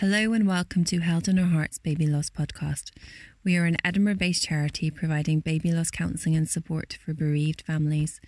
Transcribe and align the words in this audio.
Hello 0.00 0.34
and 0.34 0.46
welcome 0.46 0.84
to 0.84 0.98
Held 0.98 1.26
in 1.26 1.38
Our 1.38 1.46
Hearts 1.46 1.78
Baby 1.78 2.06
Loss 2.06 2.28
Podcast. 2.28 2.90
We 3.42 3.56
are 3.56 3.64
an 3.64 3.78
Edinburgh 3.82 4.16
based 4.16 4.42
charity 4.42 4.90
providing 4.90 5.40
baby 5.40 5.72
loss 5.72 5.90
counselling 5.90 6.36
and 6.36 6.46
support 6.46 6.98
for 7.02 7.14
bereaved 7.14 7.62
families. 7.62 8.20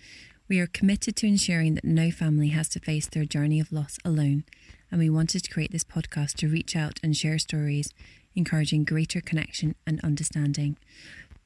We 0.47 0.59
are 0.59 0.65
committed 0.65 1.15
to 1.17 1.27
ensuring 1.27 1.75
that 1.75 1.83
no 1.83 2.09
family 2.09 2.47
has 2.47 2.69
to 2.69 2.79
face 2.79 3.07
their 3.07 3.23
journey 3.23 3.59
of 3.59 3.71
loss 3.71 3.99
alone, 4.03 4.45
and 4.89 4.99
we 4.99 5.11
wanted 5.11 5.43
to 5.43 5.51
create 5.51 5.71
this 5.71 5.83
podcast 5.83 6.37
to 6.37 6.49
reach 6.49 6.75
out 6.75 6.99
and 7.03 7.15
share 7.15 7.37
stories, 7.37 7.93
encouraging 8.33 8.83
greater 8.83 9.21
connection 9.21 9.75
and 9.85 10.01
understanding. 10.03 10.75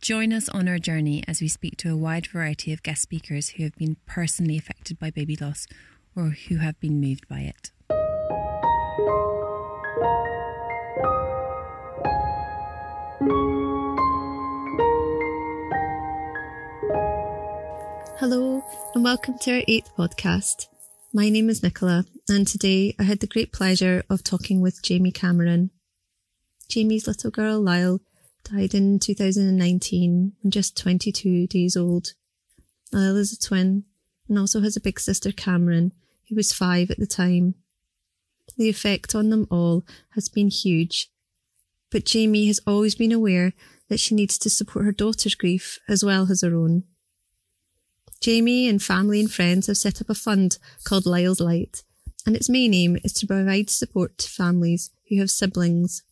Join 0.01 0.31
us 0.31 0.47
on 0.47 0.69
our 0.69 0.79
journey 0.79 1.25
as 1.27 1.41
we 1.41 1.49
speak 1.49 1.75
to 1.79 1.91
a 1.91 1.97
wide 1.97 2.27
variety 2.27 2.71
of 2.71 2.81
guest 2.81 3.01
speakers 3.01 3.49
who 3.49 3.63
have 3.63 3.75
been 3.75 3.97
personally 4.05 4.57
affected 4.57 4.97
by 4.97 5.09
baby 5.09 5.35
loss 5.35 5.67
or 6.15 6.29
who 6.47 6.59
have 6.59 6.79
been 6.79 7.01
moved 7.01 7.27
by 7.27 7.39
it. 7.39 7.71
Hello, 18.25 18.63
and 18.95 19.03
welcome 19.03 19.37
to 19.39 19.51
our 19.51 19.63
eighth 19.67 19.93
podcast. 19.97 20.67
My 21.11 21.27
name 21.27 21.49
is 21.49 21.61
Nicola, 21.61 22.05
and 22.29 22.47
today 22.47 22.95
I 22.97 23.03
had 23.03 23.19
the 23.19 23.27
great 23.27 23.51
pleasure 23.51 24.01
of 24.09 24.23
talking 24.23 24.61
with 24.61 24.81
Jamie 24.81 25.11
Cameron. 25.11 25.71
Jamie's 26.69 27.05
little 27.05 27.31
girl, 27.31 27.59
Lyle, 27.59 27.99
died 28.45 28.73
in 28.73 28.97
2019 28.97 30.31
when 30.41 30.51
just 30.51 30.77
22 30.77 31.47
days 31.47 31.75
old. 31.75 32.13
Lyle 32.93 33.17
is 33.17 33.33
a 33.33 33.37
twin 33.37 33.83
and 34.29 34.39
also 34.39 34.61
has 34.61 34.77
a 34.77 34.81
big 34.81 35.01
sister, 35.01 35.33
Cameron, 35.33 35.91
who 36.29 36.35
was 36.35 36.53
five 36.53 36.91
at 36.91 36.99
the 36.99 37.05
time. 37.05 37.55
The 38.55 38.69
effect 38.69 39.15
on 39.15 39.31
them 39.31 39.47
all 39.51 39.83
has 40.11 40.29
been 40.29 40.47
huge, 40.47 41.11
but 41.91 42.05
Jamie 42.05 42.47
has 42.47 42.61
always 42.65 42.95
been 42.95 43.11
aware 43.11 43.51
that 43.89 43.99
she 43.99 44.15
needs 44.15 44.37
to 44.37 44.49
support 44.49 44.85
her 44.85 44.93
daughter's 44.93 45.35
grief 45.35 45.79
as 45.89 46.05
well 46.05 46.31
as 46.31 46.39
her 46.39 46.55
own. 46.55 46.85
Jamie 48.23 48.69
and 48.69 48.81
family 48.81 49.19
and 49.19 49.29
friends 49.29 49.67
have 49.67 49.75
set 49.75 49.99
up 49.99 50.09
a 50.09 50.15
fund 50.15 50.57
called 50.85 51.05
Lyle's 51.05 51.41
Light, 51.41 51.83
and 52.25 52.37
its 52.37 52.47
main 52.47 52.73
aim 52.73 52.97
is 53.03 53.11
to 53.11 53.27
provide 53.27 53.69
support 53.69 54.17
to 54.19 54.29
families 54.29 54.91
who 55.09 55.19
have 55.19 55.29
siblings. 55.29 56.03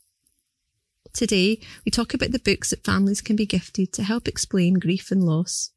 Today, 1.13 1.61
we 1.85 1.89
talk 1.89 2.13
about 2.13 2.33
the 2.33 2.39
books 2.39 2.71
that 2.71 2.83
families 2.83 3.21
can 3.21 3.37
be 3.37 3.45
gifted 3.45 3.93
to 3.93 4.03
help 4.03 4.27
explain 4.27 4.73
grief 4.73 5.09
and 5.09 5.23
loss. 5.23 5.71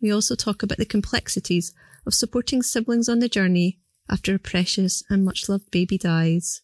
We 0.00 0.10
also 0.10 0.34
talk 0.34 0.62
about 0.62 0.78
the 0.78 0.86
complexities 0.86 1.74
of 2.06 2.14
supporting 2.14 2.62
siblings 2.62 3.06
on 3.06 3.18
the 3.18 3.28
journey 3.28 3.78
after 4.08 4.34
a 4.34 4.38
precious 4.38 5.02
and 5.10 5.22
much 5.22 5.50
loved 5.50 5.70
baby 5.70 5.98
dies. 5.98 6.62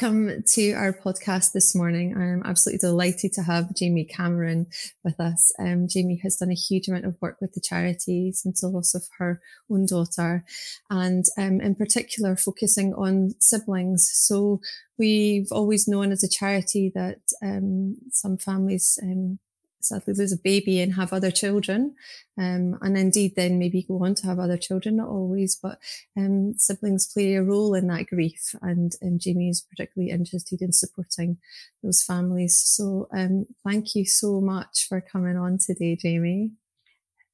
Welcome 0.00 0.44
to 0.46 0.72
our 0.74 0.92
podcast 0.92 1.52
this 1.52 1.74
morning. 1.74 2.16
I'm 2.16 2.42
absolutely 2.44 2.78
delighted 2.78 3.32
to 3.32 3.42
have 3.42 3.74
Jamie 3.74 4.04
Cameron 4.04 4.68
with 5.02 5.18
us. 5.18 5.52
Um, 5.58 5.88
Jamie 5.88 6.20
has 6.22 6.36
done 6.36 6.52
a 6.52 6.54
huge 6.54 6.86
amount 6.86 7.04
of 7.04 7.16
work 7.20 7.38
with 7.40 7.52
the 7.54 7.60
charity 7.60 8.30
since 8.32 8.60
the 8.60 8.68
loss 8.68 8.94
of 8.94 9.02
her 9.18 9.40
own 9.68 9.86
daughter, 9.86 10.44
and 10.88 11.24
um, 11.36 11.60
in 11.60 11.74
particular, 11.74 12.36
focusing 12.36 12.94
on 12.94 13.34
siblings. 13.40 14.08
So, 14.12 14.60
we've 14.98 15.48
always 15.50 15.88
known 15.88 16.12
as 16.12 16.22
a 16.22 16.28
charity 16.28 16.92
that 16.94 17.18
um, 17.42 17.96
some 18.12 18.38
families 18.38 19.00
um, 19.02 19.40
sadly 19.80 20.14
lose 20.14 20.32
a 20.32 20.36
baby 20.36 20.80
and 20.80 20.94
have 20.94 21.12
other 21.12 21.30
children. 21.30 21.94
Um, 22.36 22.78
and 22.82 22.96
indeed 22.96 23.34
then 23.36 23.58
maybe 23.58 23.82
go 23.82 24.04
on 24.04 24.14
to 24.16 24.26
have 24.26 24.38
other 24.38 24.56
children, 24.56 24.96
not 24.96 25.08
always, 25.08 25.56
but 25.56 25.78
um, 26.16 26.54
siblings 26.56 27.10
play 27.12 27.34
a 27.34 27.42
role 27.42 27.74
in 27.74 27.86
that 27.88 28.06
grief. 28.06 28.54
And 28.62 28.92
um, 29.02 29.18
Jamie 29.18 29.48
is 29.48 29.66
particularly 29.68 30.10
interested 30.10 30.62
in 30.62 30.72
supporting 30.72 31.38
those 31.82 32.02
families. 32.02 32.58
So 32.58 33.08
um, 33.12 33.46
thank 33.66 33.94
you 33.94 34.04
so 34.04 34.40
much 34.40 34.86
for 34.88 35.00
coming 35.00 35.36
on 35.36 35.58
today, 35.58 35.96
Jamie. 35.96 36.52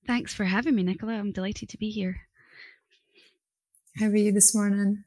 Thanks 0.06 0.34
for 0.34 0.44
having 0.44 0.75
me, 0.75 0.83
Nicola. 0.83 1.15
I'm 1.15 1.33
delighted 1.33 1.69
to 1.71 1.78
be 1.78 1.91
here. 1.91 2.21
How 3.99 4.06
are 4.06 4.16
you 4.16 4.33
this 4.33 4.54
morning? 4.54 5.04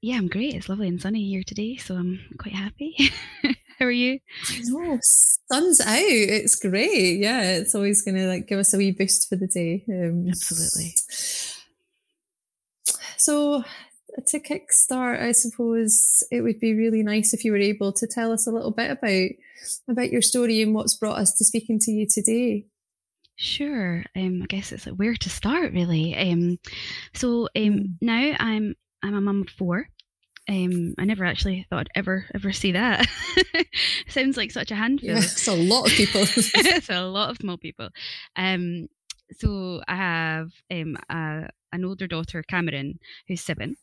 Yeah, 0.00 0.16
I'm 0.16 0.28
great. 0.28 0.54
It's 0.54 0.68
lovely 0.68 0.88
and 0.88 1.02
sunny 1.02 1.28
here 1.28 1.42
today, 1.44 1.76
so 1.76 1.96
I'm 1.96 2.20
quite 2.38 2.54
happy. 2.54 2.96
How 3.78 3.86
are 3.86 3.90
you? 3.90 4.18
I 4.50 4.60
know, 4.64 4.98
sun's 5.00 5.80
out. 5.80 5.96
It's 5.98 6.56
great. 6.56 7.20
Yeah, 7.20 7.42
it's 7.42 7.74
always 7.74 8.02
going 8.02 8.16
to 8.16 8.26
like 8.26 8.48
give 8.48 8.58
us 8.58 8.74
a 8.74 8.76
wee 8.76 8.90
boost 8.90 9.28
for 9.28 9.36
the 9.36 9.46
day. 9.46 9.84
Um, 9.88 10.26
Absolutely. 10.28 10.94
So, 13.16 13.62
to 14.26 14.40
kickstart, 14.40 15.22
I 15.22 15.32
suppose 15.32 16.24
it 16.30 16.40
would 16.40 16.58
be 16.58 16.74
really 16.74 17.04
nice 17.04 17.32
if 17.32 17.44
you 17.44 17.52
were 17.52 17.58
able 17.58 17.92
to 17.92 18.06
tell 18.06 18.32
us 18.32 18.46
a 18.46 18.50
little 18.50 18.72
bit 18.72 18.90
about 18.90 19.30
about 19.88 20.10
your 20.10 20.22
story 20.22 20.60
and 20.60 20.74
what's 20.74 20.96
brought 20.96 21.18
us 21.18 21.34
to 21.34 21.44
speaking 21.44 21.78
to 21.80 21.92
you 21.92 22.06
today. 22.08 22.66
Sure. 23.36 24.04
Um, 24.16 24.40
I 24.42 24.46
guess 24.46 24.72
it's 24.72 24.86
like 24.86 24.96
where 24.96 25.14
to 25.14 25.30
start, 25.30 25.72
really. 25.72 26.16
Um, 26.16 26.58
so 27.14 27.48
um, 27.54 27.62
mm. 27.62 27.88
now 28.00 28.34
I'm 28.40 28.74
I'm 29.04 29.14
a 29.14 29.20
mum 29.20 29.42
of 29.42 29.50
four. 29.50 29.88
Um, 30.48 30.94
I 30.96 31.04
never 31.04 31.24
actually 31.24 31.66
thought 31.68 31.80
I'd 31.80 31.90
ever 31.94 32.24
ever 32.34 32.52
see 32.52 32.72
that. 32.72 33.06
Sounds 34.08 34.36
like 34.36 34.50
such 34.50 34.70
a 34.70 34.74
handful. 34.74 35.10
Yeah, 35.10 35.18
it's 35.18 35.46
a 35.46 35.54
lot 35.54 35.86
of 35.86 35.92
people. 35.92 36.22
it's 36.26 36.88
a 36.88 37.02
lot 37.02 37.30
of 37.30 37.36
small 37.36 37.58
people. 37.58 37.90
Um, 38.34 38.88
so 39.32 39.82
I 39.86 39.96
have 39.96 40.50
um, 40.70 40.96
a, 41.10 41.50
an 41.72 41.84
older 41.84 42.06
daughter, 42.06 42.42
Cameron, 42.42 42.98
who's 43.26 43.42
seven. 43.42 43.76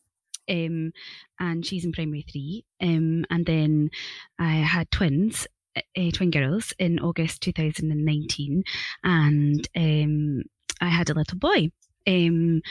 Um, 0.48 0.92
and 1.38 1.64
she's 1.64 1.84
in 1.84 1.92
primary 1.92 2.24
three. 2.30 2.64
Um, 2.80 3.24
and 3.30 3.46
then 3.46 3.90
I 4.38 4.54
had 4.54 4.90
twins, 4.90 5.46
uh, 5.76 6.10
twin 6.12 6.30
girls, 6.30 6.72
in 6.78 6.98
August 6.98 7.42
2019, 7.42 8.64
and 9.04 9.68
um, 9.76 10.42
I 10.80 10.88
had 10.88 11.10
a 11.10 11.14
little 11.14 11.38
boy. 11.38 11.70
Um, 12.08 12.62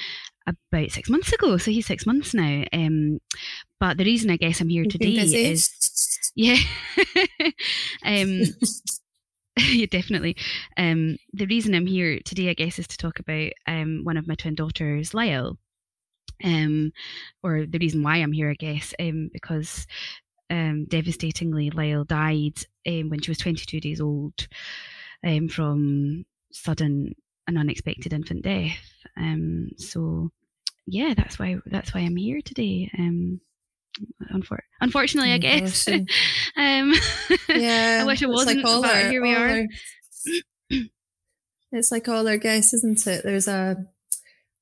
about 0.48 0.92
six 0.92 1.10
months 1.10 1.32
ago. 1.34 1.58
So 1.58 1.72
he's 1.72 1.86
six 1.86 2.06
months 2.06 2.34
now. 2.34 2.64
Um, 2.72 3.20
but 3.80 3.98
the 3.98 4.06
reason 4.06 4.30
I 4.30 4.38
guess 4.38 4.62
I'm 4.62 4.70
here 4.70 4.86
today 4.86 5.16
is 5.16 6.32
yeah, 6.36 6.58
um, 8.06 8.42
yeah, 9.60 9.86
definitely. 9.90 10.36
Um, 10.78 11.18
the 11.34 11.46
reason 11.48 11.74
I'm 11.74 11.88
here 11.88 12.20
today, 12.24 12.50
I 12.50 12.54
guess, 12.54 12.80
is 12.80 12.88
to 12.88 12.98
talk 12.98 13.20
about 13.20 13.52
um, 13.68 14.02
one 14.04 14.18
of 14.18 14.28
my 14.28 14.36
twin 14.36 14.56
daughters, 14.56 15.14
Lyle. 15.14 15.58
Um, 16.44 16.92
or 17.44 17.66
the 17.66 17.80
reason 17.80 18.04
why 18.04 18.18
I'm 18.18 18.34
here, 18.34 18.50
I 18.50 18.56
guess, 18.56 18.94
um, 19.00 19.30
because 19.32 19.88
um, 20.50 20.86
devastatingly, 20.86 21.70
Lyle 21.70 22.04
died 22.04 22.60
um, 22.86 23.10
when 23.10 23.22
she 23.22 23.32
was 23.32 23.38
22 23.38 23.80
days 23.80 24.02
old 24.02 24.48
um, 25.26 25.48
from 25.48 26.26
sudden 26.52 27.14
and 27.48 27.58
unexpected 27.58 28.14
infant 28.14 28.44
death. 28.44 28.78
Um, 29.18 29.70
so 29.78 30.32
yeah, 30.88 31.14
that's 31.16 31.40
why 31.40 31.58
that's 31.66 31.94
why 31.94 32.02
I'm 32.02 32.16
here 32.16 32.42
today. 32.42 32.90
Um, 32.98 33.42
unfor- 34.32 34.60
unfortunately, 34.82 35.32
I 35.32 35.38
guess. 35.38 35.88
um, 35.88 36.06
yeah, 37.50 38.00
I 38.02 38.06
wish 38.06 38.22
it 38.22 38.30
wasn't, 38.30 38.64
like 38.64 38.82
but 38.82 38.96
our, 38.96 39.10
here 39.10 39.22
we 39.22 39.36
are. 39.36 39.50
Our, 39.50 40.80
it's 41.72 41.92
like 41.92 42.08
all 42.08 42.28
our 42.28 42.38
guests, 42.38 42.74
isn't 42.74 43.06
it? 43.08 43.24
There's 43.24 43.48
a 43.48 43.78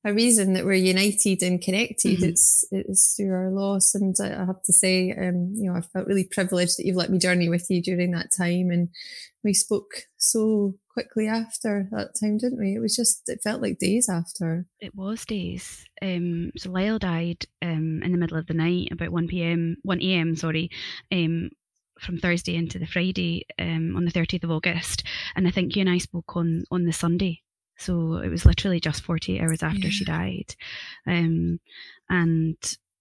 a 0.06 0.12
reason 0.12 0.52
that 0.52 0.66
we're 0.66 0.74
united 0.74 1.42
and 1.42 1.60
connected. 1.60 2.18
Mm-hmm. 2.18 2.24
It's 2.24 2.64
it's 2.70 3.14
through 3.16 3.32
our 3.32 3.50
loss, 3.50 3.94
and 3.94 4.14
I 4.20 4.44
have 4.44 4.62
to 4.64 4.72
say, 4.72 5.12
um, 5.12 5.52
you 5.54 5.70
know, 5.70 5.76
I 5.76 5.80
felt 5.80 6.06
really 6.06 6.24
privileged 6.24 6.78
that 6.78 6.86
you've 6.86 6.96
let 6.96 7.10
me 7.10 7.18
journey 7.18 7.48
with 7.48 7.66
you 7.70 7.82
during 7.82 8.10
that 8.12 8.28
time, 8.36 8.70
and 8.70 8.90
we 9.42 9.54
spoke 9.54 10.04
so 10.18 10.74
quickly 10.94 11.28
after 11.28 11.88
that 11.90 12.14
time, 12.18 12.38
didn't 12.38 12.58
we? 12.58 12.74
It 12.74 12.80
was 12.80 12.96
just 12.96 13.28
it 13.28 13.42
felt 13.42 13.60
like 13.60 13.78
days 13.78 14.08
after. 14.08 14.66
It 14.80 14.94
was 14.94 15.26
days. 15.26 15.84
Um, 16.00 16.52
so 16.56 16.70
Lyle 16.70 16.98
died 16.98 17.44
um 17.60 18.02
in 18.02 18.12
the 18.12 18.18
middle 18.18 18.38
of 18.38 18.46
the 18.46 18.54
night, 18.54 18.88
about 18.92 19.10
one 19.10 19.28
p.m., 19.28 19.76
one 19.82 20.00
a.m. 20.00 20.36
Sorry, 20.36 20.70
um, 21.12 21.50
from 22.00 22.18
Thursday 22.18 22.56
into 22.56 22.78
the 22.78 22.86
Friday 22.86 23.44
um, 23.58 23.96
on 23.96 24.06
the 24.06 24.12
30th 24.12 24.44
of 24.44 24.50
August. 24.50 25.04
And 25.36 25.46
I 25.46 25.50
think 25.50 25.76
you 25.76 25.80
and 25.82 25.90
I 25.90 25.98
spoke 25.98 26.36
on 26.36 26.64
on 26.70 26.84
the 26.84 26.92
Sunday 26.92 27.42
so 27.76 28.16
it 28.16 28.28
was 28.28 28.46
literally 28.46 28.80
just 28.80 29.02
48 29.02 29.40
hours 29.40 29.62
after 29.62 29.88
yeah. 29.88 29.90
she 29.90 30.04
died. 30.04 30.54
Um, 31.06 31.60
and 32.08 32.56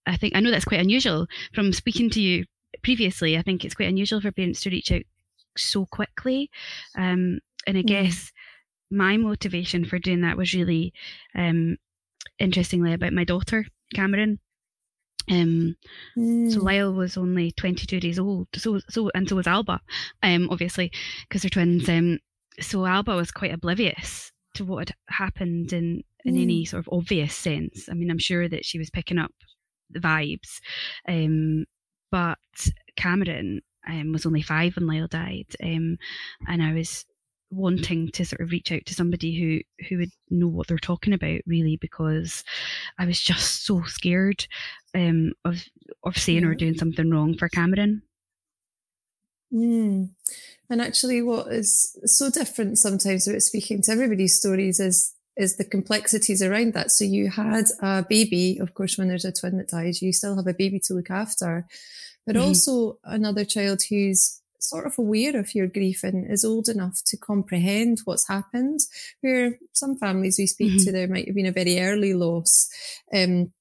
I 0.05 0.17
think 0.17 0.35
I 0.35 0.39
know 0.39 0.51
that's 0.51 0.65
quite 0.65 0.79
unusual 0.79 1.27
from 1.53 1.73
speaking 1.73 2.09
to 2.11 2.21
you 2.21 2.45
previously. 2.83 3.37
I 3.37 3.41
think 3.41 3.63
it's 3.63 3.75
quite 3.75 3.89
unusual 3.89 4.21
for 4.21 4.31
parents 4.31 4.61
to 4.61 4.69
reach 4.69 4.91
out 4.91 5.03
so 5.57 5.85
quickly. 5.85 6.49
Um, 6.97 7.39
and 7.67 7.77
I 7.77 7.81
mm. 7.81 7.87
guess 7.87 8.31
my 8.91 9.17
motivation 9.17 9.85
for 9.85 9.99
doing 9.99 10.21
that 10.21 10.37
was 10.37 10.53
really, 10.53 10.93
um, 11.35 11.77
interestingly, 12.39 12.93
about 12.93 13.13
my 13.13 13.23
daughter, 13.23 13.65
Cameron. 13.93 14.39
Um, 15.31 15.75
mm. 16.17 16.51
so 16.51 16.59
Lyle 16.59 16.93
was 16.93 17.17
only 17.17 17.51
22 17.51 17.99
days 17.99 18.19
old. 18.19 18.47
So, 18.55 18.79
so, 18.89 19.09
and 19.15 19.27
so 19.27 19.35
was 19.35 19.47
Alba, 19.47 19.79
um, 20.21 20.49
obviously, 20.49 20.91
because 21.27 21.41
they're 21.41 21.49
twins. 21.49 21.87
Um, 21.87 22.19
so 22.59 22.85
Alba 22.85 23.15
was 23.15 23.31
quite 23.31 23.53
oblivious 23.53 24.31
to 24.55 24.65
what 24.65 24.89
had 24.89 24.95
happened 25.09 25.73
in, 25.73 26.03
in 26.25 26.35
mm. 26.35 26.41
any 26.41 26.65
sort 26.65 26.85
of 26.85 26.93
obvious 26.93 27.35
sense. 27.35 27.87
I 27.89 27.93
mean, 27.93 28.11
I'm 28.11 28.19
sure 28.19 28.47
that 28.47 28.65
she 28.65 28.77
was 28.77 28.89
picking 28.89 29.17
up 29.17 29.31
the 29.89 29.99
vibes. 29.99 30.59
Um, 31.07 31.65
but 32.11 32.37
Cameron 32.95 33.61
um, 33.87 34.11
was 34.11 34.25
only 34.25 34.41
five 34.41 34.75
when 34.75 34.87
Lyle 34.87 35.07
died, 35.07 35.47
um, 35.63 35.97
and 36.47 36.61
I 36.61 36.73
was 36.73 37.05
wanting 37.53 38.09
to 38.11 38.25
sort 38.25 38.41
of 38.41 38.51
reach 38.51 38.71
out 38.71 38.85
to 38.85 38.93
somebody 38.93 39.37
who 39.39 39.85
who 39.87 39.97
would 39.97 40.11
know 40.29 40.47
what 40.47 40.67
they're 40.67 40.77
talking 40.77 41.13
about 41.13 41.41
really 41.45 41.77
because 41.77 42.43
I 42.97 43.05
was 43.05 43.19
just 43.21 43.65
so 43.65 43.83
scared 43.83 44.45
um, 44.95 45.33
of 45.45 45.63
of 46.03 46.17
saying 46.17 46.45
or 46.45 46.55
doing 46.55 46.77
something 46.77 47.09
wrong 47.09 47.37
for 47.37 47.49
Cameron. 47.49 48.01
Mm. 49.53 50.09
And 50.69 50.81
actually, 50.81 51.21
what 51.21 51.47
is 51.47 51.97
so 52.05 52.29
different 52.29 52.77
sometimes 52.79 53.27
about 53.27 53.41
speaking 53.41 53.81
to 53.83 53.91
everybody's 53.91 54.37
stories 54.37 54.79
is 54.79 55.13
is 55.35 55.57
the 55.57 55.65
complexities 55.65 56.41
around 56.41 56.73
that. 56.73 56.91
So 56.91 57.05
you 57.05 57.29
had 57.29 57.65
a 57.81 58.05
baby, 58.07 58.59
of 58.59 58.73
course, 58.73 58.97
when 58.97 59.07
there's 59.07 59.25
a 59.25 59.31
twin 59.31 59.57
that 59.57 59.69
dies, 59.69 60.01
you 60.01 60.13
still 60.13 60.35
have 60.35 60.47
a 60.47 60.53
baby 60.53 60.79
to 60.81 60.93
look 60.93 61.09
after, 61.09 61.65
but 62.25 62.35
mm-hmm. 62.35 62.45
also 62.45 62.99
another 63.03 63.43
child 63.45 63.81
who's 63.89 64.41
sort 64.63 64.85
of 64.85 64.97
aware 64.97 65.37
of 65.37 65.53
your 65.53 65.67
grief 65.67 66.03
and 66.03 66.31
is 66.31 66.45
old 66.45 66.69
enough 66.69 67.01
to 67.05 67.17
comprehend 67.17 67.99
what's 68.05 68.27
happened. 68.27 68.79
Where 69.21 69.59
some 69.73 69.97
families 69.97 70.37
we 70.37 70.47
speak 70.47 70.73
mm-hmm. 70.73 70.85
to, 70.85 70.91
there 70.91 71.07
might 71.07 71.27
have 71.27 71.35
been 71.35 71.45
a 71.45 71.51
very 71.51 71.79
early 71.79 72.13
loss. 72.13 72.69
Um, 73.13 73.53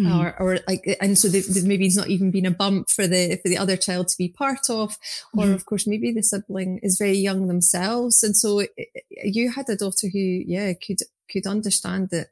Mm-hmm. 0.00 0.18
Or, 0.18 0.40
or 0.40 0.58
like, 0.66 0.96
and 1.02 1.18
so 1.18 1.28
there, 1.28 1.42
maybe 1.62 1.84
it's 1.84 1.96
not 1.96 2.08
even 2.08 2.30
been 2.30 2.46
a 2.46 2.50
bump 2.50 2.88
for 2.88 3.06
the 3.06 3.38
for 3.42 3.50
the 3.50 3.58
other 3.58 3.76
child 3.76 4.08
to 4.08 4.16
be 4.16 4.28
part 4.30 4.70
of, 4.70 4.96
or 5.36 5.44
mm-hmm. 5.44 5.52
of 5.52 5.66
course 5.66 5.86
maybe 5.86 6.10
the 6.10 6.22
sibling 6.22 6.80
is 6.82 6.96
very 6.96 7.18
young 7.18 7.48
themselves, 7.48 8.22
and 8.22 8.34
so 8.34 8.60
it, 8.60 8.70
you 9.10 9.50
had 9.50 9.68
a 9.68 9.76
daughter 9.76 10.06
who, 10.10 10.18
yeah, 10.18 10.72
could 10.72 11.00
could 11.30 11.46
understand 11.46 12.08
that 12.12 12.28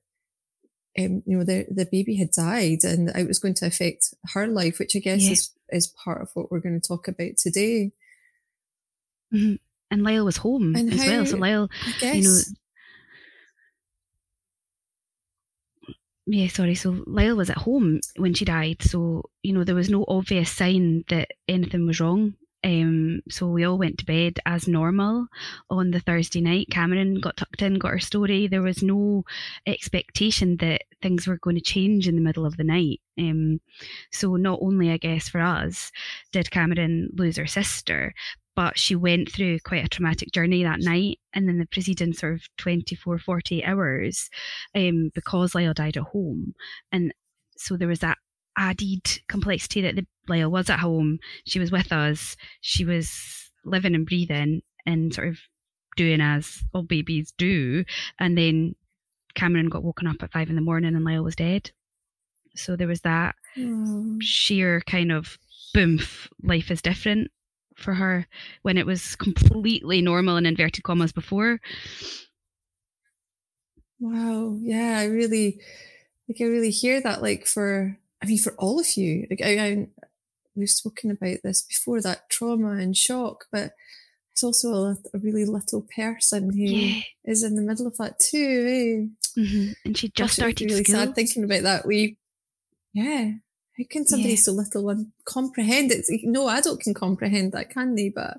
um, 0.99 1.23
you 1.27 1.39
know, 1.39 1.45
the, 1.45 1.67
the 1.71 1.89
baby 1.91 2.17
had 2.17 2.31
died 2.31 2.85
and 2.85 3.09
it 3.11 3.27
was 3.27 3.39
going 3.39 3.55
to 3.55 3.67
affect 3.67 4.15
her 4.35 4.47
life, 4.47 4.79
which 4.79 4.95
I 4.95 4.99
guess 4.99 5.25
yeah. 5.25 5.33
is, 5.33 5.51
is 5.71 5.87
part 5.87 6.21
of 6.21 6.31
what 6.35 6.51
we're 6.51 6.61
going 6.61 6.79
to 6.79 6.87
talk 6.87 7.09
about 7.09 7.37
today. 7.39 7.93
Mm-hmm. 9.33 9.55
And 9.91 10.03
Lyle 10.03 10.25
was 10.25 10.39
home 10.39 10.75
and 10.75 10.93
as 10.93 11.03
how, 11.03 11.11
well. 11.11 11.27
So 11.27 11.37
Lyle, 11.37 11.71
you 12.01 12.23
know, 12.23 12.41
yeah, 16.27 16.49
sorry. 16.49 16.75
So 16.75 17.03
Lyle 17.07 17.37
was 17.37 17.51
at 17.51 17.59
home 17.59 18.01
when 18.17 18.33
she 18.33 18.45
died. 18.45 18.83
So, 18.83 19.25
you 19.43 19.53
know, 19.53 19.65
there 19.65 19.75
was 19.75 19.91
no 19.91 20.05
obvious 20.09 20.51
sign 20.51 21.05
that 21.09 21.33
anything 21.49 21.87
was 21.87 22.01
wrong. 22.01 22.35
Um, 22.65 23.23
so 23.29 23.49
we 23.49 23.65
all 23.65 23.77
went 23.77 23.99
to 23.99 24.07
bed 24.07 24.39
as 24.47 24.69
normal 24.69 25.27
on 25.69 25.91
the 25.91 25.99
Thursday 25.99 26.41
night. 26.41 26.69
Cameron 26.71 27.21
got 27.21 27.37
tucked 27.37 27.61
in, 27.61 27.75
got 27.75 27.91
her 27.91 27.99
story. 27.99 28.47
There 28.47 28.63
was 28.63 28.85
no 28.85 29.25
expectation 29.67 30.57
that 30.59 30.83
things 31.03 31.27
were 31.27 31.39
going 31.39 31.57
to 31.57 31.63
change 31.63 32.07
in 32.07 32.15
the 32.15 32.21
middle 32.23 32.47
of 32.47 32.57
the 32.57 32.65
night. 32.65 33.01
Um, 33.19 33.61
so 34.13 34.37
not 34.37 34.61
only, 34.63 34.91
I 34.91 34.97
guess, 34.97 35.29
for 35.29 35.41
us, 35.41 35.91
did 36.31 36.53
Cameron 36.53 37.11
lose 37.15 37.37
her 37.37 37.49
sister, 37.49 38.15
but 38.55 38.79
she 38.79 38.95
went 38.95 39.33
through 39.33 39.59
quite 39.61 39.85
a 39.85 39.89
traumatic 39.89 40.33
journey 40.33 40.63
that 40.63 40.81
night. 40.81 41.19
And 41.33 41.49
then 41.49 41.59
the 41.59 41.67
preceding 41.67 42.13
sort 42.13 42.35
of 42.35 42.43
24, 42.59 43.19
48 43.19 43.65
hours, 43.65 44.29
um, 44.75 45.11
because 45.15 45.55
Lyle 45.55 45.73
died 45.73 45.97
at 45.97 46.03
home. 46.03 46.55
And 46.91 47.15
so 47.57 47.77
there 47.77 47.89
was 47.89 48.01
that 48.01 48.19
added 48.59 49.21
complexity 49.29 49.81
that 49.83 49.97
the 49.97 50.07
Lyle 50.29 50.51
was 50.51 50.69
at 50.69 50.81
home. 50.81 51.19
She 51.47 51.59
was 51.59 51.73
with 51.73 51.93
us. 51.93 52.37
She 52.61 52.85
was 52.85 53.51
living 53.65 53.95
and 53.95 54.07
breathing 54.07 54.61
and 54.85 55.15
sort 55.15 55.29
of 55.29 55.39
doing 55.97 56.21
as 56.21 56.63
all 56.75 56.83
babies 56.83 57.33
do. 57.39 57.85
And 58.19 58.37
then 58.37 58.75
Cameron 59.35 59.71
got 59.71 59.85
woken 59.85 60.07
up 60.07 60.23
at 60.23 60.33
five 60.33 60.51
in 60.51 60.57
the 60.57 60.61
morning 60.61 60.95
and 60.95 61.05
Lyle 61.05 61.25
was 61.25 61.37
dead. 61.37 61.71
So 62.55 62.77
there 62.77 62.89
was 62.89 63.01
that 63.01 63.35
mm. 63.57 64.19
sheer 64.21 64.83
kind 64.83 65.11
of 65.11 65.39
boom, 65.73 66.01
life 66.43 66.71
is 66.71 66.83
different 66.83 67.31
for 67.83 67.95
her 67.95 68.27
when 68.63 68.79
it 68.79 68.87
was 68.87 69.17
completely 69.17 70.01
normal 70.01 70.37
and 70.37 70.47
inverted 70.47 70.85
commas 70.85 71.13
before. 71.13 71.61
Wow. 74.01 74.57
Yeah, 74.61 74.99
I 74.99 75.05
really 75.05 75.61
like 76.29 76.41
I 76.41 76.45
really 76.45 76.71
hear 76.71 77.01
that 77.01 77.23
like 77.23 77.47
for 77.47 77.99
I 78.23 78.27
mean, 78.27 78.39
for 78.39 78.55
all 78.55 78.79
of 78.79 78.97
you, 78.97 79.27
like 79.29 79.43
I, 79.43 79.59
I, 79.59 79.87
we've 80.55 80.71
spoken 80.71 81.11
about 81.11 81.39
this 81.43 81.63
before, 81.63 82.01
that 82.01 82.31
trauma 82.31 82.73
and 82.73 82.97
shock, 82.97 83.47
but 83.51 83.73
it's 84.31 84.45
also 84.45 84.75
a, 84.75 84.97
a 85.13 85.19
really 85.19 85.45
little 85.45 85.85
person 85.95 86.53
who 86.53 86.63
yeah. 86.63 87.03
is 87.25 87.43
in 87.43 87.57
the 87.57 87.63
middle 87.63 87.87
of 87.87 87.97
that 87.99 88.21
too. 88.21 89.11
Eh? 89.37 89.41
Mm-hmm. 89.41 89.73
And 89.85 89.99
she 89.99 90.09
just 90.09 90.17
Gosh, 90.17 90.33
started 90.35 90.71
really 90.71 90.85
school. 90.85 90.95
sad 90.95 91.15
thinking 91.15 91.43
about 91.43 91.65
that. 91.65 91.87
We, 91.87 92.17
yeah, 92.93 93.33
how 93.79 93.85
can 93.89 94.07
somebody 94.07 94.35
yeah. 94.35 94.41
so 94.41 94.53
little 94.53 94.89
and 94.91 95.13
comprehend 95.25 95.93
it? 95.93 96.05
No 96.25 96.49
adult 96.49 96.81
can 96.81 96.95
comprehend 96.95 97.53
that, 97.53 97.71
can 97.71 97.95
they? 97.95 98.11
But 98.11 98.39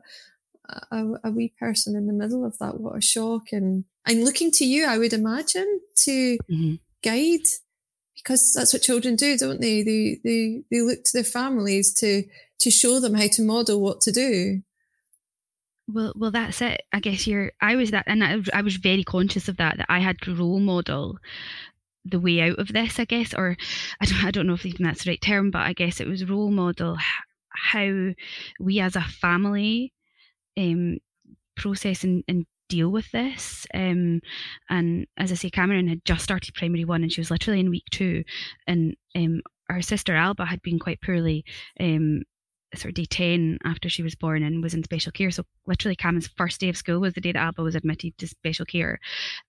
a, 0.92 1.06
a, 1.24 1.32
wee 1.32 1.54
person 1.60 1.96
in 1.96 2.08
the 2.08 2.14
middle 2.14 2.46
of 2.46 2.58
that, 2.60 2.80
what 2.80 2.98
a 2.98 3.02
shock! 3.02 3.52
And 3.52 3.86
I'm 4.06 4.24
looking 4.24 4.52
to 4.52 4.66
you, 4.66 4.86
I 4.86 4.98
would 4.98 5.14
imagine, 5.14 5.82
to 5.98 6.38
mm-hmm. 6.52 6.76
guide 7.04 7.46
because 8.16 8.54
that's 8.54 8.74
what 8.74 8.82
children 8.82 9.16
do, 9.16 9.38
don't 9.38 9.60
they? 9.60 9.84
They 9.84 10.20
they 10.24 10.64
they 10.72 10.82
look 10.82 11.04
to 11.04 11.12
their 11.14 11.24
families 11.24 11.94
to 11.96 12.24
to 12.60 12.72
show 12.72 13.00
them 13.00 13.16
how 13.16 13.28
to 13.28 13.42
model 13.42 13.82
what 13.82 14.02
to 14.02 14.12
do. 14.12 14.62
Well, 15.88 16.14
well, 16.16 16.32
that's 16.32 16.62
it. 16.62 16.84
I 16.94 17.00
guess 17.00 17.28
you're. 17.28 17.52
I 17.62 17.76
was 17.76 17.92
that, 17.92 18.06
and 18.08 18.24
I, 18.24 18.38
I 18.54 18.62
was 18.62 18.78
very 18.78 19.04
conscious 19.04 19.50
of 19.50 19.58
that. 19.58 19.78
That 19.78 19.88
I 19.90 20.00
had 20.00 20.22
to 20.22 20.36
role 20.36 20.60
model 20.60 21.18
the 22.06 22.20
way 22.20 22.42
out 22.42 22.60
of 22.60 22.70
this. 22.70 23.00
I 23.00 23.06
guess, 23.06 23.34
or 23.34 23.58
I 24.02 24.06
don't, 24.06 24.24
I 24.26 24.32
don't 24.32 24.48
know 24.48 24.54
if 24.54 24.66
even 24.66 24.86
that's 24.86 25.04
the 25.04 25.12
right 25.12 25.22
term, 25.22 25.52
but 25.52 25.62
I 25.62 25.74
guess 25.74 26.00
it 26.00 26.08
was 26.08 26.28
role 26.30 26.52
model 26.52 26.98
how 27.56 28.14
we 28.60 28.80
as 28.80 28.96
a 28.96 29.02
family 29.02 29.94
um, 30.58 30.98
process 31.56 32.04
and, 32.04 32.24
and 32.28 32.46
deal 32.70 32.90
with 32.90 33.12
this. 33.12 33.66
Um, 33.74 34.22
and 34.70 35.08
as 35.18 35.32
I 35.32 35.36
say, 35.36 35.50
Cameron 35.50 35.88
had 35.88 36.06
just 36.06 36.24
started 36.24 36.56
primary 36.56 36.86
one 36.86 37.04
and 37.04 37.12
she 37.12 37.22
was 37.22 37.32
literally 37.32 37.60
in 37.60 37.70
week 37.70 37.86
two. 37.92 38.24
And 38.68 38.96
um, 39.16 39.42
our 39.70 39.82
sister 39.82 40.16
Alba 40.16 40.46
had 40.46 40.62
been 40.62 40.80
quite 40.80 41.02
poorly 41.02 41.46
um, 41.80 42.24
sort 42.76 42.90
of 42.90 42.96
day 42.96 43.06
10 43.06 43.60
after 43.64 43.90
she 43.90 44.04
was 44.04 44.16
born 44.16 44.44
and 44.44 44.64
was 44.64 44.74
in 44.74 44.84
special 44.84 45.12
care. 45.12 45.32
So 45.32 45.44
literally 45.68 45.96
Cameron's 45.96 46.30
first 46.36 46.60
day 46.60 46.70
of 46.70 46.78
school 46.78 47.00
was 47.00 47.14
the 47.14 47.22
day 47.22 47.32
that 47.32 47.40
Alba 47.40 47.62
was 47.62 47.76
admitted 47.76 48.18
to 48.18 48.28
special 48.28 48.66
care. 48.66 49.00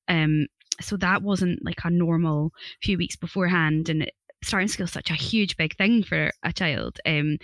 Um, 0.08 0.46
so 0.80 0.96
that 0.96 1.22
wasn't 1.22 1.64
like 1.64 1.80
a 1.84 1.90
normal 1.90 2.52
few 2.82 2.98
weeks 2.98 3.16
beforehand. 3.16 3.88
And 3.88 4.02
it, 4.02 4.14
starting 4.42 4.68
school 4.68 4.84
is 4.84 4.92
such 4.92 5.10
a 5.10 5.14
huge 5.14 5.56
big 5.56 5.76
thing 5.76 6.02
for 6.02 6.32
a 6.42 6.52
child. 6.52 6.98
Um, 7.06 7.38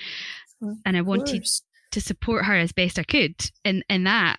and 0.85 0.97
I 0.97 1.01
wanted 1.01 1.47
to 1.93 2.01
support 2.01 2.45
her 2.45 2.57
as 2.57 2.73
best 2.73 2.99
I 2.99 3.05
could 3.05 3.35
in, 3.65 3.83
in 3.89 4.05
that 4.05 4.39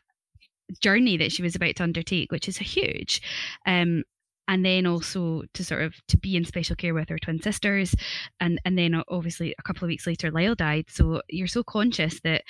journey 0.81 1.17
that 1.17 1.31
she 1.31 1.41
was 1.41 1.55
about 1.55 1.75
to 1.77 1.83
undertake, 1.83 2.31
which 2.31 2.47
is 2.47 2.59
a 2.59 2.63
huge. 2.63 3.21
Um, 3.65 4.03
and 4.47 4.65
then 4.65 4.85
also 4.85 5.43
to 5.53 5.63
sort 5.63 5.81
of 5.81 5.95
to 6.07 6.17
be 6.17 6.35
in 6.35 6.45
special 6.45 6.75
care 6.75 6.93
with 6.93 7.09
her 7.09 7.19
twin 7.19 7.41
sisters 7.41 7.95
and 8.39 8.59
and 8.65 8.77
then 8.77 9.01
obviously 9.07 9.55
a 9.57 9.61
couple 9.61 9.85
of 9.85 9.87
weeks 9.87 10.07
later 10.07 10.31
Lyle 10.31 10.55
died 10.55 10.85
so 10.89 11.21
you're 11.29 11.47
so 11.47 11.63
conscious 11.63 12.19
that 12.21 12.43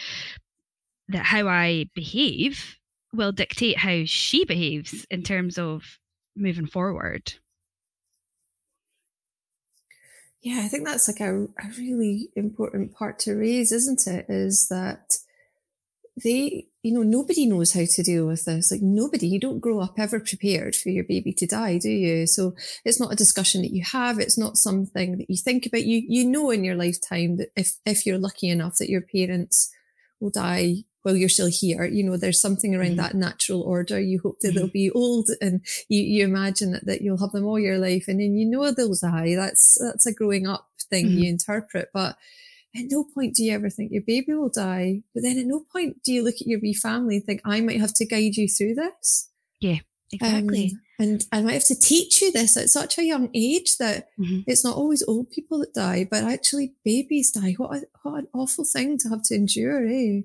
that 1.09 1.25
how 1.25 1.47
I 1.47 1.85
behave 1.93 2.77
will 3.13 3.31
dictate 3.31 3.77
how 3.77 4.03
she 4.05 4.45
behaves 4.45 5.05
in 5.11 5.21
terms 5.21 5.57
of 5.59 5.83
moving 6.41 6.67
forward 6.67 7.33
yeah 10.41 10.61
I 10.63 10.67
think 10.67 10.85
that's 10.85 11.07
like 11.07 11.19
a, 11.19 11.43
a 11.43 11.69
really 11.77 12.29
important 12.35 12.93
part 12.93 13.19
to 13.19 13.33
raise 13.33 13.71
isn't 13.71 14.07
it 14.07 14.25
is 14.27 14.67
that 14.69 15.17
they, 16.23 16.67
you 16.83 16.93
know, 16.93 17.03
nobody 17.03 17.45
knows 17.45 17.73
how 17.73 17.83
to 17.87 18.03
deal 18.03 18.27
with 18.27 18.45
this. 18.45 18.71
Like 18.71 18.81
nobody, 18.81 19.27
you 19.27 19.39
don't 19.39 19.59
grow 19.59 19.79
up 19.79 19.95
ever 19.97 20.19
prepared 20.19 20.75
for 20.75 20.89
your 20.89 21.03
baby 21.03 21.33
to 21.33 21.47
die, 21.47 21.77
do 21.77 21.89
you? 21.89 22.27
So 22.27 22.53
it's 22.83 22.99
not 22.99 23.13
a 23.13 23.17
discussion 23.17 23.61
that 23.61 23.71
you 23.71 23.83
have. 23.83 24.19
It's 24.19 24.37
not 24.37 24.57
something 24.57 25.17
that 25.17 25.29
you 25.29 25.37
think 25.37 25.65
about. 25.65 25.85
You, 25.85 26.03
you 26.07 26.25
know, 26.25 26.51
in 26.51 26.63
your 26.63 26.75
lifetime 26.75 27.37
that 27.37 27.51
if, 27.55 27.77
if 27.85 28.05
you're 28.05 28.17
lucky 28.17 28.49
enough 28.49 28.77
that 28.77 28.89
your 28.89 29.01
parents 29.01 29.71
will 30.19 30.31
die 30.31 30.83
while 31.03 31.15
you're 31.15 31.29
still 31.29 31.49
here. 31.49 31.85
You 31.85 32.03
know, 32.03 32.17
there's 32.17 32.41
something 32.41 32.75
around 32.75 32.97
mm-hmm. 32.97 32.97
that 32.97 33.15
natural 33.15 33.61
order. 33.61 33.99
You 33.99 34.19
hope 34.19 34.39
that 34.41 34.49
mm-hmm. 34.49 34.57
they'll 34.57 34.67
be 34.67 34.91
old 34.91 35.29
and 35.41 35.65
you, 35.89 36.01
you 36.01 36.23
imagine 36.23 36.71
that, 36.73 36.85
that 36.85 37.01
you'll 37.01 37.19
have 37.19 37.31
them 37.31 37.45
all 37.45 37.59
your 37.59 37.77
life. 37.77 38.05
And 38.07 38.19
then 38.19 38.35
you 38.35 38.45
know 38.45 38.71
they'll 38.71 38.93
die. 38.93 39.35
That's, 39.35 39.77
that's 39.81 40.05
a 40.05 40.13
growing 40.13 40.47
up 40.47 40.69
thing 40.89 41.07
mm-hmm. 41.07 41.17
you 41.19 41.29
interpret. 41.29 41.89
But 41.93 42.17
at 42.75 42.85
no 42.89 43.03
point 43.03 43.35
do 43.35 43.43
you 43.43 43.53
ever 43.53 43.69
think 43.69 43.91
your 43.91 44.03
baby 44.05 44.33
will 44.33 44.49
die. 44.49 45.01
But 45.13 45.23
then 45.23 45.37
at 45.37 45.45
no 45.45 45.65
point 45.71 46.03
do 46.03 46.13
you 46.13 46.23
look 46.23 46.35
at 46.35 46.47
your 46.47 46.59
wee 46.59 46.73
family 46.73 47.17
and 47.17 47.25
think, 47.25 47.41
I 47.43 47.61
might 47.61 47.81
have 47.81 47.93
to 47.95 48.05
guide 48.05 48.35
you 48.35 48.47
through 48.47 48.75
this. 48.75 49.29
Yeah, 49.59 49.79
exactly. 50.11 50.71
Um, 50.73 50.81
and 50.99 51.25
I 51.31 51.41
might 51.41 51.53
have 51.53 51.65
to 51.65 51.79
teach 51.79 52.21
you 52.21 52.31
this 52.31 52.55
at 52.55 52.69
such 52.69 52.97
a 52.97 53.03
young 53.03 53.29
age 53.33 53.77
that 53.77 54.09
mm-hmm. 54.19 54.41
it's 54.45 54.63
not 54.63 54.77
always 54.77 55.03
old 55.07 55.31
people 55.31 55.59
that 55.59 55.73
die, 55.73 56.07
but 56.09 56.23
actually 56.23 56.75
babies 56.85 57.31
die. 57.31 57.53
What, 57.57 57.75
a, 57.75 57.87
what 58.03 58.19
an 58.19 58.27
awful 58.33 58.65
thing 58.65 58.97
to 58.99 59.09
have 59.09 59.23
to 59.23 59.35
endure, 59.35 59.87
eh? 59.87 60.21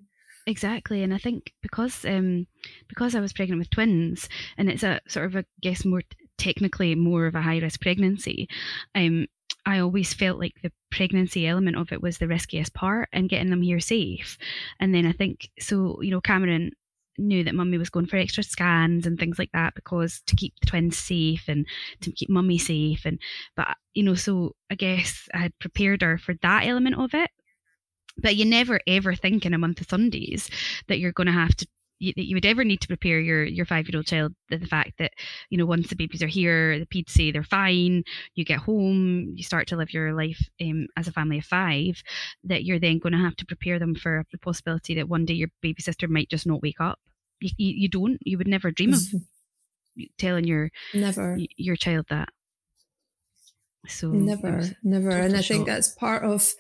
Exactly, 0.48 1.02
and 1.02 1.12
I 1.12 1.18
think 1.18 1.52
because 1.60 2.04
um, 2.04 2.46
because 2.88 3.16
I 3.16 3.20
was 3.20 3.32
pregnant 3.32 3.58
with 3.58 3.70
twins, 3.70 4.28
and 4.56 4.70
it's 4.70 4.84
a 4.84 5.00
sort 5.08 5.26
of 5.26 5.34
a 5.34 5.44
guess 5.60 5.84
more 5.84 6.02
technically 6.38 6.94
more 6.94 7.26
of 7.26 7.34
a 7.34 7.42
high 7.42 7.58
risk 7.58 7.80
pregnancy. 7.80 8.48
Um, 8.94 9.26
I 9.64 9.80
always 9.80 10.14
felt 10.14 10.38
like 10.38 10.54
the 10.62 10.70
pregnancy 10.92 11.48
element 11.48 11.76
of 11.76 11.90
it 11.90 12.00
was 12.00 12.18
the 12.18 12.28
riskiest 12.28 12.74
part 12.74 13.08
and 13.12 13.28
getting 13.28 13.50
them 13.50 13.62
here 13.62 13.80
safe. 13.80 14.38
And 14.78 14.94
then 14.94 15.04
I 15.06 15.10
think 15.12 15.48
so, 15.58 16.00
you 16.00 16.12
know, 16.12 16.20
Cameron 16.20 16.70
knew 17.18 17.42
that 17.42 17.54
mummy 17.54 17.78
was 17.78 17.90
going 17.90 18.06
for 18.06 18.16
extra 18.16 18.44
scans 18.44 19.04
and 19.06 19.18
things 19.18 19.38
like 19.40 19.50
that 19.52 19.74
because 19.74 20.20
to 20.26 20.36
keep 20.36 20.54
the 20.60 20.66
twins 20.66 20.96
safe 20.96 21.44
and 21.48 21.66
to 22.02 22.12
keep 22.12 22.28
mummy 22.28 22.58
safe 22.58 23.06
and 23.06 23.18
but 23.56 23.74
you 23.94 24.02
know 24.02 24.14
so 24.14 24.54
i 24.70 24.74
guess 24.74 25.26
i 25.32 25.38
had 25.38 25.58
prepared 25.58 26.02
her 26.02 26.18
for 26.18 26.34
that 26.42 26.66
element 26.66 26.94
of 26.98 27.14
it 27.14 27.30
but 28.18 28.37
you 28.37 28.44
never 28.44 28.80
ever 28.87 29.14
think 29.14 29.44
in 29.44 29.54
a 29.54 29.58
month 29.58 29.80
of 29.80 29.88
sundays 29.88 30.50
that 30.88 30.99
you're 30.99 31.12
going 31.12 31.26
to 31.26 31.32
have 31.32 31.54
to 31.56 31.66
you, 31.99 32.12
that 32.14 32.26
you 32.26 32.37
would 32.37 32.46
ever 32.46 32.64
need 32.64 32.80
to 32.80 32.88
prepare 32.88 33.20
your 33.20 33.44
your 33.44 33.64
five 33.64 33.88
year 33.88 33.99
old 33.99 34.06
child 34.06 34.35
that 34.50 34.61
the 34.61 34.66
fact 34.66 34.92
that 34.99 35.12
you 35.50 35.58
know 35.58 35.66
once 35.66 35.88
the 35.88 35.96
babies 35.96 36.23
are 36.23 36.26
here 36.26 36.78
the 36.78 36.87
peds 36.87 37.11
say 37.11 37.30
they're 37.30 37.42
fine 37.42 38.02
you 38.35 38.44
get 38.44 38.58
home 38.58 39.32
you 39.35 39.42
start 39.42 39.66
to 39.68 39.76
live 39.76 39.92
your 39.92 40.12
life 40.12 40.49
um, 40.61 40.87
as 40.96 41.08
a 41.08 41.12
family 41.12 41.38
of 41.38 41.44
five 41.44 42.02
that 42.44 42.64
you're 42.64 42.78
then 42.78 42.99
going 42.99 43.12
to 43.12 43.18
have 43.18 43.37
to 43.37 43.46
prepare 43.46 43.78
them 43.78 43.94
for 43.94 44.25
the 44.30 44.38
possibility 44.38 44.94
that 44.94 45.08
one 45.08 45.25
day 45.25 45.35
your 45.35 45.49
baby 45.62 45.82
sister 45.82 46.08
might 46.08 46.28
just 46.28 46.46
not 46.46 46.62
wake 46.62 46.80
up. 46.80 46.99
You, 47.40 47.50
you, 47.56 47.75
you 47.82 47.88
don't 47.88 48.18
you 48.23 48.38
would 48.38 48.49
never 48.49 48.70
dream 48.70 48.92
of 48.92 49.00
mm-hmm. 49.00 50.02
telling 50.18 50.44
your 50.44 50.70
never. 50.94 51.38
your 51.56 51.76
child 51.76 52.06
that. 52.11 52.28
So 53.88 54.11
never 54.11 54.62
never 54.82 55.11
and 55.11 55.37
i 55.37 55.42
think 55.42 55.64
that's 55.64 55.90
part 55.90 56.25
of 56.25 56.52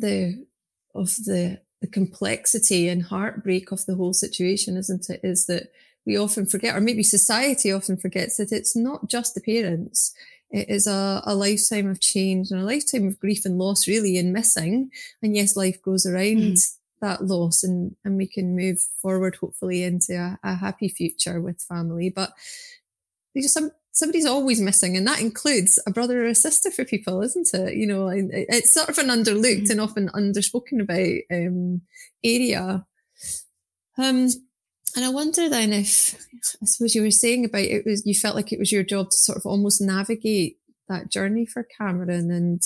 the 0.00 0.46
of 0.94 1.14
the 1.24 1.60
the 1.80 1.86
complexity 1.86 2.88
and 2.88 3.04
heartbreak 3.04 3.72
of 3.72 3.86
the 3.86 3.94
whole 3.94 4.12
situation, 4.12 4.76
isn't 4.76 5.08
it? 5.08 5.20
Is 5.22 5.46
that 5.46 5.72
we 6.06 6.16
often 6.16 6.46
forget, 6.46 6.76
or 6.76 6.80
maybe 6.80 7.02
society 7.02 7.72
often 7.72 7.96
forgets 7.96 8.36
that 8.36 8.52
it's 8.52 8.76
not 8.76 9.08
just 9.08 9.34
the 9.34 9.40
parents. 9.40 10.14
It 10.50 10.68
is 10.68 10.86
a, 10.86 11.22
a 11.24 11.34
lifetime 11.34 11.88
of 11.88 12.00
change 12.00 12.50
and 12.50 12.60
a 12.60 12.64
lifetime 12.64 13.06
of 13.06 13.20
grief 13.20 13.44
and 13.44 13.58
loss, 13.58 13.86
really, 13.86 14.18
and 14.18 14.32
missing. 14.32 14.90
And 15.22 15.36
yes, 15.36 15.56
life 15.56 15.80
goes 15.80 16.06
around 16.06 16.56
mm. 16.56 16.76
that 17.00 17.24
loss 17.24 17.62
and, 17.62 17.96
and 18.04 18.16
we 18.16 18.26
can 18.26 18.56
move 18.56 18.80
forward, 19.00 19.36
hopefully, 19.36 19.82
into 19.84 20.14
a, 20.14 20.38
a 20.42 20.54
happy 20.56 20.88
future 20.88 21.40
with 21.40 21.62
family. 21.62 22.10
But 22.10 22.32
there's 23.34 23.52
some, 23.52 23.70
somebody's 23.92 24.26
always 24.26 24.60
missing 24.60 24.96
and 24.96 25.06
that 25.06 25.20
includes 25.20 25.80
a 25.86 25.90
brother 25.90 26.24
or 26.24 26.28
a 26.28 26.34
sister 26.34 26.70
for 26.70 26.84
people 26.84 27.22
isn't 27.22 27.52
it? 27.52 27.74
You 27.74 27.86
know 27.86 28.10
it's 28.12 28.74
sort 28.74 28.88
of 28.88 28.98
an 28.98 29.08
underlooked 29.08 29.62
mm-hmm. 29.62 29.70
and 29.70 29.80
often 29.80 30.08
underspoken 30.10 30.80
about 30.80 31.22
um, 31.30 31.82
area. 32.24 32.86
Um, 33.98 34.28
and 34.96 35.04
i 35.04 35.08
wonder 35.08 35.48
then 35.48 35.72
if 35.72 36.14
i 36.62 36.64
suppose 36.64 36.94
you 36.94 37.02
were 37.02 37.10
saying 37.10 37.44
about 37.44 37.60
it 37.60 37.84
was 37.86 38.04
you 38.06 38.14
felt 38.14 38.34
like 38.34 38.52
it 38.52 38.58
was 38.58 38.72
your 38.72 38.82
job 38.82 39.10
to 39.10 39.16
sort 39.16 39.38
of 39.38 39.46
almost 39.46 39.80
navigate 39.80 40.56
that 40.88 41.10
journey 41.10 41.46
for 41.46 41.66
cameron 41.78 42.30
and 42.30 42.62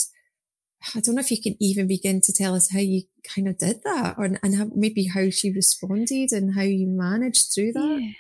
i 0.95 1.01
don't 1.01 1.17
know 1.17 1.21
if 1.21 1.31
you 1.31 1.41
can 1.41 1.57
even 1.61 1.87
begin 1.87 2.21
to 2.21 2.33
tell 2.33 2.55
us 2.55 2.71
how 2.73 2.79
you 2.79 3.03
kind 3.35 3.49
of 3.49 3.59
did 3.59 3.83
that 3.85 4.15
or 4.17 4.25
and 4.25 4.57
how, 4.57 4.71
maybe 4.75 5.07
how 5.07 5.29
she 5.29 5.51
responded 5.51 6.33
and 6.33 6.55
how 6.55 6.63
you 6.63 6.87
managed 6.87 7.53
through 7.55 7.73
that. 7.73 7.99
Yeah 8.01 8.13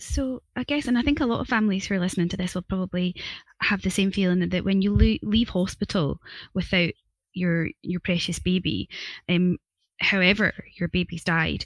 so 0.00 0.42
I 0.56 0.64
guess, 0.64 0.86
and 0.86 0.98
I 0.98 1.02
think 1.02 1.20
a 1.20 1.26
lot 1.26 1.40
of 1.40 1.48
families 1.48 1.86
who 1.86 1.94
are 1.94 2.00
listening 2.00 2.28
to 2.30 2.36
this 2.36 2.54
will 2.54 2.62
probably 2.62 3.14
have 3.60 3.82
the 3.82 3.90
same 3.90 4.10
feeling 4.12 4.48
that 4.48 4.64
when 4.64 4.82
you 4.82 4.92
leave 4.94 5.48
hospital 5.48 6.20
without 6.54 6.90
your 7.32 7.68
your 7.82 8.00
precious 8.00 8.38
baby, 8.38 8.88
um, 9.28 9.58
however 10.00 10.52
your 10.78 10.88
baby's 10.88 11.24
died, 11.24 11.64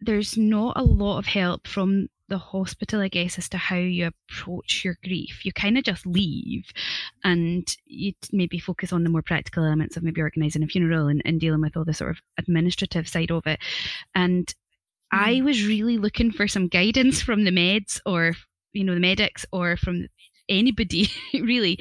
there's 0.00 0.36
not 0.36 0.74
a 0.76 0.84
lot 0.84 1.18
of 1.18 1.26
help 1.26 1.66
from 1.66 2.08
the 2.28 2.38
hospital, 2.38 3.00
I 3.00 3.08
guess, 3.08 3.36
as 3.36 3.48
to 3.50 3.58
how 3.58 3.76
you 3.76 4.06
approach 4.06 4.84
your 4.84 4.96
grief. 5.04 5.44
You 5.44 5.52
kind 5.52 5.76
of 5.76 5.84
just 5.84 6.06
leave 6.06 6.64
and 7.24 7.66
you 7.84 8.12
maybe 8.32 8.58
focus 8.58 8.92
on 8.92 9.02
the 9.02 9.10
more 9.10 9.20
practical 9.20 9.64
elements 9.64 9.96
of 9.96 10.04
maybe 10.04 10.22
organising 10.22 10.62
a 10.62 10.66
funeral 10.66 11.08
and, 11.08 11.20
and 11.24 11.40
dealing 11.40 11.60
with 11.60 11.76
all 11.76 11.84
the 11.84 11.92
sort 11.92 12.12
of 12.12 12.18
administrative 12.38 13.08
side 13.08 13.32
of 13.32 13.46
it. 13.46 13.58
And 14.14 14.54
I 15.12 15.34
mm. 15.34 15.44
was 15.44 15.66
really 15.66 15.98
looking 15.98 16.30
for 16.30 16.46
some 16.48 16.68
guidance 16.68 17.20
from 17.20 17.44
the 17.44 17.50
meds 17.50 18.00
or 18.06 18.34
you 18.72 18.84
know 18.84 18.94
the 18.94 19.00
medics 19.00 19.44
or 19.52 19.76
from 19.76 20.06
anybody 20.48 21.08
really 21.34 21.78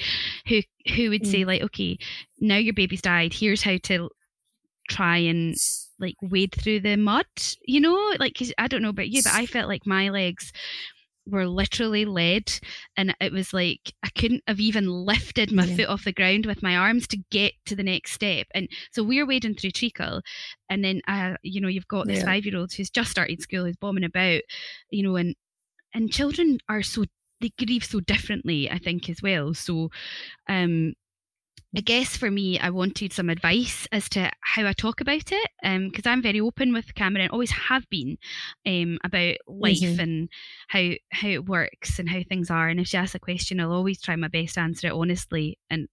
who 0.48 0.62
who 0.96 1.10
would 1.10 1.26
say 1.26 1.44
mm. 1.44 1.48
like 1.48 1.62
okay 1.62 1.98
now 2.40 2.58
your 2.58 2.74
baby's 2.74 3.02
died 3.02 3.34
here's 3.34 3.64
how 3.64 3.78
to 3.84 4.10
try 4.90 5.18
and 5.18 5.56
like 6.00 6.16
wade 6.22 6.54
through 6.56 6.80
the 6.80 6.96
mud 6.96 7.26
you 7.64 7.80
know 7.80 8.14
like 8.20 8.38
i 8.58 8.68
don't 8.68 8.82
know 8.82 8.90
about 8.90 9.10
you 9.10 9.22
but 9.24 9.34
i 9.34 9.46
felt 9.46 9.68
like 9.68 9.86
my 9.86 10.10
legs 10.10 10.52
were 11.30 11.48
literally 11.48 12.06
lead 12.06 12.52
and 12.98 13.16
it 13.20 13.32
was 13.32 13.54
like 13.54 13.94
I 14.04 14.10
couldn't 14.10 14.44
have 14.48 14.60
even 14.60 14.88
lifted 14.90 15.52
my 15.52 15.66
yeah. 15.66 15.76
foot 15.76 15.88
off 15.88 16.04
the 16.04 16.12
ground 16.12 16.46
with 16.46 16.64
my 16.64 16.76
arms 16.76 17.08
to 17.08 17.18
get 17.32 17.54
to 17.66 17.76
the 17.76 17.84
next 17.84 18.14
step 18.14 18.48
and 18.54 18.68
so 18.92 19.04
we're 19.04 19.26
wading 19.26 19.56
through 19.56 19.72
treacle 19.72 20.22
and 20.70 20.84
then 20.84 21.02
uh 21.08 21.36
you 21.44 21.62
know 21.62 21.68
you've 21.68 21.88
got 21.88 22.08
this 22.08 22.20
yeah. 22.20 22.26
five 22.26 22.46
year 22.46 22.58
old 22.58 22.72
who's 22.74 22.90
just 22.90 23.12
started 23.12 23.42
school 23.42 23.66
who's 23.66 23.78
bombing 23.78 24.04
about 24.04 24.42
you 24.90 25.04
know 25.04 25.16
and 25.16 25.36
and 25.94 26.12
children 26.12 26.60
are 26.68 26.82
so 26.82 27.06
they 27.42 27.52
grieve 27.58 27.84
so 27.84 28.00
differently 28.00 28.70
i 28.70 28.78
think 28.78 29.10
as 29.10 29.22
well 29.22 29.54
so 29.54 29.90
um 30.48 30.94
I 31.76 31.82
guess 31.82 32.18
for 32.18 32.32
me, 32.32 32.60
I 32.60 32.72
wanted 32.72 33.14
some 33.14 33.30
advice 33.30 33.88
as 33.92 34.10
to 34.10 34.32
how 34.42 34.66
I 34.66 34.74
talk 34.74 35.02
about 35.02 35.32
it, 35.32 35.52
because 35.62 36.06
um, 36.08 36.14
I'm 36.14 36.22
very 36.22 36.42
open 36.42 36.74
with 36.74 36.96
Cameron, 36.96 37.30
always 37.30 37.52
have 37.52 37.88
been, 37.90 38.18
um, 38.66 38.98
about 39.04 39.36
life 39.48 39.78
mm-hmm. 39.78 40.00
and 40.00 40.30
how 40.68 40.90
how 41.12 41.28
it 41.28 41.46
works 41.46 42.00
and 42.00 42.10
how 42.10 42.22
things 42.28 42.50
are. 42.50 42.70
And 42.70 42.80
if 42.80 42.88
she 42.88 42.98
asks 42.98 43.14
a 43.14 43.20
question, 43.20 43.60
I'll 43.60 43.72
always 43.72 44.02
try 44.02 44.16
my 44.16 44.30
best 44.30 44.56
to 44.56 44.62
answer 44.62 44.88
it 44.88 44.94
honestly 44.94 45.60
and 45.70 45.88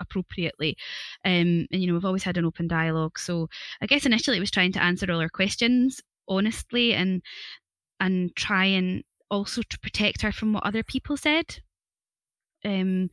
appropriately. 0.00 0.76
Um, 1.24 1.66
and 1.72 1.82
you 1.82 1.88
know, 1.88 1.94
we've 1.94 2.04
always 2.04 2.24
had 2.24 2.36
an 2.36 2.44
open 2.44 2.68
dialogue. 2.68 3.18
So 3.18 3.48
I 3.80 3.86
guess 3.86 4.06
initially 4.06 4.36
it 4.36 4.40
was 4.40 4.50
trying 4.50 4.72
to 4.72 4.82
answer 4.82 5.10
all 5.10 5.20
her 5.20 5.28
questions 5.28 6.00
honestly 6.28 6.94
and 6.94 7.22
and 8.00 8.34
try 8.36 8.66
and 8.66 9.02
also 9.30 9.62
to 9.62 9.78
protect 9.80 10.22
her 10.22 10.32
from 10.32 10.52
what 10.52 10.64
other 10.64 10.82
people 10.82 11.16
said 11.16 11.60
um, 12.64 13.10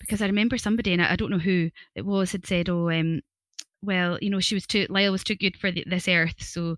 because 0.00 0.22
I 0.22 0.26
remember 0.26 0.58
somebody, 0.58 0.92
and 0.92 1.02
I, 1.02 1.12
I, 1.12 1.16
don't 1.16 1.30
know 1.30 1.38
who 1.38 1.70
it 1.94 2.04
was, 2.04 2.32
had 2.32 2.46
said, 2.46 2.68
"Oh, 2.68 2.90
um, 2.90 3.20
well, 3.82 4.18
you 4.20 4.30
know, 4.30 4.40
she 4.40 4.54
was 4.54 4.66
too 4.66 4.86
Lyle 4.88 5.12
was 5.12 5.24
too 5.24 5.36
good 5.36 5.56
for 5.56 5.70
the, 5.70 5.84
this 5.86 6.08
earth, 6.08 6.42
so, 6.42 6.76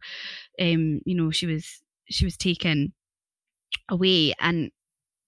um, 0.61 1.01
you 1.05 1.15
know, 1.15 1.31
she 1.31 1.47
was 1.47 1.83
she 2.09 2.25
was 2.25 2.37
taken 2.37 2.93
away." 3.89 4.35
And 4.41 4.71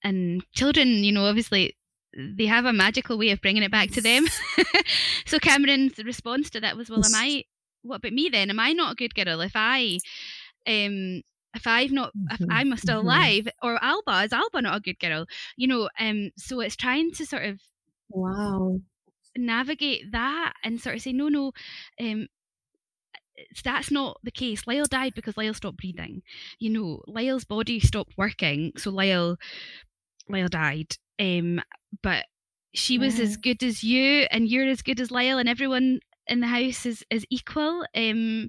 and 0.04 0.42
children, 0.54 0.88
you 0.88 1.12
know, 1.12 1.26
obviously 1.26 1.76
they 2.14 2.46
have 2.46 2.66
a 2.66 2.72
magical 2.72 3.16
way 3.18 3.30
of 3.30 3.40
bringing 3.40 3.62
it 3.62 3.70
back 3.70 3.90
to 3.92 4.00
them. 4.00 4.26
so 5.26 5.38
Cameron's 5.38 5.98
response 6.04 6.50
to 6.50 6.60
that 6.60 6.76
was, 6.76 6.90
"Well, 6.90 7.04
am 7.04 7.14
I? 7.14 7.44
What 7.82 7.96
about 7.96 8.12
me 8.12 8.28
then? 8.28 8.50
Am 8.50 8.60
I 8.60 8.72
not 8.72 8.92
a 8.92 8.96
good 8.96 9.14
girl 9.14 9.40
if 9.40 9.52
I?" 9.54 9.98
Um, 10.66 11.22
if 11.54 11.66
I've 11.66 11.92
not, 11.92 12.12
if 12.30 12.40
mm-hmm, 12.40 12.50
I'm 12.50 12.76
still 12.76 12.98
mm-hmm. 12.98 13.08
alive, 13.08 13.48
or 13.62 13.82
Alba 13.82 14.24
is 14.24 14.32
Alba 14.32 14.62
not 14.62 14.76
a 14.76 14.80
good 14.80 14.98
girl? 14.98 15.26
You 15.56 15.68
know, 15.68 15.88
um, 15.98 16.30
so 16.36 16.60
it's 16.60 16.76
trying 16.76 17.12
to 17.12 17.26
sort 17.26 17.44
of 17.44 17.60
wow 18.10 18.80
navigate 19.36 20.12
that 20.12 20.54
and 20.64 20.80
sort 20.80 20.96
of 20.96 21.02
say 21.02 21.12
no, 21.12 21.28
no, 21.28 21.52
um, 22.00 22.26
that's 23.64 23.90
not 23.90 24.18
the 24.22 24.30
case. 24.30 24.66
Lyle 24.66 24.84
died 24.84 25.14
because 25.14 25.36
Lyle 25.36 25.54
stopped 25.54 25.78
breathing. 25.78 26.22
You 26.58 26.70
know, 26.70 27.02
Lyle's 27.06 27.44
body 27.44 27.80
stopped 27.80 28.14
working, 28.16 28.72
so 28.76 28.90
Lyle, 28.90 29.36
Lyle 30.28 30.48
died. 30.48 30.96
Um, 31.18 31.60
but 32.02 32.26
she 32.74 32.98
was 32.98 33.18
yeah. 33.18 33.24
as 33.24 33.36
good 33.36 33.62
as 33.62 33.82
you, 33.82 34.26
and 34.30 34.48
you're 34.48 34.68
as 34.68 34.82
good 34.82 35.00
as 35.00 35.10
Lyle, 35.10 35.38
and 35.38 35.48
everyone 35.48 36.00
in 36.26 36.40
the 36.40 36.46
house 36.46 36.86
is 36.86 37.04
is 37.10 37.26
equal. 37.30 37.84
Um, 37.94 38.48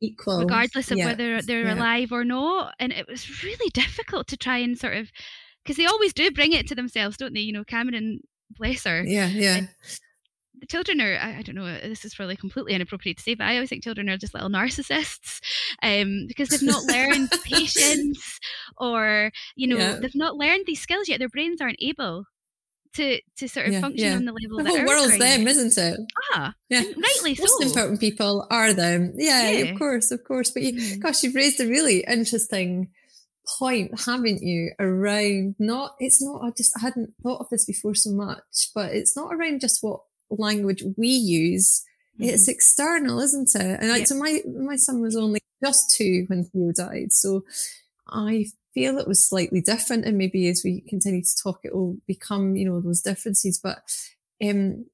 equal 0.00 0.40
regardless 0.40 0.90
of 0.90 0.98
yeah. 0.98 1.06
whether 1.06 1.42
they're 1.42 1.66
yeah. 1.66 1.74
alive 1.74 2.12
or 2.12 2.24
not 2.24 2.74
and 2.78 2.92
it 2.92 3.06
was 3.08 3.42
really 3.42 3.70
difficult 3.70 4.26
to 4.26 4.36
try 4.36 4.58
and 4.58 4.78
sort 4.78 4.96
of 4.96 5.10
because 5.62 5.76
they 5.76 5.86
always 5.86 6.12
do 6.12 6.30
bring 6.30 6.52
it 6.52 6.66
to 6.66 6.74
themselves 6.74 7.16
don't 7.16 7.34
they 7.34 7.40
you 7.40 7.52
know 7.52 7.64
cameron 7.64 8.20
bless 8.50 8.84
her 8.84 9.04
yeah 9.04 9.26
yeah 9.28 9.60
the 10.60 10.66
children 10.66 11.00
are 11.00 11.16
I, 11.16 11.38
I, 11.38 11.42
don't 11.42 11.54
know 11.54 11.64
this 11.64 12.04
is 12.04 12.14
probably 12.14 12.36
completely 12.36 12.74
inappropriate 12.74 13.16
to 13.18 13.22
say 13.22 13.34
but 13.34 13.46
i 13.46 13.54
always 13.54 13.68
think 13.70 13.82
children 13.82 14.08
are 14.08 14.18
just 14.18 14.34
little 14.34 14.50
narcissists 14.50 15.40
um, 15.82 16.26
because 16.28 16.48
they've 16.48 16.62
not 16.62 16.84
learned 16.84 17.30
patience 17.44 18.38
or 18.78 19.30
you 19.56 19.66
know 19.68 19.78
yeah. 19.78 19.98
they've 20.00 20.14
not 20.14 20.36
learned 20.36 20.64
these 20.66 20.80
skills 20.80 21.08
yet 21.08 21.18
their 21.18 21.28
brains 21.28 21.60
aren't 21.60 21.80
able 21.80 22.24
to 22.94 23.20
to 23.36 23.48
sort 23.48 23.66
of 23.66 23.72
yeah, 23.72 23.80
function 23.80 24.04
yeah. 24.04 24.16
on 24.16 24.24
the 24.24 24.32
level 24.32 24.58
of 24.58 24.64
the 24.64 24.72
that 24.72 24.78
whole 24.78 24.88
world's 24.88 25.18
them 25.18 25.46
isn't 25.46 25.78
it 25.78 26.00
ah 26.32 26.52
yeah 26.68 26.82
rightly 26.82 27.34
so 27.34 27.44
most 27.44 27.62
important 27.62 28.00
people 28.00 28.46
are 28.50 28.72
them 28.72 29.12
yeah, 29.16 29.48
of 29.48 29.78
course 29.78 30.10
of 30.10 30.24
course 30.24 30.50
but 30.50 30.62
you, 30.62 30.72
mm. 30.72 31.00
gosh 31.00 31.22
you've 31.22 31.34
raised 31.34 31.60
a 31.60 31.66
really 31.66 32.04
interesting 32.08 32.88
point, 33.58 33.98
haven't 34.06 34.42
you, 34.42 34.72
around 34.78 35.54
not, 35.58 35.94
it's 35.98 36.22
not, 36.22 36.42
I 36.42 36.50
just 36.56 36.72
I 36.76 36.80
hadn't 36.80 37.14
thought 37.22 37.40
of 37.40 37.48
this 37.50 37.64
before 37.64 37.94
so 37.94 38.10
much, 38.10 38.70
but 38.74 38.92
it's 38.92 39.16
not 39.16 39.34
around 39.34 39.60
just 39.60 39.82
what 39.82 40.00
language 40.30 40.82
we 40.96 41.08
use. 41.08 41.82
Mm-hmm. 42.20 42.30
It's 42.30 42.48
external, 42.48 43.20
isn't 43.20 43.54
it? 43.54 43.80
And 43.80 43.90
like, 43.90 44.06
so 44.06 44.16
my, 44.16 44.40
my 44.46 44.76
son 44.76 45.00
was 45.00 45.16
only 45.16 45.40
just 45.64 45.90
two 45.90 46.24
when 46.28 46.44
Theo 46.44 46.72
died. 46.72 47.12
So 47.12 47.44
I 48.08 48.46
feel 48.74 48.98
it 48.98 49.08
was 49.08 49.26
slightly 49.26 49.60
different. 49.60 50.04
And 50.04 50.18
maybe 50.18 50.48
as 50.48 50.62
we 50.64 50.82
continue 50.82 51.22
to 51.22 51.42
talk, 51.42 51.60
it 51.64 51.74
will 51.74 51.96
become, 52.06 52.56
you 52.56 52.66
know, 52.66 52.80
those 52.80 53.02
differences. 53.02 53.58
But, 53.62 53.82
um, 54.42 54.86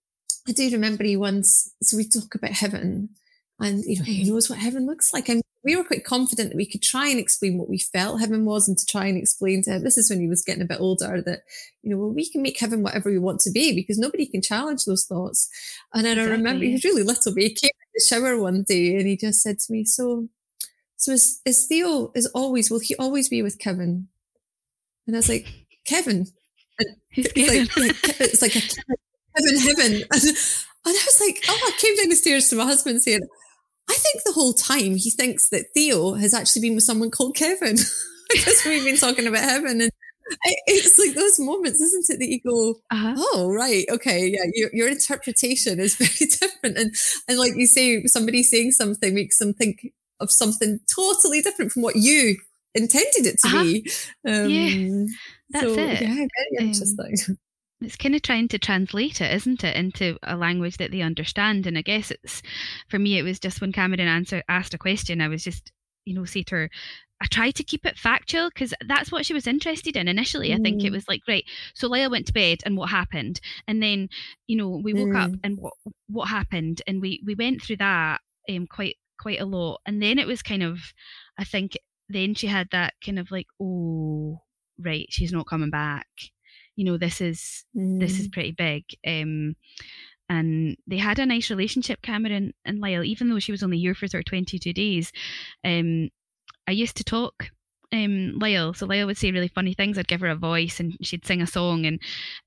I 0.49 0.53
do 0.53 0.71
remember 0.71 1.05
he 1.05 1.17
once, 1.17 1.73
so 1.83 1.97
we 1.97 2.09
talk 2.09 2.35
about 2.35 2.53
heaven 2.53 3.11
and, 3.59 3.85
you 3.85 3.99
know, 3.99 4.05
he 4.05 4.23
mm-hmm. 4.23 4.33
knows 4.33 4.49
what 4.49 4.59
heaven 4.59 4.87
looks 4.87 5.13
like. 5.13 5.29
And 5.29 5.43
we 5.65 5.75
were 5.75 5.83
quite 5.83 6.05
confident 6.05 6.51
that 6.51 6.57
we 6.57 6.65
could 6.65 6.83
try 6.83 7.09
and 7.09 7.19
explain 7.19 7.59
what 7.59 7.69
we 7.69 7.79
felt 7.79 8.21
heaven 8.21 8.45
was 8.45 8.69
and 8.69 8.79
to 8.79 8.87
try 8.87 9.07
and 9.07 9.19
explain 9.19 9.63
to 9.63 9.73
him. 9.73 9.83
This 9.83 9.99
is 9.99 10.09
when 10.09 10.21
he 10.21 10.29
was 10.29 10.45
getting 10.45 10.63
a 10.63 10.67
bit 10.67 10.81
older 10.81 11.21
that, 11.23 11.41
you 11.83 11.91
know, 11.91 11.97
well, 11.97 12.13
we 12.13 12.31
can 12.31 12.41
make 12.43 12.61
heaven 12.61 12.85
whatever 12.85 13.11
we 13.11 13.19
want 13.19 13.41
to 13.41 13.51
be 13.51 13.75
because 13.75 13.99
nobody 13.99 14.27
can 14.27 14.43
challenge 14.43 14.85
those 14.85 15.05
thoughts. 15.05 15.49
And 15.93 16.05
then 16.05 16.19
exactly. 16.19 16.33
I 16.33 16.37
remember 16.37 16.65
he 16.65 16.73
was 16.75 16.85
really 16.85 17.03
little, 17.03 17.35
but 17.35 17.43
he 17.43 17.49
came 17.49 17.71
in 17.71 17.93
the 17.95 18.05
shower 18.07 18.41
one 18.41 18.63
day 18.63 18.95
and 18.95 19.09
he 19.09 19.17
just 19.17 19.41
said 19.41 19.59
to 19.59 19.73
me, 19.73 19.85
so, 19.85 20.29
so 20.97 21.13
is, 21.13 21.41
is 21.45 21.67
Theo 21.67 22.11
is 22.15 22.27
always, 22.27 22.71
will 22.71 22.81
he 22.81 22.97
always 22.97 23.29
be 23.29 23.43
with 23.43 23.59
Kevin? 23.59 24.09
And 25.07 25.17
I 25.17 25.19
was 25.19 25.29
like, 25.29 25.47
Kevin. 25.87 26.27
And 26.79 26.97
he's 27.11 27.27
like, 27.37 28.21
it's 28.21 28.43
like 28.43 28.57
a 28.57 28.61
Kevin 28.61 29.59
heaven. 29.59 30.03
And, 30.13 30.93
and 30.93 30.97
I 30.97 31.05
was 31.05 31.21
like, 31.21 31.43
oh, 31.49 31.61
I 31.67 31.73
came 31.79 31.97
down 31.97 32.11
the 32.11 32.17
stairs 32.17 32.49
to 32.49 32.57
my 32.57 32.65
husband 32.65 33.03
saying, 33.03 33.21
I 33.91 33.95
think 33.95 34.23
the 34.25 34.33
whole 34.33 34.53
time 34.53 34.97
he 34.97 35.11
thinks 35.11 35.49
that 35.49 35.67
Theo 35.75 36.15
has 36.15 36.33
actually 36.33 36.63
been 36.63 36.75
with 36.77 36.85
someone 36.85 37.11
called 37.11 37.37
Kevin 37.37 37.77
because 38.31 38.63
we've 38.65 38.85
been 38.85 38.97
talking 38.97 39.27
about 39.27 39.43
heaven 39.43 39.81
and 39.81 39.91
it's 40.67 40.99
like 40.99 41.15
those 41.15 41.39
moments, 41.39 41.81
isn't 41.81 42.11
it, 42.11 42.19
that 42.19 42.29
you 42.29 42.41
go, 42.41 42.81
uh-huh. 42.91 43.15
oh, 43.17 43.53
right, 43.53 43.85
okay, 43.91 44.27
yeah, 44.27 44.45
your, 44.55 44.71
your 44.73 44.89
interpretation 44.89 45.79
is 45.79 45.97
very 45.97 46.31
different. 46.31 46.79
And, 46.79 46.95
and 47.29 47.39
like 47.39 47.53
you 47.57 47.67
say, 47.67 48.05
somebody 48.07 48.43
saying 48.43 48.73
something 48.73 49.15
makes 49.15 49.39
them 49.39 49.55
think 49.55 49.93
of 50.21 50.31
something 50.31 50.81
totally 50.95 51.43
different 51.43 51.73
from 51.73 51.83
what 51.83 51.97
you 51.97 52.37
intended 52.75 53.27
it 53.27 53.39
to 53.41 53.49
uh-huh. 53.49 53.63
be. 53.63 53.91
Um, 54.27 54.51
yeah, 54.51 55.07
that's 55.51 55.67
so, 55.67 55.81
it. 55.81 56.01
Yeah, 56.01 56.15
very 56.15 56.59
um, 56.59 56.67
interesting 56.67 57.37
it's 57.81 57.97
kind 57.97 58.15
of 58.15 58.23
trying 58.23 58.49
to 58.49 58.59
translate 58.59 59.21
it, 59.21 59.35
isn't 59.35 59.63
it, 59.63 59.77
into 59.77 60.17
a 60.23 60.37
language 60.37 60.79
that 60.79 60.91
they 60.91 61.03
understand. 61.03 61.67
And 61.67 61.77
I 61.77 61.83
guess 61.83 62.11
it's 62.11 62.43
for 62.89 62.99
me, 62.99 63.19
it 63.19 63.23
was 63.23 63.39
just 63.39 63.61
when 63.61 63.73
Cameron 63.73 64.01
answer, 64.01 64.43
asked 64.49 64.75
a 64.75 64.79
question, 64.79 65.21
I 65.21 65.29
was 65.29 65.45
just, 65.45 65.73
you 66.05 66.15
know, 66.15 66.25
say 66.25 66.43
to 66.45 66.55
her, 66.55 66.71
I 67.21 67.27
tried 67.27 67.55
to 67.57 67.65
keep 67.65 67.87
it 67.87 67.99
factual 67.99 68.49
because 68.49 68.75
that's 68.87 69.11
what 69.11 69.25
she 69.25 69.35
was 69.35 69.47
interested 69.47 69.97
in 69.97 70.09
initially. 70.09 70.51
Mm. 70.51 70.55
I 70.55 70.63
think 70.63 70.85
it 70.85 70.91
mm. 70.91 70.95
was 70.95 71.09
like, 71.09 71.23
right, 71.29 71.45
so 71.75 71.89
Leia 71.89 72.11
went 72.11 72.27
to 72.27 72.33
bed 72.33 72.59
and 72.65 72.77
what 72.77 72.91
happened? 72.91 73.41
And 73.67 73.83
then, 73.83 74.09
you 74.47 74.57
know, 74.57 74.81
we 74.83 74.93
woke 74.93 75.09
mm. 75.09 75.25
up 75.25 75.31
and 75.43 75.59
what 75.59 75.73
what 76.09 76.29
happened? 76.29 76.83
And 76.87 77.01
we 77.01 77.23
we 77.25 77.35
went 77.35 77.63
through 77.63 77.77
that 77.77 78.21
um 78.51 78.67
quite 78.67 78.97
quite 79.19 79.41
a 79.41 79.47
lot. 79.47 79.81
And 79.87 80.03
then 80.03 80.19
it 80.19 80.27
was 80.27 80.43
kind 80.43 80.63
of 80.63 80.79
I 81.39 81.45
think 81.45 81.77
then 82.09 82.35
she 82.35 82.47
had 82.47 82.69
that 82.73 82.95
kind 83.05 83.19
of 83.19 83.31
like, 83.31 83.47
oh, 83.61 84.41
right, 84.79 85.07
she's 85.11 85.33
not 85.33 85.49
coming 85.49 85.71
back 85.71 86.07
you 86.77 86.85
know 86.85 86.97
this 86.97 87.21
is 87.21 87.65
mm. 87.77 87.99
this 87.99 88.21
is 88.21 88.29
mm. 88.29 88.33
pretty 88.33 88.53
big 88.53 88.85
um 89.07 89.57
and 90.29 90.77
they 90.87 90.99
had 90.99 91.19
a 91.19 91.27
nice 91.27 91.51
relationship 91.51 92.01
cameron 92.03 92.53
and 92.65 92.81
lyle 92.81 93.03
even 93.03 93.29
though 93.29 93.39
she 93.39 93.53
was 93.53 93.63
only 93.63 93.79
here 93.79 93.95
for 93.95 94.07
sort 94.07 94.21
of 94.21 94.27
22 94.27 94.73
days 94.73 95.11
um 95.65 96.09
i 96.69 96.71
used 96.71 96.97
to 96.97 97.05
talk 97.05 97.51
um 97.93 98.39
lyle 98.39 98.75
so 98.75 98.87
lyle 98.87 99.07
would 99.07 99.17
say 99.17 99.33
really 99.33 99.49
funny 99.49 99.75
things 99.75 99.99
i'd 99.99 100.09
give 100.09 100.21
her 100.21 100.29
a 100.29 100.37
voice 100.37 100.79
and 100.79 100.97
she'd 101.03 101.27
sing 101.27 101.41
a 101.41 101.47
song 101.47 101.87
and 101.87 102.01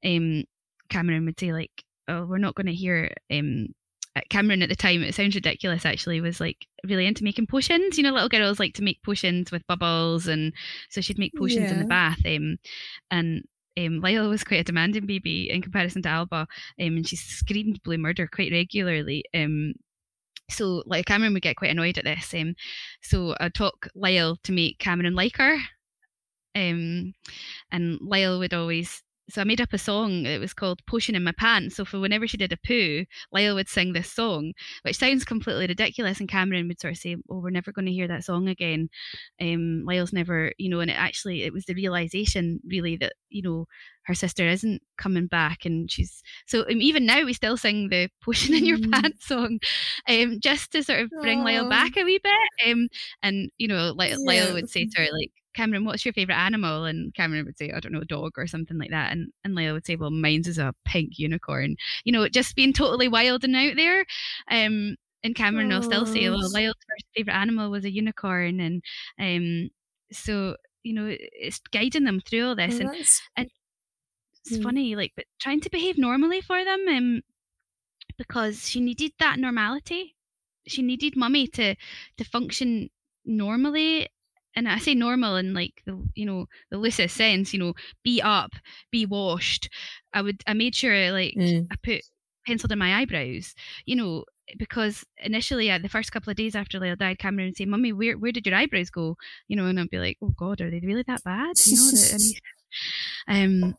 um 0.06 0.44
cameron 0.90 1.26
would 1.26 1.40
say 1.40 1.52
like 1.52 1.84
oh 2.08 2.26
we're 2.26 2.38
not 2.38 2.56
going 2.56 2.68
to 2.68 2.74
hear 2.74 3.12
um 3.32 3.68
Cameron 4.30 4.62
at 4.62 4.70
the 4.70 4.76
time, 4.76 5.04
it 5.04 5.16
sounds 5.16 5.36
ridiculous 5.36 5.86
actually, 5.86 6.22
was 6.22 6.40
like 6.40 6.68
really 6.86 7.06
into 7.06 7.24
making 7.24 7.48
potions. 7.48 7.98
You 7.98 8.04
know, 8.04 8.14
little 8.14 8.30
girls 8.30 8.60
like 8.60 8.74
to 8.76 8.84
make 8.84 9.04
potions 9.04 9.52
with 9.52 9.68
bubbles, 9.68 10.28
and 10.28 10.54
so 10.90 11.02
she'd 11.02 11.20
make 11.20 11.36
potions 11.36 11.66
yeah. 11.66 11.74
in 11.74 11.80
the 11.80 11.86
bath. 11.86 12.20
Um, 12.26 12.58
and 13.12 13.44
um, 13.78 14.02
Lila 14.02 14.28
was 14.28 14.44
quite 14.44 14.62
a 14.62 14.64
demanding 14.64 15.06
baby 15.06 15.50
in 15.50 15.62
comparison 15.62 16.02
to 16.04 16.10
Alba, 16.10 16.36
um, 16.36 16.48
and 16.78 17.08
she 17.08 17.16
screamed 17.16 17.84
blue 17.84 17.98
murder 17.98 18.28
quite 18.28 18.52
regularly. 18.52 19.24
Um, 19.34 19.74
so 20.50 20.84
like 20.86 21.06
Cameron 21.06 21.34
would 21.34 21.44
get 21.44 21.56
quite 21.56 21.72
annoyed 21.72 21.98
at 21.98 22.06
this. 22.06 22.34
Um, 22.34 22.56
so 23.02 23.36
I'd 23.40 23.54
talk 23.54 23.88
Lyle 23.96 24.38
to 24.44 24.52
make 24.52 24.80
Cameron 24.80 25.16
like 25.16 25.38
her. 25.38 25.58
Um, 26.56 27.14
and 27.72 28.00
Lyle 28.02 28.40
would 28.40 28.54
always 28.54 29.04
so 29.30 29.42
I 29.42 29.44
made 29.44 29.62
up 29.62 29.74
a 29.74 29.78
song. 29.78 30.26
It 30.26 30.40
was 30.40 30.54
called 30.54 30.86
"Potion 30.86 31.16
in 31.16 31.24
My 31.24 31.32
Pants." 31.32 31.76
So 31.76 31.86
for 31.86 32.00
whenever 32.00 32.28
she 32.28 32.38
did 32.38 32.52
a 32.52 32.58
poo, 32.58 33.06
Lyle 33.32 33.56
would 33.56 33.70
sing 33.70 33.94
this 33.94 34.12
song, 34.12 34.54
which 34.84 34.98
sounds 34.98 35.26
completely 35.26 35.68
ridiculous. 35.68 36.20
And 36.20 36.30
Cameron 36.30 36.68
would 36.68 36.80
sort 36.80 36.94
of 36.94 36.98
say, 36.98 37.16
"Oh, 37.30 37.40
we're 37.40 37.50
never 37.50 37.72
going 37.72 37.86
to 37.86 37.92
hear 37.92 38.08
that 38.08 38.24
song 38.24 38.48
again." 38.48 38.90
Um, 39.42 39.84
Lyle's 39.86 40.14
never, 40.14 40.52
you 40.58 40.70
know. 40.70 40.80
And 40.80 40.92
it 40.92 40.98
actually, 40.98 41.44
it 41.44 41.54
was 41.54 41.66
the 41.66 41.76
realization 41.76 42.60
really 42.66 42.98
that 42.98 43.14
you 43.30 43.42
know 43.42 43.66
her 44.04 44.16
sister 44.16 44.48
isn't 44.48 44.82
coming 44.98 45.28
back, 45.28 45.66
and 45.66 45.90
she's 45.90 46.24
so 46.48 46.62
um, 46.62 46.82
even 46.82 47.06
now 47.06 47.24
we 47.24 47.34
still 47.34 47.58
sing 47.58 47.90
the 47.90 48.10
"Potion 48.24 48.56
in 48.56 48.66
Your 48.66 48.78
mm. 48.78 48.92
Pants" 48.92 49.28
song, 49.28 49.60
um, 50.08 50.40
just 50.42 50.72
to 50.72 50.84
sort 50.84 51.02
of 51.02 51.10
bring 51.22 51.40
Aww. 51.40 51.46
Lyle 51.46 51.70
back 51.70 51.96
a 51.98 52.04
wee 52.04 52.20
bit. 52.24 52.70
Um, 52.70 52.88
and 53.22 53.52
you 53.58 53.68
know, 53.68 53.94
like 53.96 54.12
yeah. 54.12 54.18
Lyle 54.20 54.54
would 54.54 54.70
say 54.70 54.86
to 54.86 55.02
her 55.02 55.08
like 55.12 55.32
Cameron, 55.56 55.86
what's 55.86 56.06
your 56.06 56.14
favorite 56.14 56.38
animal? 56.38 56.86
And 56.86 57.14
Cameron 57.14 57.46
would 57.46 57.58
say, 57.58 57.72
I 57.72 57.80
don't 57.80 57.92
know, 57.92 58.02
a 58.02 58.06
dog 58.06 58.34
or 58.38 58.48
something 58.48 58.78
like 58.78 58.92
that. 58.92 59.12
And 59.12 59.30
and 59.44 59.56
Leia 59.56 59.74
would 59.74 59.86
say, 59.86 59.96
well, 59.96 60.12
mine's 60.12 60.48
is 60.48 60.58
a 60.58 60.74
pink 60.86 61.18
unicorn. 61.18 61.76
You 62.04 62.12
know, 62.12 62.28
just 62.30 62.56
being 62.56 62.74
totally 62.74 63.08
wild 63.08 63.44
and 63.44 63.56
out 63.56 63.76
there. 63.76 64.06
Um, 64.50 64.96
and 65.24 65.36
Cameron 65.36 65.72
oh. 65.72 65.78
will 65.78 65.84
still 65.84 66.06
say, 66.06 66.30
well, 66.30 66.40
Leia's 66.40 66.74
first 66.74 67.06
favorite 67.16 67.36
animal 67.36 67.70
was 67.70 67.84
a 67.84 67.92
unicorn, 67.92 68.60
and 68.60 68.82
um, 69.20 69.70
so 70.12 70.56
you 70.84 70.94
know, 70.94 71.08
it's 71.10 71.60
guiding 71.72 72.06
them 72.06 72.22
through 72.22 72.48
all 72.48 72.56
this, 72.56 72.80
and 72.80 72.90
and 73.36 73.50
it's 74.46 74.58
mm. 74.58 74.64
funny, 74.64 74.96
like, 74.96 75.12
but 75.16 75.26
trying 75.40 75.60
to 75.62 75.70
behave 75.70 75.98
normally 75.98 76.42
for 76.42 76.64
them, 76.64 76.86
um, 76.88 77.22
because 78.18 78.68
she 78.68 78.80
needed 78.80 79.12
that 79.20 79.40
normality. 79.40 80.16
She 80.68 80.82
needed 80.82 81.16
mummy 81.18 81.48
to 81.48 81.76
to 82.18 82.24
function 82.24 82.90
normally 83.26 84.08
and 84.56 84.68
I 84.68 84.80
say 84.80 84.96
normal 84.96 85.36
in 85.36 85.54
like 85.54 85.82
the 85.86 86.04
you 86.16 86.26
know 86.26 86.46
the 86.72 86.78
loosest 86.78 87.16
sense, 87.16 87.54
you 87.54 87.60
know, 87.60 87.74
be 88.04 88.22
up, 88.22 88.52
be 88.92 89.06
washed. 89.06 89.70
I 90.14 90.22
would 90.22 90.42
I 90.48 90.54
made 90.54 90.76
sure 90.76 91.12
like 91.12 91.36
mm. 91.38 91.68
I 91.72 91.76
put 91.84 92.02
penciled 92.46 92.72
in 92.72 92.80
my 92.80 93.00
eyebrows, 93.00 93.54
you 93.86 93.96
know, 93.96 94.26
because 94.58 95.04
initially 95.18 95.70
uh, 95.70 95.78
the 95.78 95.90
first 95.90 96.12
couple 96.12 96.32
of 96.32 96.38
days 96.38 96.56
after 96.56 96.80
Leila 96.80 96.96
died, 96.96 97.20
Cameron 97.20 97.48
would 97.48 97.58
say, 97.58 97.66
"Mummy, 97.66 97.94
where 97.94 98.18
where 98.18 98.32
did 98.32 98.46
your 98.46 98.56
eyebrows 98.56 98.90
go?" 98.90 99.16
You 99.48 99.56
know, 99.56 99.68
and 99.68 99.80
I'd 99.80 99.90
be 99.90 100.00
like, 100.00 100.18
"Oh 100.22 100.34
God, 100.36 100.62
are 100.62 100.72
they 100.72 100.80
really 100.80 101.04
that 101.08 101.24
bad?" 101.24 101.56
You 101.66 101.76
know, 101.76 101.92
that, 101.92 102.34
um, 103.28 103.76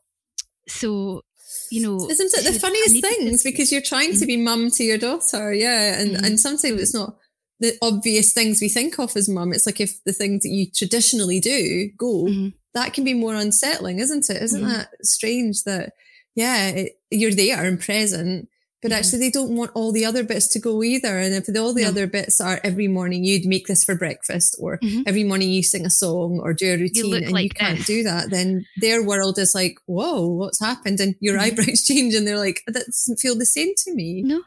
so 0.69 1.23
you 1.71 1.83
know, 1.83 2.09
isn't 2.09 2.33
it 2.35 2.53
the 2.53 2.61
funniest 2.61 3.01
things 3.01 3.43
because 3.43 3.73
you're 3.73 3.83
trying 3.83 4.13
to 4.13 4.25
mm. 4.25 4.29
be 4.29 4.37
mum 4.37 4.71
to 4.71 4.85
your 4.85 4.99
daughter, 4.99 5.53
yeah, 5.53 6.01
and 6.01 6.17
mm 6.17 6.21
and 6.25 6.39
sometimes 6.39 6.81
it's 6.81 6.95
not 6.95 7.17
the 7.61 7.77
obvious 7.83 8.33
things 8.33 8.61
we 8.61 8.69
think 8.69 8.99
of 8.99 9.17
as 9.17 9.29
mum. 9.29 9.53
It's 9.53 9.67
like 9.67 9.81
if 9.81 10.03
the 10.05 10.13
things 10.13 10.43
that 10.43 10.49
you 10.49 10.67
traditionally 10.71 11.41
do 11.41 11.91
go, 11.97 12.25
mm-hmm. 12.25 12.49
that 12.75 12.95
can 12.95 13.05
be 13.05 13.15
more 13.15 13.35
unsettling, 13.35 13.99
isn't 13.99 14.29
it? 14.31 14.43
Isn't 14.43 14.63
mm-hmm. 14.63 14.73
that 14.73 14.89
strange 15.03 15.65
that, 15.65 15.93
yeah, 16.35 16.69
it, 16.69 16.93
you're 17.11 17.35
there 17.35 17.65
and 17.65 17.79
present, 17.79 18.49
but 18.81 18.91
mm-hmm. 18.91 18.99
actually 18.99 19.19
they 19.19 19.31
don't 19.31 19.55
want 19.55 19.73
all 19.75 19.93
the 19.93 20.07
other 20.07 20.25
bits 20.25 20.49
to 20.49 20.59
go 20.59 20.83
either. 20.83 21.19
And 21.19 21.35
if 21.35 21.55
all 21.55 21.75
the 21.75 21.83
no. 21.83 21.89
other 21.89 22.07
bits 22.07 22.41
are 22.41 22.61
every 22.65 22.89
morning 22.89 23.25
you'd 23.25 23.45
make 23.45 23.67
this 23.67 23.85
for 23.85 23.95
breakfast 23.95 24.57
or 24.59 24.79
mm-hmm. 24.79 25.03
every 25.07 25.25
morning 25.25 25.51
you 25.51 25.63
sing 25.63 25.85
a 25.85 25.91
song 25.91 26.41
or 26.43 26.55
do 26.55 26.73
a 26.73 26.79
routine 26.79 27.11
you 27.11 27.15
and 27.15 27.31
like 27.31 27.45
you 27.45 27.51
can't 27.51 27.77
this. 27.79 27.87
do 27.87 28.03
that, 28.05 28.31
then 28.31 28.65
their 28.81 29.05
world 29.05 29.39
is 29.39 29.55
like, 29.55 29.77
whoa, 29.85 30.27
what's 30.27 30.61
happened? 30.61 30.99
And 30.99 31.15
your 31.21 31.37
mm-hmm. 31.37 31.45
eyebrows 31.45 31.83
change 31.87 32.15
and 32.15 32.27
they're 32.27 32.39
like, 32.39 32.63
that 32.67 32.87
doesn't 32.87 33.19
feel 33.19 33.37
the 33.37 33.45
same 33.45 33.75
to 33.85 33.95
me. 33.95 34.23
No, 34.23 34.41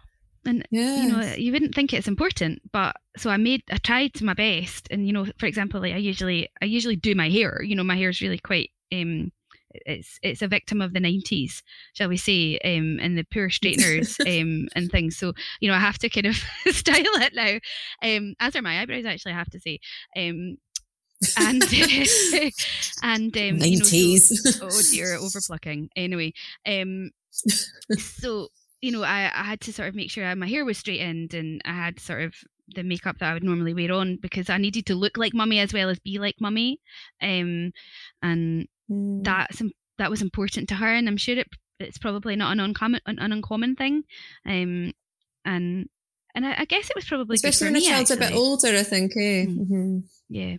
and 0.45 0.67
yes. 0.71 1.03
you 1.03 1.11
know 1.11 1.33
you 1.35 1.51
wouldn't 1.51 1.75
think 1.75 1.93
it's 1.93 2.07
important 2.07 2.61
but 2.71 2.95
so 3.17 3.29
i 3.29 3.37
made 3.37 3.63
i 3.71 3.77
tried 3.77 4.21
my 4.21 4.33
best. 4.33 4.87
And 4.91 5.07
you 5.07 5.13
know 5.13 5.25
for 5.37 5.45
example 5.45 5.81
like 5.81 5.93
i 5.93 5.97
usually 5.97 6.49
i 6.61 6.65
usually 6.65 6.95
do 6.95 7.15
my 7.15 7.29
hair. 7.29 7.61
You 7.61 7.75
know 7.75 7.83
my 7.83 7.95
hair 7.95 8.09
is 8.09 8.21
really 8.21 8.39
quite 8.39 8.71
um 8.91 9.31
it's 9.71 10.19
it's 10.21 10.43
a 10.43 10.47
victim 10.47 10.81
of 10.81 10.93
the 10.93 10.99
90s 10.99 11.63
shall 11.93 12.07
we 12.07 12.17
say 12.17 12.59
um 12.63 12.99
and 13.01 13.17
the 13.17 13.25
poor 13.33 13.49
straighteners 13.49 14.19
um 14.27 14.67
and 14.75 14.91
things. 14.91 15.17
So 15.17 15.33
you 15.59 15.69
know 15.69 15.75
i 15.75 15.79
have 15.79 15.97
to 15.99 16.09
kind 16.09 16.27
of 16.27 16.35
style 16.67 16.97
it 16.97 17.33
now. 17.33 17.59
Um 18.07 18.35
as 18.39 18.55
are 18.55 18.61
my 18.61 18.81
eyebrows 18.81 19.05
actually 19.05 19.33
i 19.33 19.37
have 19.37 19.49
to 19.51 19.59
say. 19.59 19.79
Um 20.15 20.57
and 21.37 21.63
and 23.03 23.37
um 23.37 23.59
90s 23.59 23.63
you 23.63 23.79
know, 23.79 24.51
so, 24.51 24.67
oh 24.69 24.81
dear 24.91 25.17
overplucking 25.17 25.87
anyway 25.95 26.33
um 26.67 27.11
so 27.97 28.49
you 28.83 28.91
know 28.91 29.03
I, 29.03 29.31
I 29.33 29.43
had 29.43 29.61
to 29.61 29.73
sort 29.73 29.87
of 29.87 29.95
make 29.95 30.11
sure 30.11 30.35
my 30.35 30.47
hair 30.47 30.65
was 30.65 30.77
straightened 30.77 31.33
and 31.33 31.61
i 31.65 31.71
had 31.71 31.99
sort 31.99 32.21
of 32.21 32.35
the 32.75 32.83
makeup 32.83 33.17
that 33.19 33.29
I 33.29 33.33
would 33.33 33.43
normally 33.43 33.73
wear 33.73 33.91
on 33.91 34.17
because 34.21 34.49
I 34.49 34.57
needed 34.57 34.85
to 34.87 34.95
look 34.95 35.17
like 35.17 35.33
mummy 35.33 35.59
as 35.59 35.73
well 35.73 35.89
as 35.89 35.99
be 35.99 36.19
like 36.19 36.35
mummy. 36.39 36.79
Um, 37.21 37.71
and 38.21 38.67
mm. 38.89 39.23
that's 39.23 39.61
that 39.97 40.09
was 40.09 40.21
important 40.21 40.69
to 40.69 40.75
her, 40.75 40.87
and 40.87 41.07
I'm 41.07 41.17
sure 41.17 41.37
it, 41.37 41.47
it's 41.79 41.97
probably 41.97 42.35
not 42.35 42.51
an 42.51 42.59
uncommon 42.59 43.01
an, 43.05 43.19
an 43.19 43.31
uncommon 43.31 43.75
thing. 43.75 44.03
Um, 44.45 44.93
and 45.45 45.89
and 46.35 46.45
I, 46.45 46.55
I, 46.59 46.65
guess 46.65 46.89
it 46.89 46.95
was 46.95 47.05
probably 47.05 47.35
especially 47.35 47.67
when 47.67 47.75
a 47.75 47.81
child's 47.81 48.11
actually. 48.11 48.25
a 48.25 48.29
bit 48.29 48.37
older. 48.37 48.69
I 48.69 48.83
think, 48.83 49.11
eh? 49.17 49.45
Mm. 49.45 49.57
Mm-hmm. 49.57 49.97
Yeah, 50.29 50.55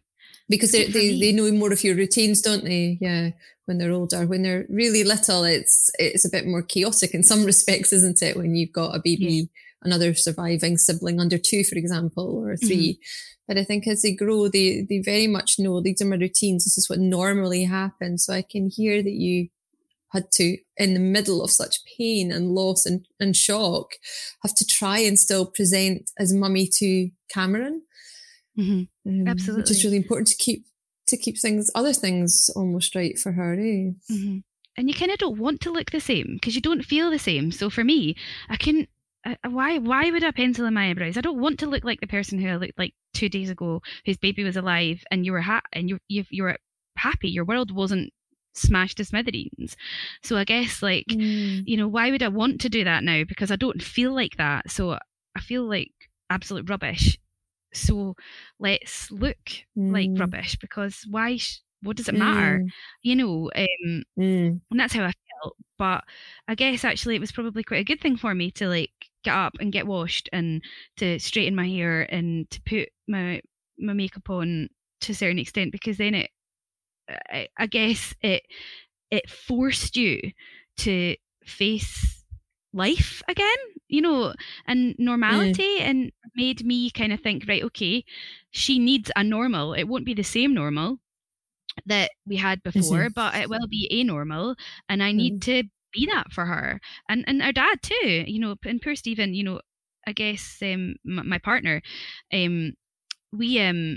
because 0.48 0.72
they, 0.72 0.86
they, 0.86 1.18
they 1.18 1.32
know 1.32 1.50
more 1.52 1.72
of 1.72 1.82
your 1.82 1.96
routines, 1.96 2.42
don't 2.42 2.64
they? 2.64 2.98
Yeah, 3.00 3.30
when 3.66 3.78
they're 3.78 3.92
older. 3.92 4.26
When 4.26 4.42
they're 4.42 4.66
really 4.68 5.04
little, 5.04 5.44
it's 5.44 5.90
it's 5.98 6.24
a 6.24 6.30
bit 6.30 6.46
more 6.46 6.62
chaotic 6.62 7.14
in 7.14 7.22
some 7.22 7.44
respects, 7.52 7.92
isn't 7.92 8.22
it? 8.22 8.36
When 8.36 8.54
you've 8.54 8.72
got 8.72 8.94
a 8.94 8.98
baby. 8.98 9.26
Yeah 9.26 9.42
another 9.84 10.14
surviving 10.14 10.78
sibling 10.78 11.20
under 11.20 11.38
two, 11.38 11.62
for 11.62 11.76
example, 11.76 12.42
or 12.42 12.56
3 12.56 12.68
mm-hmm. 12.68 13.00
But 13.46 13.58
I 13.58 13.64
think 13.64 13.86
as 13.86 14.00
they 14.00 14.14
grow, 14.14 14.48
they, 14.48 14.86
they 14.88 15.00
very 15.00 15.26
much 15.26 15.58
know 15.58 15.80
these 15.80 16.00
are 16.00 16.06
my 16.06 16.16
routines. 16.16 16.64
This 16.64 16.78
is 16.78 16.88
what 16.88 16.98
normally 16.98 17.64
happens. 17.64 18.24
So 18.24 18.32
I 18.32 18.40
can 18.40 18.70
hear 18.70 19.02
that 19.02 19.12
you 19.12 19.48
had 20.12 20.30
to, 20.32 20.56
in 20.78 20.94
the 20.94 21.00
middle 21.00 21.42
of 21.42 21.50
such 21.50 21.84
pain 21.98 22.32
and 22.32 22.54
loss 22.54 22.86
and, 22.86 23.06
and 23.20 23.36
shock, 23.36 23.96
have 24.42 24.54
to 24.54 24.64
try 24.64 25.00
and 25.00 25.18
still 25.18 25.44
present 25.44 26.10
as 26.18 26.32
mummy 26.32 26.66
to 26.78 27.10
Cameron. 27.28 27.82
Mm-hmm. 28.58 29.10
Um, 29.22 29.28
Absolutely. 29.28 29.62
Which 29.62 29.70
is 29.70 29.84
really 29.84 29.96
important 29.96 30.28
to 30.28 30.36
keep, 30.36 30.66
to 31.08 31.16
keep 31.16 31.38
things, 31.38 31.70
other 31.74 31.92
things 31.92 32.50
almost 32.54 32.94
right 32.94 33.18
for 33.18 33.32
her, 33.32 33.54
eh? 33.54 33.92
Mm-hmm 34.10 34.38
and 34.76 34.88
you 34.88 34.94
kind 34.94 35.10
of 35.10 35.18
don't 35.18 35.38
want 35.38 35.60
to 35.60 35.70
look 35.70 35.90
the 35.90 36.00
same 36.00 36.30
because 36.34 36.54
you 36.54 36.60
don't 36.60 36.84
feel 36.84 37.10
the 37.10 37.18
same. 37.18 37.52
So 37.52 37.70
for 37.70 37.84
me, 37.84 38.16
I 38.48 38.56
can 38.56 38.86
uh, 39.24 39.36
why 39.48 39.78
why 39.78 40.10
would 40.10 40.24
I 40.24 40.30
pencil 40.30 40.66
in 40.66 40.74
my 40.74 40.90
eyebrows? 40.90 41.16
I 41.16 41.22
don't 41.22 41.40
want 41.40 41.58
to 41.60 41.66
look 41.66 41.84
like 41.84 42.00
the 42.00 42.06
person 42.06 42.38
who 42.38 42.48
I 42.48 42.56
looked 42.56 42.78
like 42.78 42.94
two 43.14 43.28
days 43.28 43.50
ago, 43.50 43.80
whose 44.04 44.18
baby 44.18 44.44
was 44.44 44.56
alive, 44.56 45.02
and 45.10 45.24
you 45.24 45.32
were 45.32 45.40
ha- 45.40 45.62
and 45.72 45.88
you 45.88 45.98
you 46.08 46.24
you 46.30 46.42
were 46.42 46.58
happy. 46.96 47.28
Your 47.28 47.44
world 47.44 47.70
wasn't 47.70 48.12
smashed 48.54 48.98
to 48.98 49.04
smithereens. 49.04 49.76
So 50.22 50.36
I 50.36 50.44
guess 50.44 50.82
like 50.82 51.06
mm. 51.08 51.62
you 51.66 51.76
know 51.76 51.88
why 51.88 52.10
would 52.10 52.22
I 52.22 52.28
want 52.28 52.60
to 52.62 52.68
do 52.68 52.84
that 52.84 53.04
now? 53.04 53.24
Because 53.24 53.50
I 53.50 53.56
don't 53.56 53.82
feel 53.82 54.12
like 54.12 54.36
that. 54.36 54.70
So 54.70 54.98
I 55.36 55.40
feel 55.40 55.64
like 55.64 55.92
absolute 56.30 56.68
rubbish. 56.68 57.18
So 57.74 58.14
let's 58.58 59.10
look 59.10 59.36
mm. 59.76 59.92
like 59.92 60.10
rubbish 60.18 60.56
because 60.56 61.04
why? 61.08 61.36
Sh- 61.36 61.60
what 61.82 61.96
does 61.96 62.08
it 62.08 62.14
matter? 62.14 62.60
Mm. 62.60 62.68
You 63.02 63.16
know, 63.16 63.50
um, 63.54 64.02
mm. 64.18 64.60
and 64.70 64.80
that's 64.80 64.94
how 64.94 65.04
I 65.04 65.12
felt. 65.42 65.56
But 65.78 66.04
I 66.48 66.54
guess 66.54 66.84
actually 66.84 67.16
it 67.16 67.20
was 67.20 67.32
probably 67.32 67.62
quite 67.62 67.80
a 67.80 67.84
good 67.84 68.00
thing 68.00 68.16
for 68.16 68.34
me 68.34 68.50
to 68.52 68.68
like 68.68 68.90
get 69.22 69.34
up 69.34 69.54
and 69.60 69.72
get 69.72 69.86
washed 69.86 70.28
and 70.32 70.62
to 70.96 71.18
straighten 71.18 71.54
my 71.54 71.68
hair 71.68 72.02
and 72.02 72.48
to 72.50 72.60
put 72.62 72.88
my 73.08 73.40
my 73.78 73.92
makeup 73.92 74.30
on 74.30 74.68
to 75.00 75.12
a 75.12 75.14
certain 75.14 75.38
extent 75.38 75.72
because 75.72 75.98
then 75.98 76.14
it 76.14 76.30
I, 77.08 77.48
I 77.58 77.66
guess 77.66 78.14
it 78.22 78.44
it 79.10 79.28
forced 79.28 79.96
you 79.96 80.20
to 80.78 81.16
face 81.44 82.23
life 82.74 83.22
again 83.28 83.56
you 83.88 84.02
know 84.02 84.34
and 84.66 84.94
normality 84.98 85.78
mm. 85.78 85.82
and 85.82 86.12
made 86.34 86.66
me 86.66 86.90
kind 86.90 87.12
of 87.12 87.20
think 87.20 87.44
right 87.48 87.62
okay 87.62 88.04
she 88.50 88.78
needs 88.78 89.10
a 89.16 89.22
normal 89.22 89.72
it 89.72 89.84
won't 89.84 90.04
be 90.04 90.14
the 90.14 90.24
same 90.24 90.52
normal 90.52 90.98
that 91.86 92.10
we 92.26 92.36
had 92.36 92.62
before 92.62 92.80
mm-hmm. 92.80 93.12
but 93.14 93.34
it 93.36 93.48
will 93.48 93.68
be 93.68 93.86
a 93.90 94.02
normal 94.02 94.54
and 94.88 95.02
i 95.02 95.12
need 95.12 95.36
mm. 95.36 95.42
to 95.42 95.62
be 95.92 96.06
that 96.06 96.32
for 96.32 96.44
her 96.46 96.80
and 97.08 97.24
and 97.28 97.40
our 97.40 97.52
dad 97.52 97.80
too 97.82 98.24
you 98.26 98.40
know 98.40 98.56
and 98.64 98.82
poor 98.82 98.96
stephen 98.96 99.34
you 99.34 99.44
know 99.44 99.60
i 100.06 100.12
guess 100.12 100.58
um 100.62 100.96
my 101.04 101.38
partner 101.38 101.80
um 102.32 102.72
we 103.32 103.60
um 103.60 103.96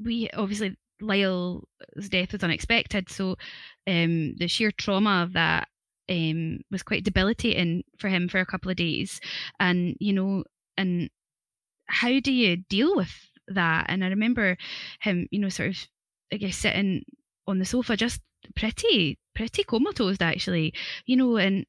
we 0.00 0.28
obviously 0.30 0.76
Lyle's 1.00 1.64
death 2.08 2.32
was 2.32 2.42
unexpected 2.42 3.08
so 3.08 3.36
um 3.86 4.34
the 4.38 4.48
sheer 4.48 4.72
trauma 4.72 5.22
of 5.22 5.32
that 5.34 5.68
um 6.08 6.60
was 6.70 6.82
quite 6.82 7.04
debilitating 7.04 7.84
for 7.98 8.08
him 8.08 8.28
for 8.28 8.40
a 8.40 8.46
couple 8.46 8.70
of 8.70 8.76
days 8.76 9.20
and 9.60 9.96
you 10.00 10.12
know 10.12 10.44
and 10.76 11.10
how 11.86 12.20
do 12.20 12.32
you 12.32 12.56
deal 12.68 12.96
with 12.96 13.12
that 13.48 13.86
and 13.88 14.04
i 14.04 14.08
remember 14.08 14.56
him 15.00 15.26
you 15.30 15.38
know 15.38 15.48
sort 15.48 15.70
of 15.70 15.86
i 16.32 16.36
guess 16.36 16.56
sitting 16.56 17.02
on 17.46 17.58
the 17.58 17.64
sofa 17.64 17.96
just 17.96 18.20
pretty 18.54 19.18
pretty 19.34 19.64
comatose 19.64 20.20
actually 20.20 20.72
you 21.06 21.16
know 21.16 21.36
and 21.36 21.64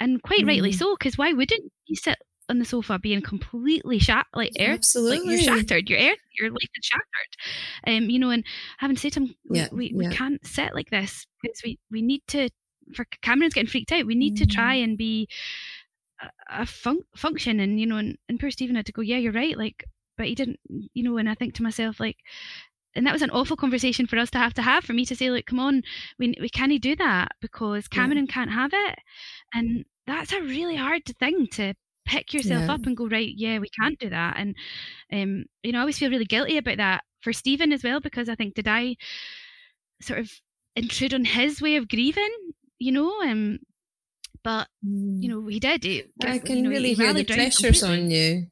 and 0.00 0.22
quite 0.22 0.44
mm. 0.44 0.48
rightly 0.48 0.72
so 0.72 0.94
because 0.96 1.18
why 1.18 1.32
wouldn't 1.32 1.72
you 1.86 1.96
sit 1.96 2.18
on 2.48 2.58
the 2.58 2.64
sofa 2.64 2.98
being 2.98 3.20
completely 3.20 3.98
shat 3.98 4.26
like 4.34 4.52
earth 4.60 4.76
absolutely 4.76 5.36
like 5.36 5.46
you're 5.46 5.56
shattered 5.56 5.90
your 5.90 5.98
earth 5.98 6.18
your 6.38 6.50
life 6.50 6.70
is 6.76 6.84
shattered 6.84 7.86
um 7.86 8.08
you 8.08 8.18
know 8.18 8.30
and 8.30 8.44
having 8.78 8.96
said 8.96 9.12
to 9.12 9.20
him 9.20 9.34
yeah, 9.50 9.68
we, 9.72 9.92
we, 9.92 10.04
yeah. 10.04 10.08
we 10.08 10.14
can't 10.14 10.46
sit 10.46 10.74
like 10.74 10.90
this 10.90 11.26
because 11.42 11.60
we 11.64 11.78
we 11.90 12.02
need 12.02 12.22
to 12.28 12.48
for 12.94 13.04
cameron's 13.22 13.54
getting 13.54 13.68
freaked 13.68 13.92
out 13.92 14.06
we 14.06 14.14
need 14.14 14.36
to 14.36 14.46
try 14.46 14.76
mm. 14.76 14.84
and 14.84 14.98
be 14.98 15.28
a, 16.20 16.62
a 16.62 16.66
fun- 16.66 17.04
function 17.16 17.60
and 17.60 17.80
you 17.80 17.86
know 17.86 17.96
and, 17.96 18.16
and 18.28 18.40
poor 18.40 18.50
stephen 18.50 18.76
had 18.76 18.86
to 18.86 18.92
go 18.92 19.02
yeah 19.02 19.16
you're 19.16 19.32
right 19.32 19.56
like 19.56 19.84
but 20.16 20.26
he 20.26 20.34
didn't 20.34 20.60
you 20.68 21.02
know 21.02 21.16
and 21.16 21.28
i 21.28 21.34
think 21.34 21.54
to 21.54 21.62
myself 21.62 22.00
like 22.00 22.16
and 22.94 23.06
that 23.06 23.12
was 23.12 23.22
an 23.22 23.30
awful 23.30 23.56
conversation 23.56 24.06
for 24.06 24.18
us 24.18 24.30
to 24.30 24.38
have 24.38 24.54
to 24.54 24.62
have 24.62 24.82
for 24.82 24.94
me 24.94 25.04
to 25.04 25.14
say 25.14 25.30
like 25.30 25.46
come 25.46 25.60
on 25.60 25.82
we, 26.18 26.34
we 26.40 26.48
can't 26.48 26.80
do 26.80 26.96
that 26.96 27.32
because 27.40 27.88
cameron 27.88 28.26
yeah. 28.26 28.32
can't 28.32 28.50
have 28.50 28.70
it 28.72 28.98
and 29.54 29.84
that's 30.06 30.32
a 30.32 30.40
really 30.40 30.76
hard 30.76 31.02
thing 31.18 31.46
to 31.50 31.74
pick 32.06 32.32
yourself 32.32 32.66
yeah. 32.66 32.72
up 32.72 32.86
and 32.86 32.96
go 32.96 33.06
right 33.08 33.34
yeah 33.36 33.58
we 33.58 33.68
can't 33.68 33.98
do 33.98 34.08
that 34.08 34.36
and 34.38 34.54
um 35.12 35.44
you 35.62 35.72
know 35.72 35.78
i 35.78 35.80
always 35.80 35.98
feel 35.98 36.10
really 36.10 36.24
guilty 36.24 36.56
about 36.56 36.78
that 36.78 37.02
for 37.20 37.32
stephen 37.32 37.72
as 37.72 37.82
well 37.82 38.00
because 38.00 38.28
i 38.28 38.34
think 38.34 38.54
did 38.54 38.68
i 38.68 38.96
sort 40.00 40.20
of 40.20 40.30
intrude 40.76 41.14
on 41.14 41.24
his 41.24 41.60
way 41.60 41.76
of 41.76 41.88
grieving 41.88 42.30
you 42.78 42.92
know 42.92 43.10
um 43.22 43.58
but 44.42 44.68
you 44.82 45.28
mm. 45.28 45.28
know 45.28 45.46
he 45.46 45.58
did 45.58 45.84
it, 45.84 46.10
i 46.24 46.38
can 46.38 46.58
you 46.58 46.62
know, 46.62 46.70
really 46.70 46.94
hear 46.94 47.12
the 47.12 47.24
pressures 47.24 47.82
on 47.82 48.10
you 48.10 48.46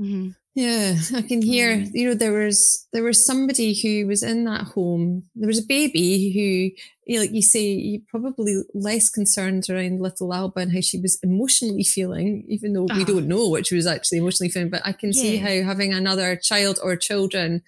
mm-hmm. 0.00 0.30
Yeah, 0.56 0.94
I 1.14 1.20
can 1.20 1.42
hear. 1.42 1.76
Mm. 1.76 1.90
You 1.92 2.08
know, 2.08 2.14
there 2.14 2.32
was 2.32 2.88
there 2.94 3.02
was 3.02 3.26
somebody 3.26 3.78
who 3.78 4.06
was 4.06 4.22
in 4.22 4.44
that 4.44 4.62
home. 4.62 5.24
There 5.34 5.46
was 5.46 5.58
a 5.58 5.66
baby 5.66 6.32
who, 6.32 7.12
you 7.12 7.16
know, 7.18 7.20
like 7.20 7.32
you 7.32 7.42
say, 7.42 7.60
you 7.72 8.00
probably 8.08 8.62
less 8.72 9.10
concerned 9.10 9.68
around 9.68 10.00
little 10.00 10.32
Alba 10.32 10.60
and 10.60 10.72
how 10.72 10.80
she 10.80 10.98
was 10.98 11.18
emotionally 11.22 11.84
feeling, 11.84 12.42
even 12.48 12.72
though 12.72 12.84
we 12.84 13.02
ah. 13.02 13.04
don't 13.04 13.28
know 13.28 13.46
what 13.48 13.66
she 13.66 13.74
was 13.74 13.86
actually 13.86 14.16
emotionally 14.16 14.48
feeling. 14.48 14.70
But 14.70 14.80
I 14.86 14.92
can 14.92 15.10
yeah. 15.12 15.20
see 15.20 15.36
how 15.36 15.62
having 15.68 15.92
another 15.92 16.36
child 16.36 16.78
or 16.82 16.96
children 16.96 17.60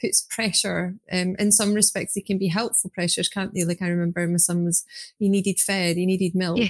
puts 0.00 0.22
pressure. 0.22 0.94
Um, 1.10 1.36
in 1.38 1.52
some 1.52 1.74
respects, 1.74 2.14
they 2.14 2.20
can 2.20 2.38
be 2.38 2.48
helpful 2.48 2.90
pressures, 2.94 3.28
can't 3.28 3.54
they? 3.54 3.64
Like 3.64 3.82
I 3.82 3.88
remember 3.88 4.26
my 4.26 4.36
son 4.36 4.64
was, 4.64 4.84
he 5.18 5.28
needed 5.28 5.60
fed, 5.60 5.96
he 5.96 6.06
needed 6.06 6.34
milk. 6.34 6.58
Yeah 6.58 6.68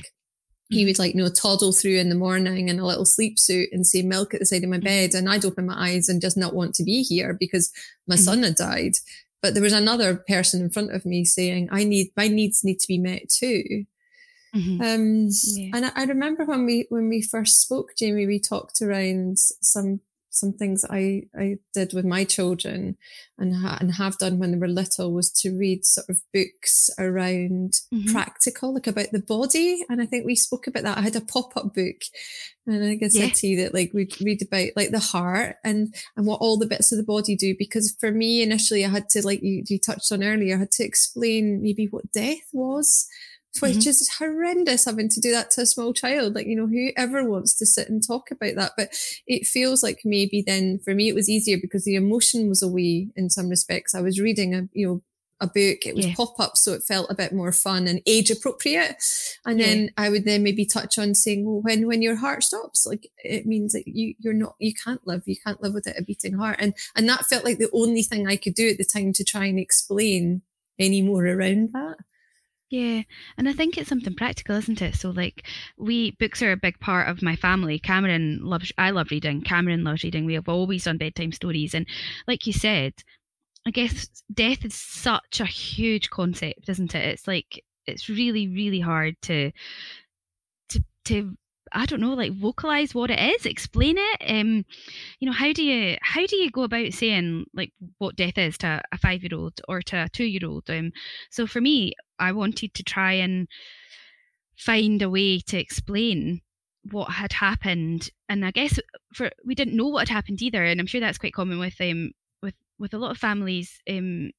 he 0.69 0.85
would 0.85 0.99
like, 0.99 1.15
you 1.15 1.23
know, 1.23 1.29
toddle 1.29 1.73
through 1.73 1.97
in 1.97 2.09
the 2.09 2.17
morning 2.17 2.69
in 2.69 2.81
a 2.81 2.87
little 2.87 3.05
sleep 3.05 3.39
suit 3.39 3.69
and 3.73 3.87
say 3.87 4.03
milk 4.03 4.35
at 4.35 4.41
the 4.41 4.47
side 4.47 4.65
of 4.65 4.71
my 4.71 4.79
bed. 4.79 5.15
And 5.15 5.29
I'd 5.29 5.45
open 5.45 5.67
my 5.67 5.91
eyes 5.91 6.09
and 6.09 6.21
just 6.21 6.37
not 6.37 6.55
want 6.55 6.75
to 6.77 6.83
be 6.83 7.03
here 7.03 7.35
because 7.35 7.73
my 8.09 8.17
mm-hmm. 8.17 8.25
son 8.25 8.43
had 8.43 8.57
died. 8.57 8.95
But 9.43 9.55
there 9.55 9.63
was 9.63 9.73
another 9.73 10.17
person 10.17 10.63
in 10.63 10.71
front 10.71 10.93
of 10.93 11.07
me 11.07 11.25
saying, 11.25 11.69
I 11.71 11.85
need, 11.85 12.09
my 12.17 12.27
needs 12.27 12.65
need 12.65 12.81
to 12.81 12.89
be 12.89 12.99
met 12.99 13.29
too. 13.29 13.85
Mm-hmm. 14.55 14.81
Um, 14.81 15.29
yeah. 15.31 15.71
and 15.75 15.87
I, 15.87 15.93
I, 15.95 16.05
remember 16.05 16.45
when 16.45 16.65
we, 16.65 16.87
when 16.89 17.09
we 17.09 17.21
first 17.21 17.61
spoke, 17.61 17.91
Jamie, 17.97 18.27
we 18.27 18.41
talked 18.41 18.81
around 18.81 19.39
some 19.39 20.01
some 20.37 20.53
things 20.53 20.85
I, 20.89 21.23
I 21.39 21.57
did 21.75 21.93
with 21.93 22.05
my 22.05 22.25
children 22.25 22.97
and, 23.39 23.55
ha- 23.55 23.79
and 23.81 23.95
have 23.95 24.19
done 24.19 24.39
when 24.39 24.53
they 24.53 24.59
were 24.59 24.69
little 24.69 25.13
was 25.13 25.31
to 25.41 25.57
read 25.57 25.85
sort 25.85 26.09
of 26.09 26.21
books 26.33 26.91
around 26.99 27.75
mm-hmm. 27.93 28.13
practical, 28.13 28.75
like 28.75 28.87
about 28.87 29.13
the 29.13 29.21
body. 29.21 29.85
And 29.89 30.01
I 30.01 30.07
think 30.07 30.25
we 30.25 30.37
spoke 30.37 30.67
about 30.67 30.85
that. 30.85 30.99
I 30.99 31.03
had 31.03 31.17
a 31.17 31.21
pop 31.21 31.57
up 31.57 31.75
book 31.75 31.97
and 32.67 32.77
I 32.77 32.87
think 32.87 33.03
I 33.03 33.09
said 33.09 33.29
yeah. 33.29 33.35
to 33.35 33.47
you 33.47 33.63
that 33.63 33.75
like 33.75 33.93
we'd 33.93 34.21
read 34.21 34.43
about 34.43 34.71
like 34.77 34.91
the 34.91 34.99
heart 34.99 35.57
and, 35.65 35.95
and 36.17 36.27
what 36.27 36.41
all 36.41 36.59
the 36.59 36.67
bits 36.67 36.93
of 36.93 36.99
the 36.99 37.05
body 37.05 37.37
do. 37.37 37.55
Because 37.59 37.97
for 37.99 38.13
me, 38.13 38.43
initially 38.43 38.85
I 38.85 38.89
had 38.89 39.09
to, 39.11 39.25
like 39.25 39.43
you, 39.43 39.63
you 39.67 39.79
touched 39.79 40.13
on 40.13 40.23
earlier, 40.23 40.57
I 40.57 40.61
had 40.61 40.71
to 40.73 40.85
explain 40.85 41.63
maybe 41.63 41.87
what 41.87 42.13
death 42.13 42.49
was 42.53 43.09
which 43.61 43.79
mm-hmm. 43.79 43.89
is 43.89 44.11
horrendous 44.19 44.85
having 44.85 45.09
to 45.09 45.21
do 45.21 45.31
that 45.33 45.51
to 45.53 45.63
a 45.63 45.67
small 45.67 45.93
child. 45.93 46.35
Like, 46.35 46.47
you 46.47 46.57
know, 46.57 46.67
whoever 46.67 47.29
wants 47.29 47.57
to 47.59 47.67
sit 47.67 47.89
and 47.89 48.07
talk 48.07 48.31
about 48.31 48.55
that? 48.57 48.73
But 48.77 48.91
it 49.27 49.47
feels 49.47 49.83
like 49.83 50.01
maybe 50.05 50.43
then 50.47 50.79
for 50.85 50.95
me 50.95 51.09
it 51.09 51.15
was 51.15 51.29
easier 51.29 51.59
because 51.61 51.85
the 51.85 51.97
emotion 51.97 52.49
was 52.49 52.63
away 52.63 53.09
in 53.17 53.31
some 53.31 53.49
respects. 53.49 53.95
I 53.95 54.01
was 54.01 54.21
reading 54.21 54.55
a, 54.55 54.69
you 54.73 54.87
know, 54.87 55.03
a 55.41 55.47
book. 55.47 55.87
It 55.87 55.95
was 55.95 56.07
yeah. 56.07 56.15
pop 56.17 56.39
up, 56.39 56.57
so 56.57 56.73
it 56.73 56.83
felt 56.83 57.11
a 57.11 57.15
bit 57.15 57.33
more 57.33 57.53
fun 57.53 57.87
and 57.87 58.01
age 58.07 58.31
appropriate. 58.31 58.97
And 59.45 59.61
yeah. 59.61 59.67
then 59.67 59.91
I 59.97 60.09
would 60.09 60.25
then 60.25 60.43
maybe 60.43 60.65
touch 60.65 60.99
on 60.99 61.15
saying, 61.15 61.45
well, 61.45 61.61
when 61.61 61.87
when 61.87 62.03
your 62.03 62.17
heart 62.17 62.43
stops, 62.43 62.87
like 62.87 63.11
it 63.19 63.47
means 63.47 63.73
that 63.73 63.87
you 63.87 64.15
you're 64.19 64.33
not 64.33 64.55
you 64.59 64.73
can't 64.73 65.07
live, 65.07 65.23
you 65.27 65.37
can't 65.45 65.63
live 65.63 65.75
without 65.75 65.99
a 65.99 66.03
beating 66.03 66.35
heart. 66.35 66.57
And 66.59 66.75
and 66.95 67.09
that 67.09 67.27
felt 67.27 67.45
like 67.45 67.59
the 67.59 67.71
only 67.73 68.03
thing 68.03 68.27
I 68.27 68.37
could 68.37 68.55
do 68.55 68.71
at 68.71 68.79
the 68.79 68.85
time 68.85 69.13
to 69.15 69.25
try 69.25 69.45
and 69.47 69.59
explain 69.59 70.43
any 70.79 71.03
more 71.03 71.27
around 71.27 71.71
that. 71.73 71.97
Yeah, 72.69 73.03
and 73.39 73.49
I 73.49 73.53
think 73.53 73.79
it's 73.79 73.89
something 73.89 74.15
practical, 74.17 74.57
isn't 74.57 74.83
it? 74.83 74.97
So 74.97 75.11
like 75.11 75.47
we 75.79 76.13
books 76.13 76.43
are 76.43 76.51
a 76.51 76.57
big 76.57 76.81
part 76.81 77.09
of 77.09 77.23
my 77.23 77.37
family. 77.37 77.79
Cameron 77.79 78.41
loves 78.43 78.73
I 78.77 78.91
love 78.91 79.11
reading. 79.13 79.43
Cameron 79.43 79.85
loves 79.85 80.03
reading. 80.03 80.27
We 80.27 80.35
have 80.35 80.49
always 80.49 80.85
done 80.85 80.99
bedtime 80.99 81.31
stories 81.33 81.75
and 81.75 81.87
like 82.27 82.45
you 82.47 82.53
said, 82.53 82.93
I 83.67 83.71
guess 83.73 84.09
death 84.35 84.65
is 84.65 84.75
such 84.75 85.41
a 85.41 85.47
huge 85.47 86.11
concept, 86.11 86.69
isn't 86.69 86.95
it? 86.95 87.05
It's 87.07 87.29
like 87.29 87.65
it's 87.87 88.09
really, 88.11 88.49
really 88.49 88.81
hard 88.81 89.17
to 89.25 89.53
to 90.69 90.85
to 91.07 91.37
I 91.73 91.87
don't 91.87 92.01
know, 92.01 92.15
like 92.15 92.33
vocalize 92.33 92.95
what 92.95 93.11
it 93.11 93.19
is, 93.19 93.47
explain 93.47 93.97
it. 93.99 94.23
Um, 94.27 94.65
you 95.19 95.27
know, 95.27 95.33
how 95.33 95.53
do 95.53 95.63
you 95.63 95.97
how 96.01 96.27
do 96.27 96.37
you 96.37 96.51
go 96.51 96.63
about 96.63 96.93
saying 96.93 97.47
like 97.55 97.73
what 97.99 98.17
death 98.17 98.39
is 98.39 98.59
to 98.59 98.81
a 98.93 98.99
five 98.99 99.23
year 99.23 99.39
old 99.39 99.61
or 99.69 99.83
to 99.83 100.05
a 100.05 100.09
two 100.09 100.25
year 100.25 100.49
old? 100.49 100.69
Um, 100.71 100.93
so 101.31 101.47
for 101.47 101.61
me, 101.61 101.95
I 102.19 102.33
wanted 102.33 102.75
to 102.75 102.83
try 102.83 103.13
and 103.15 103.49
find 104.57 105.03
a 105.03 105.11
way 105.11 105.41
to 105.41 105.59
explain 105.59 106.41
what 106.91 107.11
had 107.11 107.33
happened, 107.33 108.11
and 108.29 108.45
I 108.45 108.51
guess 108.51 108.79
for 109.13 109.31
we 109.45 109.55
didn't 109.55 109.77
know 109.77 109.89
what 109.89 110.09
had 110.09 110.15
happened 110.15 110.43
either, 110.43 110.65
and 110.65 110.81
I'm 110.81 110.87
sure 110.87 111.01
that's 111.01 111.19
quite 111.19 111.35
common 111.35 111.59
with 111.59 111.81
um 111.81 112.13
with 112.43 112.55
with 112.79 112.95
a 112.95 112.99
lot 112.99 113.11
of 113.11 113.19
families 113.19 113.81
um, 113.91 114.31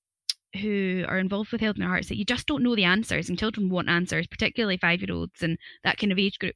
who 0.61 1.05
are 1.07 1.19
involved 1.19 1.51
with 1.51 1.61
Held 1.61 1.75
in 1.75 1.81
Their 1.81 1.89
Hearts 1.89 2.07
that 2.09 2.17
you 2.17 2.25
just 2.25 2.47
don't 2.47 2.63
know 2.63 2.75
the 2.75 2.85
answers, 2.85 3.29
and 3.29 3.37
children 3.37 3.69
want 3.69 3.89
answers, 3.89 4.27
particularly 4.27 4.77
five 4.77 5.01
year 5.01 5.15
olds 5.15 5.41
and 5.43 5.57
that 5.83 5.97
kind 5.97 6.11
of 6.11 6.19
age 6.19 6.39
group. 6.39 6.55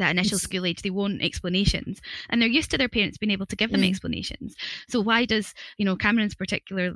That 0.00 0.10
initial 0.10 0.38
school 0.38 0.66
age, 0.66 0.82
they 0.82 0.90
want 0.90 1.22
explanations, 1.22 2.00
and 2.28 2.40
they're 2.40 2.48
used 2.48 2.70
to 2.72 2.78
their 2.78 2.88
parents 2.88 3.18
being 3.18 3.30
able 3.30 3.46
to 3.46 3.56
give 3.56 3.70
them 3.70 3.82
mm. 3.82 3.88
explanations. 3.88 4.56
So 4.88 5.00
why 5.00 5.24
does 5.24 5.54
you 5.78 5.84
know 5.84 5.96
Cameron's 5.96 6.34
particular 6.34 6.94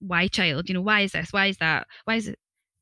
why 0.00 0.28
child? 0.28 0.68
You 0.68 0.74
know 0.74 0.82
why 0.82 1.02
is 1.02 1.12
this? 1.12 1.32
Why 1.32 1.46
is 1.46 1.58
that? 1.58 1.86
Why 2.04 2.16
is 2.16 2.28
it? 2.28 2.38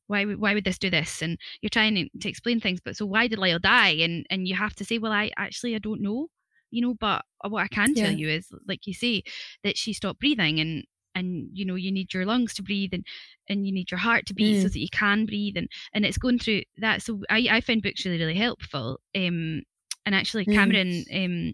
Why 0.07 0.23
why 0.23 0.53
would 0.53 0.63
this 0.63 0.77
do 0.77 0.89
this? 0.89 1.21
And 1.21 1.37
you're 1.61 1.69
trying 1.69 2.09
to, 2.19 2.29
explain 2.29 2.59
things, 2.59 2.79
but 2.79 2.95
so 2.95 3.05
why 3.05 3.27
did 3.27 3.39
Lyle 3.39 3.59
die? 3.59 3.95
And 4.05 4.25
and 4.29 4.47
you 4.47 4.55
have 4.55 4.75
to 4.75 4.85
say, 4.85 4.97
well, 4.97 5.11
I 5.11 5.31
actually 5.37 5.75
I 5.75 5.79
don't 5.79 6.01
know 6.01 6.29
you 6.71 6.81
know 6.81 6.95
but 6.99 7.23
what 7.47 7.63
i 7.63 7.67
can 7.67 7.93
yeah. 7.95 8.05
tell 8.05 8.13
you 8.13 8.27
is 8.27 8.49
like 8.67 8.87
you 8.87 8.93
say 8.93 9.23
that 9.63 9.77
she 9.77 9.93
stopped 9.93 10.19
breathing 10.19 10.59
and 10.59 10.83
and 11.15 11.49
you 11.53 11.65
know 11.65 11.75
you 11.75 11.91
need 11.91 12.13
your 12.13 12.25
lungs 12.25 12.53
to 12.53 12.61
breathe 12.61 12.93
and 12.93 13.05
and 13.49 13.65
you 13.65 13.73
need 13.73 13.89
your 13.89 13.97
heart 13.97 14.25
to 14.25 14.33
beat 14.33 14.57
mm. 14.57 14.61
so 14.61 14.67
that 14.67 14.79
you 14.79 14.89
can 14.91 15.25
breathe 15.25 15.57
and 15.57 15.67
and 15.93 16.05
it's 16.05 16.17
going 16.17 16.37
through 16.37 16.61
that 16.77 17.01
so 17.01 17.21
i 17.29 17.47
i 17.49 17.61
found 17.61 17.81
books 17.81 18.05
really 18.05 18.19
really 18.19 18.35
helpful 18.35 18.99
um 19.15 19.61
and 20.05 20.13
actually 20.13 20.45
mm. 20.45 20.53
cameron 20.53 21.03
um 21.13 21.53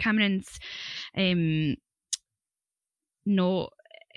cameron's 0.00 0.58
um 1.16 1.76
no 3.24 3.68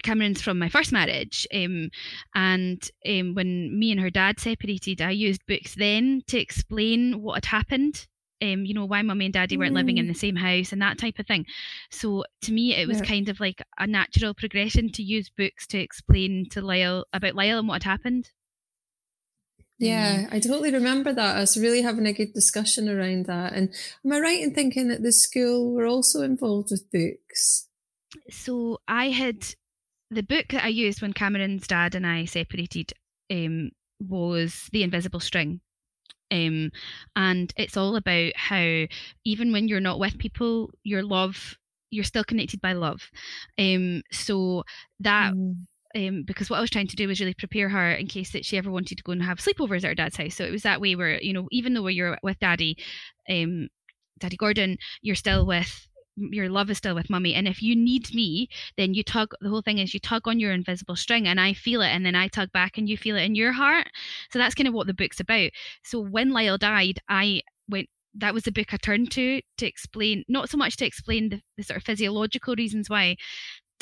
Cameron's 0.03 0.41
from 0.41 0.59
my 0.59 0.69
first 0.69 0.91
marriage, 0.91 1.47
um, 1.53 1.89
and 2.35 2.91
um, 3.07 3.33
when 3.33 3.77
me 3.79 3.91
and 3.91 3.99
her 3.99 4.09
dad 4.09 4.39
separated, 4.39 5.01
I 5.01 5.11
used 5.11 5.45
books 5.47 5.73
then 5.75 6.21
to 6.27 6.39
explain 6.39 7.21
what 7.21 7.35
had 7.35 7.45
happened 7.45 8.05
um, 8.53 8.65
you 8.65 8.73
know, 8.73 8.85
why 8.85 9.01
mummy 9.01 9.25
and 9.25 9.33
daddy 9.33 9.57
weren't 9.57 9.73
mm. 9.73 9.77
living 9.77 9.97
in 9.97 10.05
mm. 10.05 10.09
the 10.09 10.19
same 10.19 10.35
house 10.35 10.71
and 10.71 10.81
that 10.81 10.97
type 10.97 11.19
of 11.19 11.27
thing. 11.27 11.45
So 11.89 12.25
to 12.43 12.53
me, 12.53 12.75
it 12.75 12.87
was 12.87 12.99
yeah. 12.99 13.05
kind 13.05 13.29
of 13.29 13.39
like 13.39 13.61
a 13.79 13.87
natural 13.87 14.33
progression 14.33 14.91
to 14.93 15.03
use 15.03 15.29
books 15.29 15.67
to 15.67 15.79
explain 15.79 16.47
to 16.51 16.61
Lyle 16.61 17.05
about 17.13 17.35
Lyle 17.35 17.59
and 17.59 17.67
what 17.67 17.83
had 17.83 17.89
happened. 17.89 18.31
Yeah, 19.77 20.29
I 20.31 20.39
totally 20.39 20.71
remember 20.71 21.11
that. 21.11 21.37
Us 21.37 21.57
really 21.57 21.81
having 21.81 22.05
a 22.05 22.13
good 22.13 22.33
discussion 22.33 22.87
around 22.87 23.25
that. 23.25 23.53
And 23.53 23.73
am 24.05 24.13
I 24.13 24.19
right 24.19 24.41
in 24.41 24.53
thinking 24.53 24.87
that 24.87 25.03
the 25.03 25.11
school 25.11 25.73
were 25.73 25.85
also 25.85 26.21
involved 26.21 26.69
with 26.71 26.89
books? 26.91 27.67
So 28.29 28.79
I 28.87 29.09
had 29.09 29.45
the 30.09 30.23
book 30.23 30.47
that 30.49 30.63
I 30.63 30.69
used 30.69 31.01
when 31.01 31.11
Cameron's 31.11 31.67
dad 31.67 31.95
and 31.95 32.07
I 32.07 32.25
separated 32.25 32.93
um, 33.29 33.71
was 33.99 34.69
The 34.71 34.83
Invisible 34.83 35.19
String 35.19 35.59
um, 36.31 36.71
and 37.15 37.53
it's 37.57 37.77
all 37.77 37.95
about 37.95 38.35
how 38.35 38.85
even 39.25 39.51
when 39.51 39.67
you're 39.67 39.79
not 39.79 39.99
with 39.99 40.17
people, 40.17 40.71
your 40.83 41.03
love, 41.03 41.57
you're 41.91 42.03
still 42.03 42.23
connected 42.23 42.61
by 42.61 42.73
love. 42.73 43.09
Um, 43.57 44.01
so 44.11 44.63
that. 44.99 45.33
Mm. 45.33 45.65
Um, 45.97 46.23
because 46.27 46.49
what 46.49 46.57
I 46.57 46.59
was 46.59 46.69
trying 46.69 46.87
to 46.87 46.95
do 46.97 47.07
was 47.07 47.21
really 47.21 47.33
prepare 47.33 47.69
her 47.69 47.91
in 47.91 48.07
case 48.07 48.31
that 48.31 48.43
she 48.43 48.57
ever 48.57 48.69
wanted 48.69 48.97
to 48.97 49.03
go 49.03 49.13
and 49.13 49.23
have 49.23 49.37
sleepovers 49.37 49.77
at 49.77 49.83
her 49.85 49.95
dad's 49.95 50.17
house. 50.17 50.35
So 50.35 50.43
it 50.43 50.51
was 50.51 50.63
that 50.63 50.81
way 50.81 50.93
where, 50.93 51.21
you 51.21 51.31
know, 51.31 51.47
even 51.51 51.73
though 51.73 51.87
you're 51.87 52.17
with 52.21 52.37
daddy, 52.39 52.75
um, 53.29 53.69
Daddy 54.19 54.35
Gordon, 54.35 54.77
you're 55.01 55.15
still 55.15 55.45
with 55.45 55.87
your 56.17 56.49
love 56.49 56.69
is 56.69 56.77
still 56.77 56.95
with 56.95 57.09
mummy 57.09 57.33
and 57.33 57.47
if 57.47 57.61
you 57.61 57.75
need 57.75 58.13
me 58.13 58.47
then 58.77 58.93
you 58.93 59.03
tug 59.03 59.33
the 59.41 59.49
whole 59.49 59.61
thing 59.61 59.79
is 59.79 59.93
you 59.93 59.99
tug 59.99 60.27
on 60.27 60.39
your 60.39 60.51
invisible 60.51 60.95
string 60.95 61.27
and 61.27 61.39
i 61.39 61.53
feel 61.53 61.81
it 61.81 61.89
and 61.89 62.05
then 62.05 62.15
i 62.15 62.27
tug 62.27 62.51
back 62.51 62.77
and 62.77 62.89
you 62.89 62.97
feel 62.97 63.15
it 63.15 63.23
in 63.23 63.35
your 63.35 63.51
heart 63.51 63.87
so 64.31 64.39
that's 64.39 64.55
kind 64.55 64.67
of 64.67 64.73
what 64.73 64.87
the 64.87 64.93
book's 64.93 65.19
about 65.19 65.51
so 65.83 65.99
when 65.99 66.31
lyle 66.31 66.57
died 66.57 66.99
i 67.09 67.41
went 67.69 67.87
that 68.13 68.33
was 68.33 68.43
the 68.43 68.51
book 68.51 68.73
i 68.73 68.77
turned 68.77 69.11
to 69.11 69.41
to 69.57 69.65
explain 69.65 70.23
not 70.27 70.49
so 70.49 70.57
much 70.57 70.77
to 70.77 70.85
explain 70.85 71.29
the, 71.29 71.41
the 71.57 71.63
sort 71.63 71.77
of 71.77 71.83
physiological 71.83 72.55
reasons 72.55 72.89
why 72.89 73.15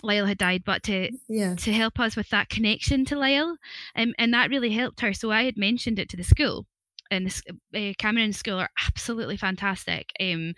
Lyle 0.01 0.25
had 0.25 0.37
died, 0.37 0.63
but 0.65 0.83
to 0.83 1.11
yeah. 1.29 1.55
to 1.55 1.71
help 1.71 1.99
us 1.99 2.15
with 2.15 2.29
that 2.29 2.49
connection 2.49 3.05
to 3.05 3.17
Lyle, 3.17 3.57
um, 3.95 4.13
and 4.19 4.33
that 4.33 4.49
really 4.49 4.71
helped 4.71 4.99
her. 4.99 5.13
So 5.13 5.31
I 5.31 5.43
had 5.43 5.57
mentioned 5.57 5.97
it 5.97 6.09
to 6.09 6.17
the 6.17 6.23
school, 6.23 6.65
and 7.13 7.41
uh, 7.75 7.93
Cameron 7.97 8.33
School 8.33 8.59
are 8.59 8.69
absolutely 8.87 9.37
fantastic. 9.37 10.11
Um, 10.19 10.53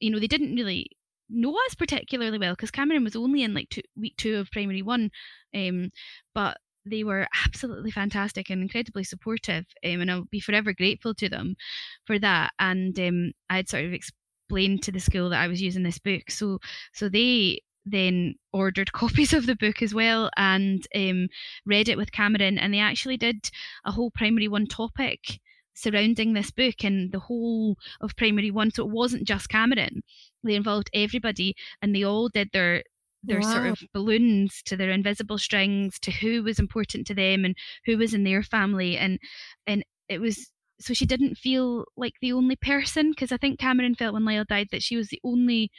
you 0.00 0.10
know, 0.10 0.18
they 0.18 0.26
didn't 0.26 0.54
really 0.54 0.90
know 1.28 1.56
us 1.66 1.74
particularly 1.74 2.38
well 2.38 2.52
because 2.52 2.70
Cameron 2.70 3.04
was 3.04 3.16
only 3.16 3.42
in 3.42 3.54
like 3.54 3.68
two, 3.70 3.82
week 3.96 4.14
two 4.16 4.36
of 4.36 4.50
primary 4.50 4.82
one, 4.82 5.10
um, 5.54 5.90
but 6.34 6.58
they 6.84 7.02
were 7.02 7.26
absolutely 7.44 7.90
fantastic 7.90 8.48
and 8.48 8.62
incredibly 8.62 9.04
supportive, 9.04 9.64
um, 9.84 10.00
and 10.00 10.10
I'll 10.10 10.24
be 10.30 10.40
forever 10.40 10.72
grateful 10.72 11.14
to 11.14 11.28
them 11.28 11.56
for 12.04 12.18
that. 12.20 12.52
And 12.58 12.98
um, 13.00 13.32
I 13.50 13.56
had 13.56 13.68
sort 13.68 13.84
of 13.84 13.92
explained 13.92 14.82
to 14.84 14.92
the 14.92 15.00
school 15.00 15.30
that 15.30 15.40
I 15.40 15.48
was 15.48 15.60
using 15.60 15.82
this 15.82 15.98
book, 15.98 16.30
so 16.30 16.58
so 16.92 17.08
they 17.08 17.60
then 17.86 18.34
ordered 18.52 18.92
copies 18.92 19.32
of 19.32 19.46
the 19.46 19.56
book 19.56 19.80
as 19.80 19.94
well 19.94 20.30
and 20.36 20.86
um, 20.94 21.28
read 21.64 21.88
it 21.88 21.96
with 21.96 22.12
Cameron. 22.12 22.58
And 22.58 22.74
they 22.74 22.80
actually 22.80 23.16
did 23.16 23.50
a 23.84 23.92
whole 23.92 24.10
primary 24.10 24.48
one 24.48 24.66
topic 24.66 25.40
surrounding 25.76 26.32
this 26.32 26.50
book 26.50 26.82
and 26.82 27.12
the 27.12 27.20
whole 27.20 27.76
of 28.00 28.16
primary 28.16 28.50
one. 28.50 28.70
So 28.72 28.84
it 28.84 28.90
wasn't 28.90 29.28
just 29.28 29.48
Cameron; 29.48 30.02
they 30.42 30.54
involved 30.54 30.90
everybody, 30.92 31.54
and 31.80 31.94
they 31.94 32.02
all 32.04 32.28
did 32.28 32.50
their 32.52 32.82
their 33.22 33.40
wow. 33.40 33.52
sort 33.52 33.66
of 33.66 33.82
balloons 33.92 34.62
to 34.64 34.76
their 34.76 34.90
invisible 34.90 35.38
strings 35.38 35.98
to 36.00 36.10
who 36.10 36.42
was 36.42 36.58
important 36.58 37.06
to 37.06 37.14
them 37.14 37.44
and 37.44 37.56
who 37.84 37.96
was 37.98 38.14
in 38.14 38.22
their 38.22 38.42
family 38.42 38.96
and 38.96 39.18
and 39.66 39.82
it 40.08 40.20
was 40.20 40.52
so 40.80 40.94
she 40.94 41.06
didn't 41.06 41.36
feel 41.36 41.84
like 41.96 42.12
the 42.20 42.32
only 42.32 42.56
person 42.56 43.10
because 43.10 43.32
I 43.32 43.36
think 43.36 43.58
Cameron 43.58 43.94
felt 43.94 44.14
when 44.14 44.24
Lyle 44.24 44.44
died 44.48 44.68
that 44.72 44.82
she 44.82 44.96
was 44.96 45.08
the 45.08 45.20
only 45.24 45.70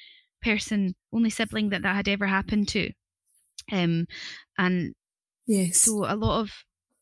person, 0.42 0.96
only 1.14 1.30
sibling 1.30 1.70
that 1.70 1.84
that 1.84 1.96
had 1.96 2.08
ever 2.08 2.26
happened 2.26 2.68
to. 2.70 2.92
Um, 3.72 4.08
and 4.58 4.94
yes, 5.46 5.78
so 5.78 6.06
a 6.06 6.16
lot 6.16 6.42
of 6.42 6.52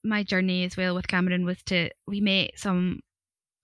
my 0.06 0.24
journey 0.24 0.63
as 0.63 0.78
well 0.78 0.96
with 0.96 1.08
Cameron 1.08 1.46
was 1.46 1.62
to 1.63 1.89
we 2.08 2.22
met 2.22 2.52
some 2.56 3.02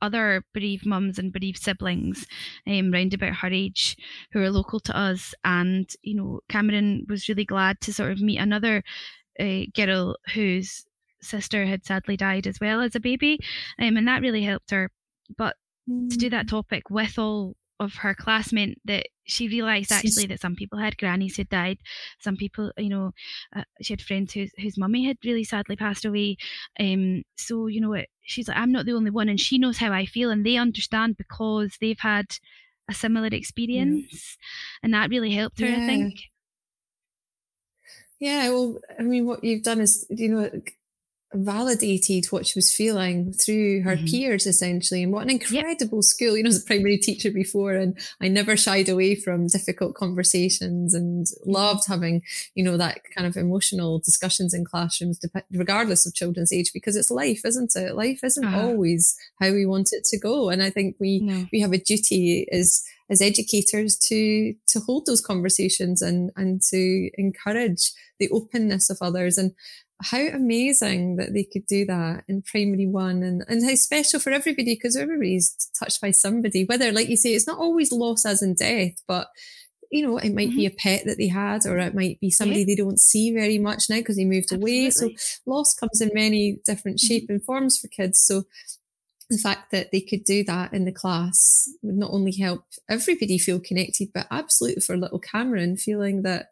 other 0.02 0.44
bereaved 0.54 0.86
mums 0.86 1.20
and 1.20 1.32
bereaved 1.32 1.62
siblings 1.62 2.26
um, 2.68 2.92
round 2.92 3.14
about 3.14 3.36
her 3.36 3.50
age 3.50 3.96
who 4.32 4.42
are 4.42 4.50
local 4.50 4.80
to 4.80 4.98
us. 4.98 5.34
And, 5.44 5.90
you 6.02 6.16
know, 6.16 6.40
Cameron 6.50 7.06
was 7.08 7.30
really 7.30 7.46
glad 7.46 7.80
to 7.82 7.94
sort 7.94 8.12
of 8.12 8.22
meet 8.22 8.40
another 8.40 8.84
uh, 9.40 9.62
girl 9.76 10.18
whose 10.34 10.86
sister 11.22 11.66
had 11.66 11.86
sadly 11.86 12.18
died 12.18 12.48
as 12.48 12.60
well 12.60 12.82
as 12.82 12.96
a 12.96 13.00
baby. 13.00 13.40
Um, 13.80 13.98
and 13.98 14.08
that 14.08 14.22
really 14.22 14.44
helped 14.44 14.72
her. 14.72 14.90
But 15.38 15.56
mm. 15.90 16.10
to 16.10 16.18
do 16.18 16.30
that 16.32 16.48
mm. 16.48 16.50
topic 16.50 16.90
with 16.90 17.20
all 17.20 17.56
of 17.82 17.96
her 17.96 18.14
class 18.14 18.54
meant 18.54 18.80
that 18.86 19.08
she 19.24 19.48
realised 19.48 19.92
actually 19.92 20.28
that 20.28 20.40
some 20.40 20.56
people 20.56 20.78
had 20.78 20.98
grannies 20.98 21.36
who 21.36 21.44
died. 21.46 21.80
Some 22.20 22.38
people, 22.38 22.72
you 22.78 22.90
know, 22.90 23.12
uh, 23.56 23.64
she 23.82 23.94
had 23.94 24.02
friends 24.02 24.34
whose 24.34 24.52
whose 24.62 24.78
mummy 24.78 25.06
had 25.06 25.18
really 25.26 25.44
sadly 25.44 25.76
passed 25.76 26.06
away. 26.06 26.38
Um, 26.80 27.24
so 27.38 27.68
you 27.68 27.82
know, 27.82 28.02
she's 28.22 28.48
like, 28.48 28.58
I'm 28.58 28.72
not 28.72 28.86
the 28.86 28.94
only 28.94 29.12
one, 29.12 29.30
and 29.30 29.40
she 29.40 29.58
knows 29.58 29.78
how 29.78 29.92
I 29.92 30.06
feel, 30.06 30.30
and 30.30 30.46
they 30.46 30.58
understand 30.58 31.18
because 31.18 31.78
they've 31.82 32.00
had 32.00 32.28
a 32.88 32.94
similar 32.94 33.30
experience, 33.32 34.38
yeah. 34.38 34.80
and 34.84 34.94
that 34.94 35.10
really 35.10 35.32
helped 35.32 35.60
her. 35.60 35.66
Yeah. 35.66 35.84
I 35.84 35.88
think. 35.88 36.20
Yeah, 38.20 38.50
well, 38.50 38.78
I 39.00 39.02
mean, 39.02 39.26
what 39.26 39.44
you've 39.44 39.64
done 39.64 39.82
is, 39.82 40.06
you 40.12 40.30
know, 40.30 40.52
validated 41.34 42.26
what 42.26 42.46
she 42.46 42.58
was 42.58 42.76
feeling 42.76 43.32
through 43.32 43.82
her 43.82 43.96
mm-hmm. 43.96 44.06
peers 44.06 44.46
essentially 44.46 45.02
and 45.02 45.14
what 45.14 45.24
an 45.24 45.30
incredible 45.30 46.00
yep. 46.00 46.04
school 46.04 46.36
you 46.36 46.44
know 46.44 46.50
as 46.50 46.62
a 46.62 46.66
primary 46.66 46.98
teacher 46.98 47.32
before 47.32 47.74
and 47.74 47.98
i 48.20 48.28
never 48.28 48.58
shied 48.58 48.90
away 48.90 49.16
from 49.16 49.48
difficult 49.48 49.96
conversations 49.96 50.94
and 50.94 51.28
loved 51.46 51.88
having 51.88 52.22
you 52.54 52.64
know 52.64 52.76
that 52.76 53.00
kind 53.16 53.26
of 53.26 53.38
emotional 53.38 54.00
discussions 54.00 54.54
in 54.54 54.66
classrooms 54.66 55.20
regardless 55.52 56.06
of 56.06 56.14
children's 56.14 56.52
age 56.52 56.72
because 56.74 56.98
it's 56.98 57.12
life 57.12 57.46
isn't 57.46 57.74
it 57.78 57.96
life 57.96 58.20
isn't 58.24 58.46
uh-huh. 58.46 58.68
always 58.68 59.16
how 59.40 59.52
we 59.52 59.66
want 59.66 59.90
it 59.94 60.04
to 60.04 60.20
go 60.20 60.50
and 60.50 60.62
i 60.62 60.70
think 60.70 60.98
we 61.00 61.20
no. 61.20 61.46
we 61.54 61.62
have 61.62 61.72
a 61.72 61.78
duty 61.78 62.46
as 62.52 62.84
as 63.10 63.22
educators 63.22 63.98
to 63.98 64.54
to 64.68 64.80
hold 64.82 65.06
those 65.06 65.22
conversations 65.22 66.02
and 66.02 66.32
and 66.36 66.62
to 66.62 67.10
encourage 67.18 67.92
the 68.20 68.30
openness 68.30 68.90
of 68.90 68.98
others 69.02 69.38
and 69.38 69.54
how 70.04 70.20
amazing 70.20 71.18
that 71.18 71.34
they 71.34 71.44
could 71.44 71.66
do 71.68 71.86
that 71.86 72.24
in 72.28 72.42
primary 72.42 72.88
one 72.88 73.24
and, 73.24 73.44
and 73.48 73.64
how 73.64 73.76
special 73.76 74.20
for 74.20 74.32
everybody 74.32 74.76
because 74.76 74.96
everybody's 74.96 75.56
touched 75.78 76.02
by 76.02 76.12
somebody, 76.12 76.66
whether, 76.66 76.92
like 76.92 77.10
you 77.10 77.18
say, 77.18 77.34
it's 77.34 77.48
not 77.48 77.60
always 77.60 77.92
loss 77.92 78.26
as 78.26 78.42
in 78.42 78.56
death, 78.56 79.02
but 79.08 79.28
you 79.92 80.08
know, 80.08 80.18
it 80.18 80.34
might 80.34 80.50
mm-hmm. 80.50 80.58
be 80.58 80.66
a 80.66 80.72
pet 80.72 81.04
that 81.06 81.18
they 81.18 81.28
had, 81.28 81.66
or 81.66 81.78
it 81.78 81.94
might 81.94 82.20
be 82.22 82.32
somebody 82.32 82.62
yeah. 82.62 82.66
they 82.68 82.76
don't 82.76 83.00
see 83.00 83.34
very 83.34 83.60
much 83.60 83.84
now 83.90 83.98
because 83.98 84.16
they 84.16 84.24
moved 84.24 84.46
Absolutely. 84.52 84.84
away. 84.84 84.90
So 84.90 85.10
loss 85.46 85.74
comes 85.74 86.00
in 86.00 86.12
many 86.14 86.60
different 86.66 86.98
mm-hmm. 86.98 87.08
shape 87.08 87.24
mm-hmm. 87.24 87.34
and 87.34 87.44
forms 87.44 87.78
for 87.78 87.90
kids. 87.90 88.22
So 88.24 88.44
the 89.30 89.38
fact 89.38 89.72
that 89.72 89.92
they 89.92 90.02
could 90.02 90.24
do 90.24 90.44
that 90.46 90.74
in 90.74 90.86
the 90.86 90.92
class 90.92 91.70
would 91.82 91.96
not 91.96 92.12
only 92.12 92.32
help 92.32 92.64
everybody 92.90 93.38
feel 93.38 93.60
connected, 93.60 94.10
but 94.14 94.28
absolutely 94.32 94.82
for 94.82 94.98
little 94.98 95.20
Cameron 95.20 95.76
feeling 95.78 96.22
that 96.22 96.48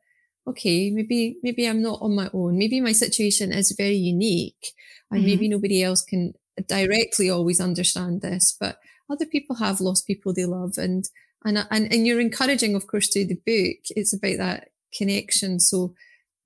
okay, 0.50 0.92
maybe, 0.92 1.38
maybe 1.44 1.68
I'm 1.68 1.82
not 1.82 2.02
on 2.02 2.16
my 2.16 2.30
own. 2.34 2.58
Maybe 2.58 2.82
my 2.82 2.92
situation 2.92 3.52
is 3.52 3.76
very 3.78 3.96
unique 3.96 4.74
and 5.12 5.20
mm-hmm. 5.20 5.28
maybe 5.28 5.50
nobody 5.50 5.84
else 5.84 6.04
can 6.04 6.34
directly 6.68 7.30
always 7.30 7.60
understand 7.60 8.22
this, 8.22 8.56
but 8.60 8.80
other 9.10 9.26
people 9.26 9.56
have 9.58 9.82
lost 9.82 10.08
people 10.08 10.34
they 10.34 10.46
love 10.46 10.74
and, 10.78 11.06
and, 11.46 11.58
and, 11.72 11.92
and 11.94 12.06
you're 12.06 12.20
encouraging, 12.20 12.76
of 12.76 12.88
course, 12.88 13.10
through 13.10 13.26
the 13.26 13.36
book. 13.36 13.80
It's 13.90 14.14
about 14.14 14.38
that 14.38 14.70
connection. 14.96 15.60
So 15.60 15.94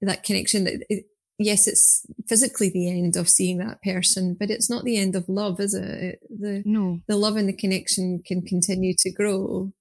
that 0.02 0.24
connection 0.24 0.66
that 0.66 0.86
it, 0.90 1.06
yes, 1.40 1.68
it's 1.68 2.06
physically 2.28 2.70
the 2.70 2.90
end 2.90 3.16
of 3.16 3.30
seeing 3.30 3.58
that 3.58 3.82
person, 3.82 4.36
but 4.40 4.50
it's 4.50 4.70
not 4.70 4.84
the 4.84 4.98
end 4.98 5.16
of 5.16 5.28
love, 5.28 5.60
is 5.60 5.74
it? 5.74 6.20
The, 6.30 6.62
no. 6.66 7.00
the 7.08 7.18
love 7.18 7.36
and 7.36 7.50
the 7.50 7.54
connection 7.54 8.22
can 8.26 8.42
continue 8.42 8.94
to 9.00 9.12
grow. 9.12 9.74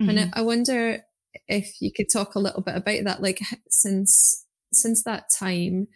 Mm-hmm. 0.00 0.08
And 0.08 0.20
I, 0.20 0.40
I 0.40 0.42
wonder 0.42 1.04
if 1.48 1.80
you 1.80 1.92
could 1.92 2.06
talk 2.12 2.34
a 2.34 2.40
little 2.40 2.62
bit 2.62 2.76
about 2.76 3.04
that, 3.04 3.22
like 3.22 3.40
since 3.68 4.44
since 4.72 5.02
that 5.04 5.24
time, 5.30 5.88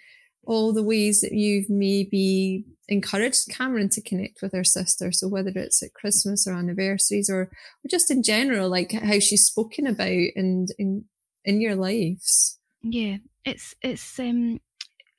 all 0.45 0.73
the 0.73 0.83
ways 0.83 1.21
that 1.21 1.33
you've 1.33 1.69
maybe 1.69 2.65
encouraged 2.89 3.49
Cameron 3.51 3.89
to 3.91 4.03
connect 4.03 4.43
with 4.43 4.53
her 4.53 4.65
sister. 4.65 5.13
So 5.13 5.29
whether 5.29 5.53
it's 5.55 5.83
at 5.83 5.95
Christmas 5.95 6.47
or 6.47 6.55
anniversaries 6.55 7.31
or, 7.31 7.43
or 7.43 7.89
just 7.89 8.11
in 8.11 8.23
general, 8.23 8.69
like 8.69 8.93
how 8.93 9.21
she's 9.21 9.45
spoken 9.45 9.87
about 9.87 10.09
and 10.09 10.69
in 10.79 11.05
in 11.45 11.61
your 11.61 11.77
lives. 11.77 12.59
Yeah, 12.83 13.19
it's 13.45 13.75
it's 13.83 14.19
um 14.19 14.61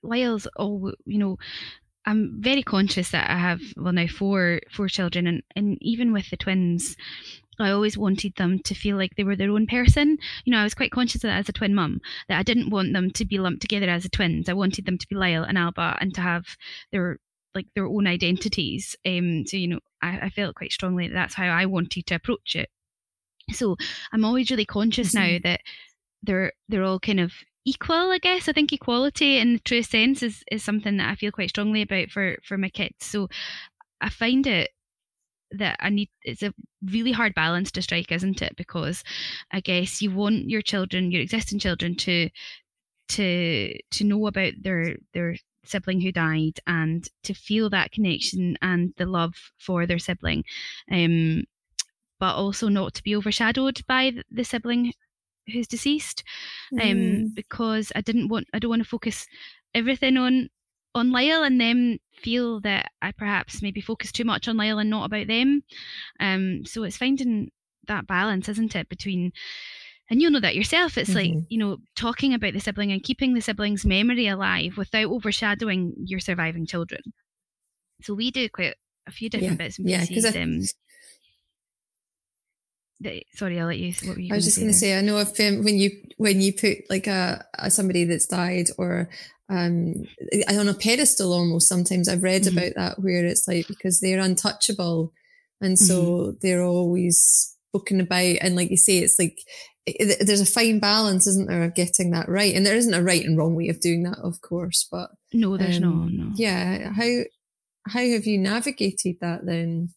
Lyle's 0.03 0.47
all 0.55 0.91
you 1.05 1.19
know 1.19 1.37
I'm 2.05 2.37
very 2.41 2.63
conscious 2.63 3.11
that 3.11 3.29
I 3.29 3.37
have 3.37 3.61
well 3.77 3.93
now 3.93 4.07
four 4.07 4.59
four 4.71 4.87
children 4.87 5.27
and 5.27 5.43
and 5.55 5.77
even 5.81 6.13
with 6.13 6.29
the 6.29 6.37
twins 6.37 6.95
I 7.61 7.71
always 7.71 7.97
wanted 7.97 8.35
them 8.35 8.59
to 8.59 8.73
feel 8.73 8.97
like 8.97 9.15
they 9.15 9.23
were 9.23 9.35
their 9.35 9.51
own 9.51 9.67
person. 9.67 10.17
You 10.45 10.51
know, 10.51 10.59
I 10.59 10.63
was 10.63 10.73
quite 10.73 10.91
conscious 10.91 11.23
of 11.23 11.29
that 11.29 11.39
as 11.39 11.49
a 11.49 11.53
twin 11.53 11.75
mum, 11.75 12.01
that 12.27 12.39
I 12.39 12.43
didn't 12.43 12.69
want 12.69 12.93
them 12.93 13.11
to 13.11 13.25
be 13.25 13.37
lumped 13.37 13.61
together 13.61 13.89
as 13.89 14.05
a 14.05 14.09
twins. 14.09 14.49
I 14.49 14.53
wanted 14.53 14.85
them 14.85 14.97
to 14.97 15.07
be 15.07 15.15
Lyle 15.15 15.43
and 15.43 15.57
Alba 15.57 15.97
and 15.99 16.13
to 16.15 16.21
have 16.21 16.45
their 16.91 17.17
like 17.53 17.67
their 17.75 17.85
own 17.87 18.07
identities. 18.07 18.95
Um, 19.05 19.45
so 19.45 19.57
you 19.57 19.67
know, 19.67 19.79
I, 20.01 20.19
I 20.23 20.29
felt 20.29 20.55
quite 20.55 20.71
strongly 20.71 21.07
that 21.07 21.13
that's 21.13 21.35
how 21.35 21.47
I 21.47 21.65
wanted 21.65 22.05
to 22.07 22.15
approach 22.15 22.55
it. 22.55 22.69
So 23.51 23.75
I'm 24.13 24.23
always 24.23 24.49
really 24.49 24.65
conscious 24.65 25.13
mm-hmm. 25.13 25.33
now 25.33 25.39
that 25.43 25.61
they're 26.23 26.53
they're 26.69 26.83
all 26.83 26.99
kind 26.99 27.19
of 27.19 27.33
equal 27.65 28.11
i 28.11 28.17
guess 28.17 28.49
i 28.49 28.51
think 28.51 28.73
equality 28.73 29.37
in 29.37 29.53
the 29.53 29.59
true 29.59 29.83
sense 29.83 30.23
is, 30.23 30.43
is 30.51 30.63
something 30.63 30.97
that 30.97 31.09
i 31.09 31.15
feel 31.15 31.31
quite 31.31 31.49
strongly 31.49 31.81
about 31.81 32.09
for 32.09 32.37
for 32.43 32.57
my 32.57 32.69
kids 32.69 32.95
so 33.01 33.27
i 34.01 34.09
find 34.09 34.47
it 34.47 34.71
that 35.51 35.77
I 35.79 35.89
need 35.89 36.09
it's 36.23 36.43
a 36.43 36.53
really 36.85 37.11
hard 37.11 37.33
balance 37.35 37.71
to 37.71 37.81
strike, 37.81 38.11
isn't 38.11 38.41
it? 38.41 38.55
Because 38.55 39.03
I 39.51 39.59
guess 39.59 40.01
you 40.01 40.11
want 40.11 40.49
your 40.49 40.61
children, 40.61 41.11
your 41.11 41.21
existing 41.21 41.59
children, 41.59 41.95
to 41.97 42.29
to 43.09 43.77
to 43.91 44.03
know 44.03 44.27
about 44.27 44.53
their 44.61 44.95
their 45.13 45.35
sibling 45.63 46.01
who 46.01 46.11
died 46.11 46.59
and 46.65 47.07
to 47.23 47.33
feel 47.33 47.69
that 47.69 47.91
connection 47.91 48.57
and 48.61 48.93
the 48.97 49.05
love 49.05 49.35
for 49.57 49.85
their 49.85 49.99
sibling. 49.99 50.43
Um 50.91 51.43
but 52.19 52.35
also 52.35 52.67
not 52.67 52.93
to 52.93 53.03
be 53.03 53.15
overshadowed 53.15 53.81
by 53.87 54.13
the 54.29 54.43
sibling 54.43 54.93
who's 55.51 55.67
deceased. 55.67 56.23
Um, 56.73 56.79
mm. 56.79 57.35
Because 57.35 57.91
I 57.95 58.01
didn't 58.01 58.29
want 58.29 58.47
I 58.53 58.59
don't 58.59 58.69
want 58.69 58.83
to 58.83 58.87
focus 58.87 59.27
everything 59.73 60.17
on 60.17 60.49
on 60.93 61.11
Lyle 61.11 61.43
and 61.43 61.59
them 61.59 61.97
feel 62.13 62.59
that 62.61 62.91
I 63.01 63.11
perhaps 63.11 63.61
maybe 63.61 63.81
focus 63.81 64.11
too 64.11 64.25
much 64.25 64.47
on 64.47 64.57
Lyle 64.57 64.79
and 64.79 64.89
not 64.89 65.05
about 65.05 65.27
them. 65.27 65.63
Um, 66.19 66.65
so 66.65 66.83
it's 66.83 66.97
finding 66.97 67.51
that 67.87 68.07
balance, 68.07 68.49
isn't 68.49 68.75
it, 68.75 68.89
between 68.89 69.31
and 70.09 70.21
you'll 70.21 70.31
know 70.31 70.41
that 70.41 70.55
yourself. 70.55 70.97
It's 70.97 71.11
mm-hmm. 71.11 71.35
like, 71.37 71.45
you 71.47 71.57
know, 71.57 71.77
talking 71.95 72.33
about 72.33 72.51
the 72.51 72.59
sibling 72.59 72.91
and 72.91 73.01
keeping 73.01 73.33
the 73.33 73.39
sibling's 73.39 73.85
memory 73.85 74.27
alive 74.27 74.75
without 74.77 75.05
overshadowing 75.05 75.93
your 76.05 76.19
surviving 76.19 76.65
children. 76.65 77.01
So 78.01 78.13
we 78.13 78.29
do 78.29 78.49
quite 78.49 78.75
a 79.07 79.11
few 79.11 79.29
different 79.29 79.53
yeah. 79.53 79.65
bits 79.65 79.79
and 79.79 79.87
pieces. 79.87 80.35
Yeah, 80.35 80.41
um, 80.43 80.59
sorry, 83.35 83.59
I'll 83.59 83.67
let 83.67 83.77
you. 83.77 83.93
What 84.03 84.15
were 84.15 84.21
you 84.21 84.33
I 84.33 84.35
was 84.35 84.45
just 84.45 84.57
going 84.57 84.71
to 84.71 84.77
say, 84.77 84.97
I 84.97 85.01
know 85.01 85.17
if 85.17 85.39
um, 85.39 85.63
when 85.63 85.77
you 85.77 85.91
when 86.17 86.41
you 86.41 86.53
put 86.53 86.89
like 86.89 87.07
a, 87.07 87.45
a 87.57 87.71
somebody 87.71 88.03
that's 88.03 88.27
died 88.27 88.67
or 88.77 89.09
um, 89.51 90.07
on 90.49 90.69
a 90.69 90.73
pedestal 90.73 91.33
almost. 91.33 91.67
Sometimes 91.67 92.07
I've 92.07 92.23
read 92.23 92.43
mm-hmm. 92.43 92.57
about 92.57 92.71
that 92.75 92.99
where 92.99 93.25
it's 93.25 93.47
like 93.47 93.67
because 93.67 93.99
they're 93.99 94.19
untouchable, 94.19 95.13
and 95.59 95.77
so 95.77 96.03
mm-hmm. 96.03 96.31
they're 96.41 96.63
always 96.63 97.55
spoken 97.69 97.99
about. 97.99 98.37
And 98.41 98.55
like 98.55 98.71
you 98.71 98.77
say, 98.77 98.99
it's 98.99 99.19
like 99.19 99.39
it, 99.85 100.25
there's 100.25 100.41
a 100.41 100.45
fine 100.45 100.79
balance, 100.79 101.27
isn't 101.27 101.49
there, 101.49 101.63
of 101.63 101.75
getting 101.75 102.11
that 102.11 102.29
right? 102.29 102.55
And 102.55 102.65
there 102.65 102.75
isn't 102.75 102.93
a 102.93 103.03
right 103.03 103.25
and 103.25 103.37
wrong 103.37 103.55
way 103.55 103.67
of 103.67 103.81
doing 103.81 104.03
that, 104.03 104.19
of 104.19 104.41
course. 104.41 104.87
But 104.89 105.11
no, 105.33 105.57
there's 105.57 105.77
um, 105.77 105.83
no, 105.83 106.23
no. 106.23 106.31
Yeah, 106.35 106.93
how 106.93 107.23
how 107.87 108.01
have 108.01 108.25
you 108.25 108.37
navigated 108.37 109.17
that 109.19 109.45
then? 109.45 109.89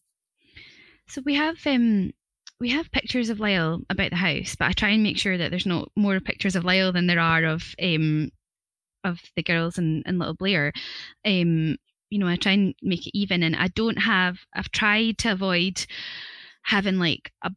So 1.07 1.21
we 1.25 1.35
have 1.35 1.55
um 1.65 2.11
we 2.59 2.69
have 2.69 2.91
pictures 2.91 3.29
of 3.29 3.39
Lyle 3.39 3.81
about 3.89 4.11
the 4.11 4.17
house, 4.17 4.55
but 4.57 4.69
I 4.69 4.71
try 4.71 4.89
and 4.89 5.03
make 5.03 5.17
sure 5.17 5.37
that 5.37 5.51
there's 5.51 5.65
no 5.65 5.87
more 5.95 6.19
pictures 6.19 6.55
of 6.55 6.63
Lyle 6.63 6.91
than 6.91 7.07
there 7.07 7.19
are 7.19 7.43
of 7.43 7.75
um 7.81 8.31
of 9.03 9.19
the 9.35 9.43
girls 9.43 9.77
and, 9.77 10.03
and 10.05 10.17
little 10.17 10.33
Blair. 10.33 10.73
Um, 11.25 11.77
you 12.09 12.19
know, 12.19 12.27
I 12.27 12.37
try 12.37 12.53
and 12.53 12.73
make 12.81 13.07
it 13.07 13.17
even, 13.17 13.43
and 13.43 13.55
I 13.55 13.67
don't 13.69 13.97
have. 13.97 14.39
I've 14.53 14.71
tried 14.71 15.17
to 15.19 15.31
avoid 15.31 15.85
having 16.63 16.97
like 16.97 17.31
a 17.43 17.51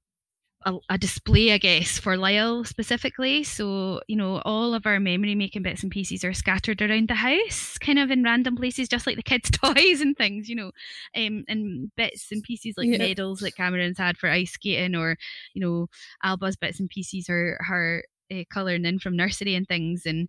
a, 0.64 0.76
a, 0.90 0.98
display, 0.98 1.52
I 1.52 1.58
guess, 1.58 1.98
for 1.98 2.16
Lyle 2.16 2.64
specifically. 2.64 3.44
So, 3.44 4.00
you 4.08 4.16
know, 4.16 4.40
all 4.44 4.74
of 4.74 4.86
our 4.86 4.98
memory 4.98 5.34
making 5.34 5.62
bits 5.62 5.82
and 5.82 5.92
pieces 5.92 6.24
are 6.24 6.32
scattered 6.32 6.82
around 6.82 7.08
the 7.08 7.14
house, 7.14 7.78
kind 7.78 7.98
of 7.98 8.10
in 8.10 8.24
random 8.24 8.56
places, 8.56 8.88
just 8.88 9.06
like 9.06 9.16
the 9.16 9.22
kids' 9.22 9.50
toys 9.52 10.00
and 10.00 10.16
things, 10.16 10.48
you 10.48 10.56
know, 10.56 10.72
um, 11.16 11.44
and 11.48 11.90
bits 11.96 12.32
and 12.32 12.42
pieces 12.42 12.74
like 12.76 12.88
yeah. 12.88 12.98
medals 12.98 13.40
that 13.40 13.56
Cameron's 13.56 13.98
had 13.98 14.18
for 14.18 14.28
ice 14.28 14.52
skating, 14.52 14.94
or, 14.94 15.16
you 15.54 15.60
know, 15.60 15.86
Alba's 16.22 16.56
bits 16.56 16.80
and 16.80 16.88
pieces 16.88 17.28
are 17.28 17.58
her 17.60 18.04
uh, 18.32 18.42
colouring 18.52 18.84
in 18.84 18.98
from 18.98 19.16
nursery 19.16 19.54
and 19.54 19.66
things. 19.66 20.02
And 20.06 20.28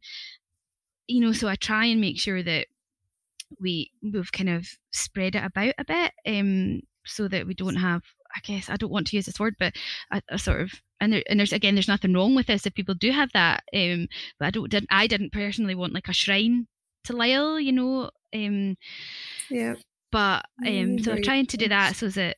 you 1.08 1.22
know, 1.22 1.34
so 1.34 1.48
I 1.48 1.56
try 1.56 1.86
and 1.86 2.00
make 2.00 2.20
sure 2.20 2.44
that 2.44 2.68
we 3.60 3.92
we've 4.04 4.32
kind 4.32 4.50
of 4.50 4.68
spread 4.92 5.36
it 5.36 5.44
about 5.44 5.74
a 5.78 5.86
bit, 5.86 6.14
um, 6.28 6.82
so 7.06 7.28
that 7.28 7.48
we 7.48 7.54
don't 7.54 7.76
have. 7.76 8.04
I 8.36 8.40
guess 8.44 8.70
I 8.70 8.76
don't 8.76 8.92
want 8.92 9.08
to 9.08 9.16
use 9.16 9.26
this 9.26 9.40
word, 9.40 9.56
but 9.60 9.74
a, 10.12 10.22
a 10.30 10.40
sort 10.40 10.62
of 10.62 10.72
and 11.02 11.14
there, 11.14 11.24
and 11.28 11.40
there's 11.40 11.54
again 11.54 11.76
there's 11.76 11.88
nothing 11.88 12.14
wrong 12.14 12.36
with 12.36 12.48
this 12.48 12.66
if 12.66 12.74
people 12.74 12.96
do 12.96 13.12
have 13.12 13.32
that. 13.34 13.64
Um, 13.74 14.08
but 14.40 14.48
I 14.48 14.52
don't 14.52 14.70
didn't 14.70 14.90
I 14.92 15.08
didn't 15.08 15.32
personally 15.32 15.76
want 15.76 15.94
like 15.94 16.08
a 16.08 16.14
shrine 16.14 16.68
to 17.06 17.16
Lyle, 17.16 17.60
you 17.60 17.72
know. 17.72 18.10
Um, 18.34 18.78
yeah. 19.50 19.76
But 20.12 20.46
um, 20.66 21.00
so 21.00 21.14
I'm 21.14 21.22
trying 21.22 21.46
to 21.48 21.58
do 21.58 21.68
that 21.68 21.96
so 21.96 22.08
that 22.10 22.38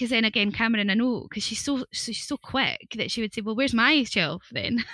because 0.00 0.10
then 0.10 0.24
again, 0.24 0.52
Cameron, 0.52 0.90
I 0.90 0.94
know 0.94 1.26
because 1.28 1.42
she's 1.42 1.60
so 1.60 1.84
she's 1.92 2.26
so 2.26 2.36
quick 2.36 2.94
that 2.96 3.10
she 3.10 3.20
would 3.20 3.34
say, 3.34 3.42
"Well, 3.42 3.56
where's 3.56 3.74
my 3.74 4.02
shelf 4.04 4.44
then?" 4.52 4.84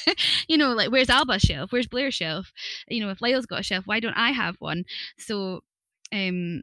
you 0.48 0.56
know, 0.56 0.72
like 0.72 0.90
where's 0.90 1.10
Alba's 1.10 1.42
shelf? 1.42 1.72
Where's 1.72 1.86
Blair's 1.86 2.14
shelf? 2.14 2.52
You 2.88 3.00
know, 3.00 3.10
if 3.10 3.20
Lyle's 3.20 3.46
got 3.46 3.60
a 3.60 3.62
shelf, 3.62 3.84
why 3.86 4.00
don't 4.00 4.16
I 4.16 4.30
have 4.30 4.56
one? 4.58 4.84
So, 5.18 5.60
um, 6.12 6.62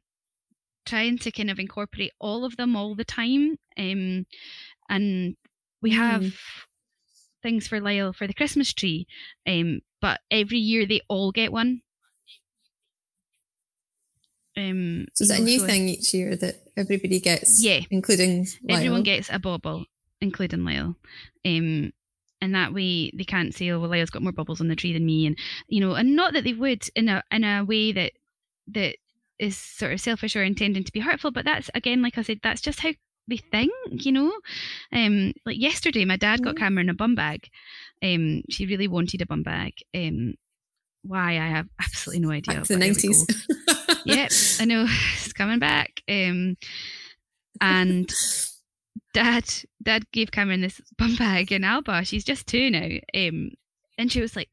trying 0.85 1.17
to 1.19 1.31
kind 1.31 1.49
of 1.49 1.59
incorporate 1.59 2.11
all 2.19 2.45
of 2.45 2.57
them 2.57 2.75
all 2.75 2.95
the 2.95 3.05
time, 3.05 3.57
um, 3.77 4.25
and 4.89 5.35
we 5.81 5.91
have 5.91 6.21
mm. 6.21 6.33
things 7.41 7.67
for 7.67 7.79
Lyle 7.79 8.13
for 8.13 8.27
the 8.27 8.33
Christmas 8.33 8.73
tree, 8.73 9.07
um, 9.47 9.81
but 10.01 10.19
every 10.29 10.59
year 10.59 10.85
they 10.85 11.01
all 11.07 11.31
get 11.31 11.51
one 11.51 11.81
Um, 14.55 15.07
so 15.13 15.23
is 15.23 15.31
it 15.31 15.39
a 15.39 15.43
new 15.43 15.65
thing 15.65 15.89
each 15.89 16.13
year 16.13 16.35
that 16.35 16.55
everybody 16.77 17.19
gets? 17.19 17.63
Yeah. 17.63 17.81
including 17.89 18.47
Everyone 18.69 19.03
gets 19.03 19.29
a 19.31 19.39
bauble, 19.39 19.85
including 20.21 20.63
Lyle. 20.63 20.95
Um, 21.45 21.91
and 22.41 22.55
that 22.55 22.73
way 22.73 23.11
they 23.15 23.23
can't 23.23 23.53
say, 23.53 23.69
"Oh, 23.69 23.79
well, 23.79 23.89
Lyle's 23.89 24.09
got 24.09 24.21
more 24.21 24.33
bubbles 24.33 24.59
on 24.59 24.67
the 24.67 24.75
tree 24.75 24.93
than 24.93 25.05
me," 25.05 25.25
and 25.25 25.37
you 25.67 25.79
know, 25.79 25.93
and 25.93 26.15
not 26.15 26.33
that 26.33 26.43
they 26.43 26.53
would 26.53 26.83
in 26.95 27.07
a 27.07 27.23
in 27.31 27.43
a 27.43 27.63
way 27.63 27.93
that 27.93 28.11
that 28.73 28.97
is 29.43 29.57
sort 29.57 29.93
of 29.93 30.01
selfish 30.01 30.35
or 30.35 30.43
intending 30.43 30.83
to 30.83 30.91
be 30.91 30.99
hurtful, 31.01 31.31
but 31.31 31.45
that's 31.45 31.69
again, 31.75 32.01
like 32.01 32.17
I 32.17 32.21
said, 32.23 32.39
that's 32.41 32.61
just 32.61 32.79
how 32.79 32.91
they 33.27 33.37
think, 33.37 33.71
you 33.89 34.11
know. 34.11 34.33
Um, 34.91 35.33
like 35.45 35.59
yesterday, 35.59 36.05
my 36.05 36.17
dad 36.17 36.43
got 36.43 36.55
Mhm. 36.55 36.59
Cameron 36.59 36.89
a 36.89 36.93
bum 36.93 37.15
bag. 37.15 37.47
Um, 38.01 38.43
she 38.49 38.65
really 38.65 38.87
wanted 38.87 39.21
a 39.21 39.25
bum 39.25 39.43
bag. 39.43 39.73
Um, 39.95 40.33
why 41.03 41.33
I 41.33 41.47
have 41.47 41.67
absolutely 41.81 42.21
no 42.21 42.31
idea. 42.31 42.55
Back 42.55 42.63
to 42.65 42.73
the 42.75 42.79
but 42.79 42.85
here 42.85 42.93
we 42.95 43.01
go 43.01 43.09
nineties. 43.09 43.47
yep, 44.05 44.31
I 44.61 44.65
know 44.65 44.85
it's 45.15 45.33
coming 45.33 45.59
back. 45.59 46.01
Um, 46.09 46.57
and 47.61 48.11
dad, 49.13 49.45
dad 49.81 50.09
gave 50.11 50.31
Cameron 50.31 50.61
this 50.61 50.81
bum 50.97 51.15
bag 51.15 51.51
in 51.51 51.63
Alba. 51.63 52.03
She's 52.05 52.23
just 52.23 52.47
two 52.47 52.69
now. 52.69 52.87
Um, 53.15 53.51
and 53.97 54.11
she 54.11 54.21
was 54.21 54.35
like, 54.35 54.49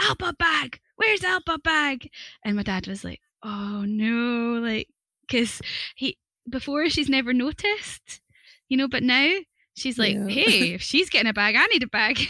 "Alba 0.00 0.34
bag, 0.38 0.80
where's 0.96 1.24
Alba 1.24 1.58
bag?" 1.58 2.08
And 2.44 2.56
my 2.56 2.62
dad 2.62 2.86
was 2.86 3.04
like, 3.04 3.20
"Oh 3.42 3.84
no!" 3.86 4.60
Like, 4.60 4.88
because 5.26 5.60
he 5.94 6.18
before 6.48 6.88
she's 6.88 7.08
never 7.08 7.32
noticed, 7.32 8.20
you 8.68 8.76
know, 8.76 8.88
but 8.88 9.02
now 9.02 9.30
she's 9.74 9.98
like, 9.98 10.14
Yeah. 10.14 10.26
"Hey, 10.28 10.72
if 10.74 10.82
she's 10.82 11.10
getting 11.10 11.28
a 11.30 11.32
bag, 11.34 11.54
I 11.56 11.66
need 11.66 11.82
a 11.82 11.86
bag." 11.88 12.18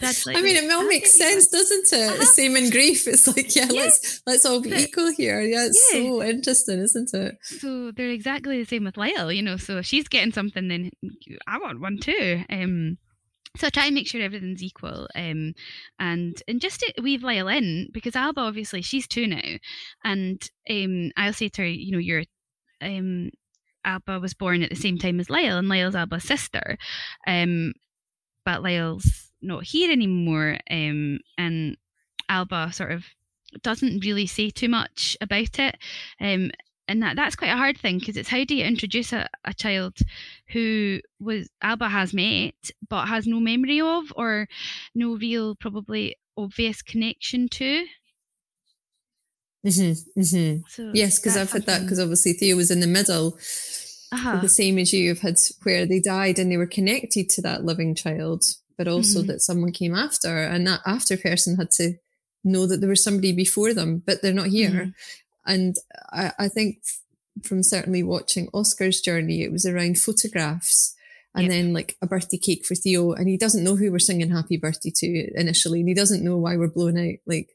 Dad's 0.00 0.26
like, 0.26 0.36
I 0.36 0.40
mean, 0.42 0.56
it 0.56 0.70
all 0.72 0.86
makes 0.88 1.16
get 1.16 1.28
you 1.28 1.34
one." 1.36 1.40
sense, 1.42 1.48
doesn't 1.48 1.92
it? 1.92 2.10
Uh-huh. 2.14 2.24
Same 2.24 2.56
in 2.56 2.70
grief. 2.70 3.06
It's 3.06 3.26
like, 3.28 3.54
yeah, 3.54 3.66
Yeah. 3.70 3.82
let's 3.82 4.22
let's 4.26 4.44
all 4.44 4.60
be 4.60 4.70
But- 4.70 4.80
equal 4.80 5.12
here. 5.12 5.40
Yeah, 5.40 5.66
it's 5.66 5.90
Yeah. 5.92 6.00
so 6.00 6.22
interesting, 6.22 6.80
isn't 6.80 7.14
it? 7.14 7.36
so 7.42 7.92
they're 7.92 8.10
exactly 8.10 8.58
the 8.58 8.66
same 8.68 8.84
with 8.84 8.96
Lyle, 8.96 9.30
you 9.32 9.42
know. 9.42 9.56
So 9.56 9.78
if 9.78 9.86
she's 9.86 10.08
getting 10.08 10.32
something, 10.32 10.66
then 10.68 10.90
I 11.46 11.58
want 11.58 11.80
one 11.80 11.98
too. 11.98 12.42
Um, 12.50 12.98
so 13.56 13.66
I 13.66 13.70
try 13.70 13.86
and 13.86 13.94
make 13.94 14.06
sure 14.06 14.20
everything's 14.20 14.62
equal. 14.62 15.08
Um, 15.14 15.54
and 15.98 16.40
and 16.48 16.60
just 16.60 16.80
to 16.80 16.92
weave 17.02 17.22
Lyle 17.22 17.48
in 17.48 17.88
because 17.92 18.16
Alba 18.16 18.40
obviously 18.40 18.82
she's 18.82 19.06
two 19.06 19.26
now, 19.26 19.56
and 20.04 20.48
um, 20.70 21.10
I'll 21.16 21.32
say 21.32 21.48
to 21.48 21.62
her, 21.62 21.68
you 21.68 21.92
know, 21.92 21.98
you're, 21.98 22.24
um, 22.80 23.30
Alba 23.84 24.20
was 24.20 24.34
born 24.34 24.62
at 24.62 24.70
the 24.70 24.76
same 24.76 24.98
time 24.98 25.20
as 25.20 25.30
Lyle, 25.30 25.58
and 25.58 25.68
Lyle's 25.68 25.94
Alba's 25.94 26.24
sister, 26.24 26.78
um, 27.26 27.72
but 28.44 28.62
Lyle's 28.62 29.32
not 29.42 29.64
here 29.64 29.90
anymore. 29.90 30.58
Um, 30.70 31.20
and 31.38 31.76
Alba 32.28 32.72
sort 32.72 32.92
of 32.92 33.04
doesn't 33.62 34.04
really 34.04 34.26
say 34.26 34.50
too 34.50 34.68
much 34.68 35.16
about 35.20 35.58
it. 35.58 35.76
Um, 36.20 36.50
and 36.88 37.02
that 37.02 37.16
that's 37.16 37.36
quite 37.36 37.50
a 37.50 37.56
hard 37.56 37.76
thing 37.78 37.98
because 37.98 38.16
it's 38.16 38.28
how 38.28 38.44
do 38.44 38.54
you 38.54 38.64
introduce 38.64 39.12
a, 39.12 39.28
a 39.44 39.52
child 39.54 39.98
who 40.48 41.00
was 41.18 41.48
Alba 41.62 41.88
has 41.88 42.12
met 42.14 42.54
but 42.88 43.06
has 43.06 43.26
no 43.26 43.40
memory 43.40 43.80
of 43.80 44.12
or 44.16 44.48
no 44.94 45.16
real 45.16 45.54
probably 45.54 46.16
obvious 46.36 46.82
connection 46.82 47.48
to. 47.48 47.86
Mm-hmm, 49.66 50.20
mm-hmm. 50.20 50.60
So 50.68 50.90
Yes, 50.94 51.18
because 51.18 51.36
I've 51.36 51.50
that's 51.50 51.52
had 51.52 51.66
that 51.66 51.82
because 51.82 51.98
obviously 51.98 52.34
Theo 52.34 52.56
was 52.56 52.70
in 52.70 52.80
the 52.80 52.86
middle, 52.86 53.38
Uh-huh. 54.12 54.40
the 54.40 54.48
same 54.48 54.78
as 54.78 54.92
you 54.92 55.08
have 55.08 55.20
had 55.20 55.36
where 55.64 55.86
they 55.86 56.00
died 56.00 56.38
and 56.38 56.50
they 56.50 56.56
were 56.56 56.66
connected 56.66 57.28
to 57.30 57.42
that 57.42 57.64
living 57.64 57.94
child, 57.94 58.44
but 58.78 58.86
also 58.86 59.22
Mhm. 59.22 59.26
that 59.26 59.40
someone 59.40 59.72
came 59.72 59.94
after 59.94 60.38
and 60.44 60.66
that 60.66 60.80
after 60.86 61.16
person 61.16 61.56
had 61.56 61.72
to 61.72 61.94
know 62.44 62.66
that 62.66 62.80
there 62.80 62.88
was 62.90 63.02
somebody 63.02 63.32
before 63.32 63.74
them, 63.74 64.02
but 64.06 64.22
they're 64.22 64.32
not 64.32 64.46
here. 64.48 64.94
And 65.46 65.76
I, 66.12 66.32
I 66.38 66.48
think 66.48 66.82
from 67.42 67.62
certainly 67.62 68.02
watching 68.02 68.48
Oscar's 68.52 69.00
journey, 69.00 69.42
it 69.42 69.52
was 69.52 69.66
around 69.66 69.98
photographs 69.98 70.94
and 71.34 71.44
Yep. 71.44 71.50
then 71.50 71.72
like 71.72 71.96
a 72.00 72.06
birthday 72.06 72.38
cake 72.38 72.64
for 72.64 72.74
Theo. 72.74 73.12
And 73.12 73.28
he 73.28 73.36
doesn't 73.36 73.62
know 73.62 73.76
who 73.76 73.92
we're 73.92 73.98
singing 73.98 74.30
happy 74.30 74.56
birthday 74.56 74.90
to 74.96 75.30
initially. 75.34 75.80
And 75.80 75.88
he 75.88 75.94
doesn't 75.94 76.24
know 76.24 76.38
why 76.38 76.56
we're 76.56 76.68
blowing 76.68 76.98
out 76.98 77.18
like 77.26 77.50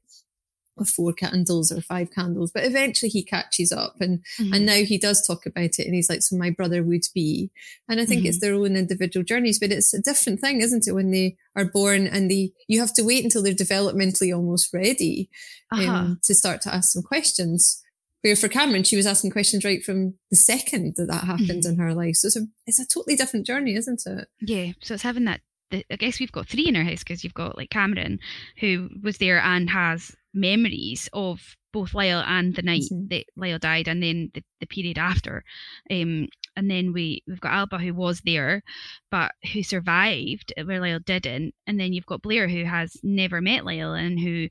four 0.85 1.13
candles 1.13 1.71
or 1.71 1.81
five 1.81 2.11
candles, 2.11 2.51
but 2.51 2.63
eventually 2.65 3.09
he 3.09 3.23
catches 3.23 3.71
up 3.71 3.95
and, 4.01 4.23
Mhm. 4.39 4.55
and 4.55 4.65
now 4.65 4.75
he 4.83 4.97
does 4.97 5.25
talk 5.25 5.45
about 5.45 5.79
it 5.79 5.85
and 5.85 5.93
he's 5.95 6.09
like, 6.09 6.21
so 6.21 6.35
my 6.35 6.49
brother 6.49 6.83
would 6.83 7.03
be. 7.13 7.51
And 7.89 7.99
I 7.99 8.05
think 8.05 8.25
it's 8.25 8.37
Mm-hmm. 8.37 8.45
their 8.45 8.55
own 8.55 8.75
individual 8.75 9.23
journeys, 9.23 9.59
but 9.59 9.71
it's 9.71 9.93
a 9.93 10.01
different 10.01 10.39
thing, 10.41 10.61
isn't 10.61 10.87
it? 10.87 10.93
When 10.93 11.11
they 11.11 11.37
are 11.55 11.65
born 11.65 12.07
and 12.07 12.29
they, 12.31 12.53
you 12.67 12.79
have 12.79 12.93
to 12.95 13.03
wait 13.03 13.23
until 13.23 13.43
they're 13.43 13.53
developmentally 13.53 14.35
almost 14.35 14.73
ready 14.73 15.29
um, 15.71 15.79
Uh-huh. 15.89 16.15
to 16.23 16.35
start 16.35 16.61
to 16.61 16.73
ask 16.73 16.91
some 16.91 17.03
questions. 17.03 17.81
Where 18.23 18.35
for 18.35 18.47
Cameron, 18.49 18.83
she 18.83 18.95
was 18.97 19.07
asking 19.07 19.31
questions 19.31 19.65
right 19.65 19.83
from 19.83 20.13
the 20.29 20.35
second 20.35 20.93
that 20.97 21.07
that 21.07 21.23
happened 21.23 21.63
Mhm. 21.63 21.69
in 21.69 21.77
her 21.77 21.93
life. 21.95 22.17
So 22.17 22.27
it's 22.27 22.35
a, 22.35 22.47
it's 22.67 22.79
a 22.79 22.85
totally 22.85 23.15
different 23.15 23.47
journey, 23.47 23.73
isn't 23.75 24.03
it? 24.05 24.27
Yeah, 24.39 24.73
so 24.81 24.93
it's 24.93 25.01
having 25.03 25.25
that. 25.25 25.41
I 25.73 25.95
guess 25.95 26.19
we've 26.19 26.31
got 26.33 26.49
three 26.49 26.67
in 26.67 26.75
our 26.75 26.83
house 26.83 26.99
because 26.99 27.23
you've 27.23 27.33
got 27.33 27.57
like 27.57 27.69
Cameron, 27.69 28.19
who 28.59 28.89
was 29.01 29.17
there 29.19 29.39
and 29.39 29.69
has 29.69 30.11
memories 30.33 31.09
of 31.13 31.55
both 31.73 31.93
Lyle 31.93 32.23
and 32.27 32.53
the 32.55 32.61
night 32.61 32.83
Mhm. 32.91 33.09
that 33.09 33.25
Lyle 33.37 33.57
died, 33.59 33.87
and 33.87 34.03
then 34.03 34.29
the, 34.33 34.43
the 34.59 34.65
period 34.65 34.97
after. 34.97 35.43
Um, 35.89 36.27
and 36.57 36.69
then 36.69 36.91
we 36.91 37.23
we've 37.27 37.39
got 37.39 37.53
Alba 37.53 37.77
who 37.77 37.93
was 37.93 38.21
there, 38.21 38.61
but 39.09 39.31
who 39.53 39.63
survived 39.63 40.53
where 40.65 40.81
Lyle 40.81 40.99
didn't, 40.99 41.53
and 41.65 41.79
then 41.79 41.93
you've 41.93 42.05
got 42.05 42.21
Blair 42.21 42.47
who 42.49 42.65
has 42.65 42.97
never 43.03 43.39
met 43.41 43.65
Lyle 43.65 43.93
and 43.93 44.19
who, 44.19 44.49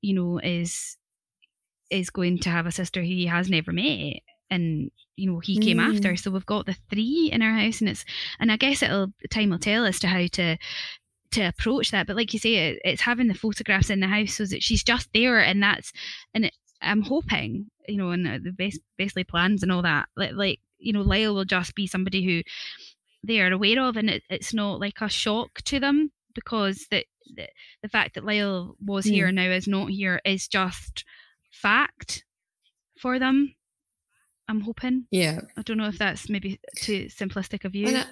you 0.00 0.14
know, 0.14 0.38
is 0.38 0.96
is 1.90 2.10
going 2.10 2.38
to 2.38 2.50
have 2.50 2.66
a 2.66 2.72
sister 2.72 3.00
who 3.00 3.06
he 3.08 3.26
has 3.26 3.50
never 3.50 3.72
met, 3.72 4.20
and 4.48 4.92
you 5.16 5.30
know 5.30 5.40
he 5.40 5.58
came 5.58 5.78
Mm. 5.78 5.92
after. 5.96 6.16
So 6.16 6.30
we've 6.30 6.46
got 6.46 6.66
the 6.66 6.76
three 6.88 7.30
in 7.32 7.42
our 7.42 7.52
house, 7.52 7.80
and 7.80 7.90
it's 7.90 8.04
and 8.38 8.52
I 8.52 8.56
guess 8.56 8.82
it'll 8.82 9.12
time 9.28 9.50
will 9.50 9.58
tell 9.58 9.84
as 9.84 9.98
to 10.00 10.06
how 10.06 10.26
to 10.28 10.56
to 11.32 11.42
approach 11.42 11.90
that. 11.90 12.06
But 12.06 12.16
like 12.16 12.32
you 12.32 12.38
say, 12.38 12.54
it, 12.54 12.80
it's 12.84 13.02
having 13.02 13.28
the 13.28 13.34
photographs 13.34 13.90
in 13.90 14.00
the 14.00 14.06
house 14.08 14.34
so 14.34 14.44
that 14.46 14.62
she's 14.62 14.82
just 14.82 15.08
there, 15.14 15.38
and 15.40 15.62
that's 15.62 15.92
and 16.34 16.46
it, 16.46 16.54
I'm 16.82 17.02
hoping, 17.02 17.70
you 17.88 17.96
know, 17.96 18.10
and 18.10 18.24
the 18.26 18.52
best 18.52 18.80
basically 18.96 19.24
plans 19.24 19.62
and 19.62 19.70
all 19.70 19.82
that. 19.82 20.08
Like, 20.16 20.32
like 20.34 20.60
you 20.78 20.92
know, 20.92 21.02
Lyle 21.02 21.34
will 21.34 21.44
just 21.44 21.74
be 21.74 21.86
somebody 21.86 22.24
who 22.24 22.42
they 23.22 23.40
are 23.40 23.52
aware 23.52 23.82
of, 23.82 23.96
and 23.96 24.08
it, 24.10 24.22
it's 24.30 24.54
not 24.54 24.80
like 24.80 25.00
a 25.00 25.08
shock 25.08 25.60
to 25.64 25.78
them 25.80 26.10
because 26.34 26.86
the 26.90 27.04
the, 27.36 27.46
the 27.82 27.88
fact 27.88 28.14
that 28.14 28.24
Lyle 28.24 28.76
was 28.84 29.04
Hmm. 29.04 29.12
here 29.12 29.26
and 29.28 29.36
now 29.36 29.50
is 29.50 29.68
not 29.68 29.90
here 29.90 30.20
is 30.24 30.48
just 30.48 31.04
fact 31.52 32.24
for 32.98 33.18
them. 33.18 33.54
I'm 34.48 34.62
hoping. 34.62 35.06
Yeah. 35.12 35.42
I 35.56 35.62
don't 35.62 35.76
know 35.78 35.86
if 35.86 35.98
that's 35.98 36.28
maybe 36.28 36.58
too 36.76 37.04
simplistic 37.06 37.64
of 37.64 37.76
you. 37.76 37.96
I- 37.96 38.04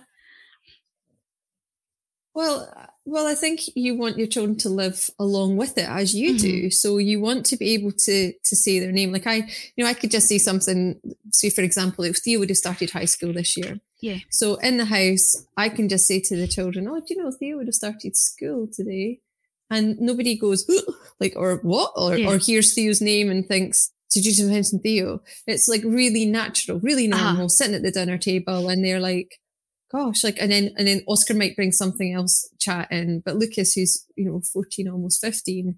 well, 2.35 2.88
well, 3.13 3.27
I 3.27 3.35
think 3.35 3.61
you 3.75 3.97
want 3.97 4.19
your 4.19 4.27
children 4.27 4.57
to 4.59 4.69
live 4.69 5.09
along 5.19 5.57
with 5.57 5.79
it 5.79 5.89
as 5.89 6.15
you 6.15 6.31
Mm-hmm. 6.35 6.47
do. 6.51 6.71
So 6.71 6.99
you 6.99 7.21
want 7.21 7.47
to 7.47 7.57
be 7.57 7.69
able 7.75 7.93
to 8.07 8.33
to 8.49 8.55
say 8.65 8.79
their 8.81 8.93
name. 8.93 9.13
Like 9.13 9.27
I, 9.27 9.37
you 9.75 9.83
know, 9.85 9.91
I 9.91 9.95
could 9.95 10.11
just 10.11 10.29
say 10.29 10.39
something. 10.39 11.01
Say, 11.33 11.51
for 11.51 11.63
example, 11.63 12.05
if 12.05 12.17
Theo 12.19 12.39
would 12.41 12.51
have 12.51 12.59
started 12.65 12.91
high 12.91 13.07
school 13.15 13.33
this 13.33 13.57
year. 13.57 13.81
Yeah. 14.01 14.19
So 14.31 14.57
in 14.57 14.77
the 14.77 14.85
house, 14.85 15.27
I 15.57 15.69
can 15.71 15.89
just 15.89 16.07
say 16.07 16.21
to 16.21 16.37
the 16.37 16.47
children, 16.57 16.87
"Oh, 16.89 17.01
do 17.01 17.07
you 17.15 17.23
know 17.23 17.31
Theo 17.33 17.57
would 17.57 17.67
have 17.69 17.75
started 17.83 18.17
school 18.17 18.69
today?" 18.73 19.21
And 19.71 19.99
nobody 20.01 20.35
goes 20.37 20.65
like, 21.21 21.35
or 21.37 21.57
what, 21.63 21.93
or 21.97 22.17
Yeah. 22.17 22.29
or 22.29 22.39
hears 22.39 22.75
Theo's 22.75 23.01
name 23.01 23.31
and 23.31 23.47
thinks. 23.47 23.91
Did 24.15 24.25
you 24.25 24.33
just 24.33 24.49
mention 24.49 24.79
Theo? 24.81 25.21
It's 25.47 25.69
like 25.69 25.83
really 25.85 26.25
natural, 26.25 26.81
really 26.81 27.07
Uh-huh. 27.13 27.25
normal, 27.33 27.49
sitting 27.51 27.75
at 27.75 27.83
the 27.83 27.91
dinner 27.91 28.17
table, 28.17 28.69
and 28.71 28.83
they're 28.83 29.01
like, 29.01 29.39
gosh, 29.91 30.23
like, 30.25 30.37
and 30.41 30.51
then, 30.53 30.75
and 30.77 30.87
then 30.87 31.03
Oscar 31.07 31.35
might 31.35 31.57
bring 31.57 31.73
something 31.73 32.13
else 32.13 32.49
chat 32.59 32.91
in, 32.91 33.21
but 33.21 33.37
Lucas, 33.37 33.73
who's, 33.73 34.05
you 34.17 34.25
know, 34.25 34.41
14, 34.53 34.89
almost 34.89 35.21
15, 35.21 35.77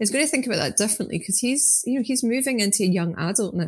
is 0.00 0.10
going 0.10 0.24
to 0.24 0.30
think 0.30 0.46
about 0.46 0.56
that 0.56 0.76
differently 0.76 1.18
because 1.18 1.38
he's, 1.38 1.82
you 1.86 1.94
know, 1.98 2.02
he's 2.04 2.24
moving 2.24 2.58
into 2.58 2.82
a 2.82 2.86
young 2.86 3.14
adult 3.16 3.54
now 3.54 3.62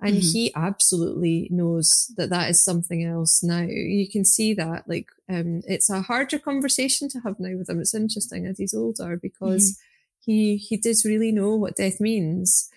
and 0.00 0.16
Mhm. 0.18 0.32
he 0.32 0.52
absolutely 0.54 1.48
knows 1.50 2.12
that 2.16 2.30
that 2.30 2.48
is 2.50 2.62
something 2.62 3.02
else 3.04 3.42
now. 3.42 3.62
You 3.62 4.08
can 4.08 4.24
see 4.24 4.54
that, 4.54 4.88
like, 4.88 5.06
um, 5.28 5.62
it's 5.66 5.90
a 5.90 6.02
harder 6.02 6.38
conversation 6.38 7.08
to 7.08 7.20
have 7.20 7.40
now 7.40 7.56
with 7.56 7.68
him. 7.68 7.80
It's 7.80 7.94
interesting 7.94 8.46
as 8.46 8.58
he's 8.58 8.74
older 8.74 9.16
because 9.16 9.76
he, 10.20 10.56
he 10.56 10.76
does 10.76 11.04
really 11.04 11.32
know 11.32 11.56
what 11.56 11.76
death 11.76 12.00
means. 12.00 12.68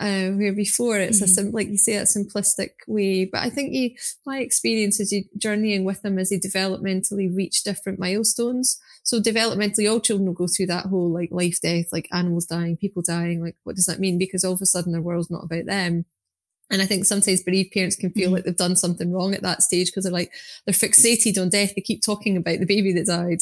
Uh, 0.00 0.30
where 0.32 0.52
before 0.52 0.98
it's 0.98 1.20
a 1.20 1.24
Mhm. 1.24 1.28
sim- 1.34 1.50
like 1.52 1.68
you 1.68 1.76
say 1.78 1.94
a 1.96 2.02
simplistic 2.02 2.70
way 2.88 3.24
but 3.24 3.40
i 3.42 3.50
think 3.50 3.72
he 3.72 3.96
my 4.26 4.38
experience 4.40 4.98
is 5.00 5.12
you 5.12 5.24
journeying 5.38 5.84
with 5.84 6.02
them 6.02 6.18
as 6.18 6.30
they 6.30 6.38
developmentally 6.38 7.34
reach 7.34 7.62
different 7.62 7.98
milestones 7.98 8.78
so 9.04 9.20
developmentally 9.20 9.90
all 9.90 10.00
children 10.00 10.26
will 10.26 10.34
go 10.34 10.46
through 10.46 10.66
that 10.66 10.86
whole 10.86 11.10
like 11.12 11.30
life 11.30 11.60
death 11.60 11.86
like 11.92 12.08
animals 12.12 12.46
dying 12.46 12.76
people 12.76 13.02
dying 13.02 13.40
like 13.42 13.56
what 13.64 13.76
does 13.76 13.86
that 13.86 14.00
mean 14.00 14.18
because 14.18 14.44
all 14.44 14.52
of 14.54 14.62
a 14.62 14.66
sudden 14.66 14.92
their 14.92 15.02
world's 15.02 15.30
not 15.30 15.44
about 15.44 15.66
them 15.66 16.04
and 16.70 16.80
I 16.80 16.86
think 16.86 17.04
sometimes 17.04 17.42
bereaved 17.42 17.72
parents 17.72 17.96
can 17.96 18.12
feel 18.12 18.30
Mhm. 18.30 18.32
like 18.34 18.44
they've 18.44 18.56
done 18.56 18.76
something 18.76 19.12
wrong 19.12 19.34
at 19.34 19.42
that 19.42 19.62
stage 19.62 19.88
because 19.88 20.04
they're 20.04 20.12
like, 20.20 20.32
they're 20.64 20.72
fixated 20.72 21.38
on 21.38 21.50
death. 21.50 21.74
They 21.74 21.82
keep 21.82 22.00
talking 22.02 22.34
about 22.34 22.60
the 22.60 22.64
baby 22.66 22.92
that 22.94 23.04
died. 23.08 23.40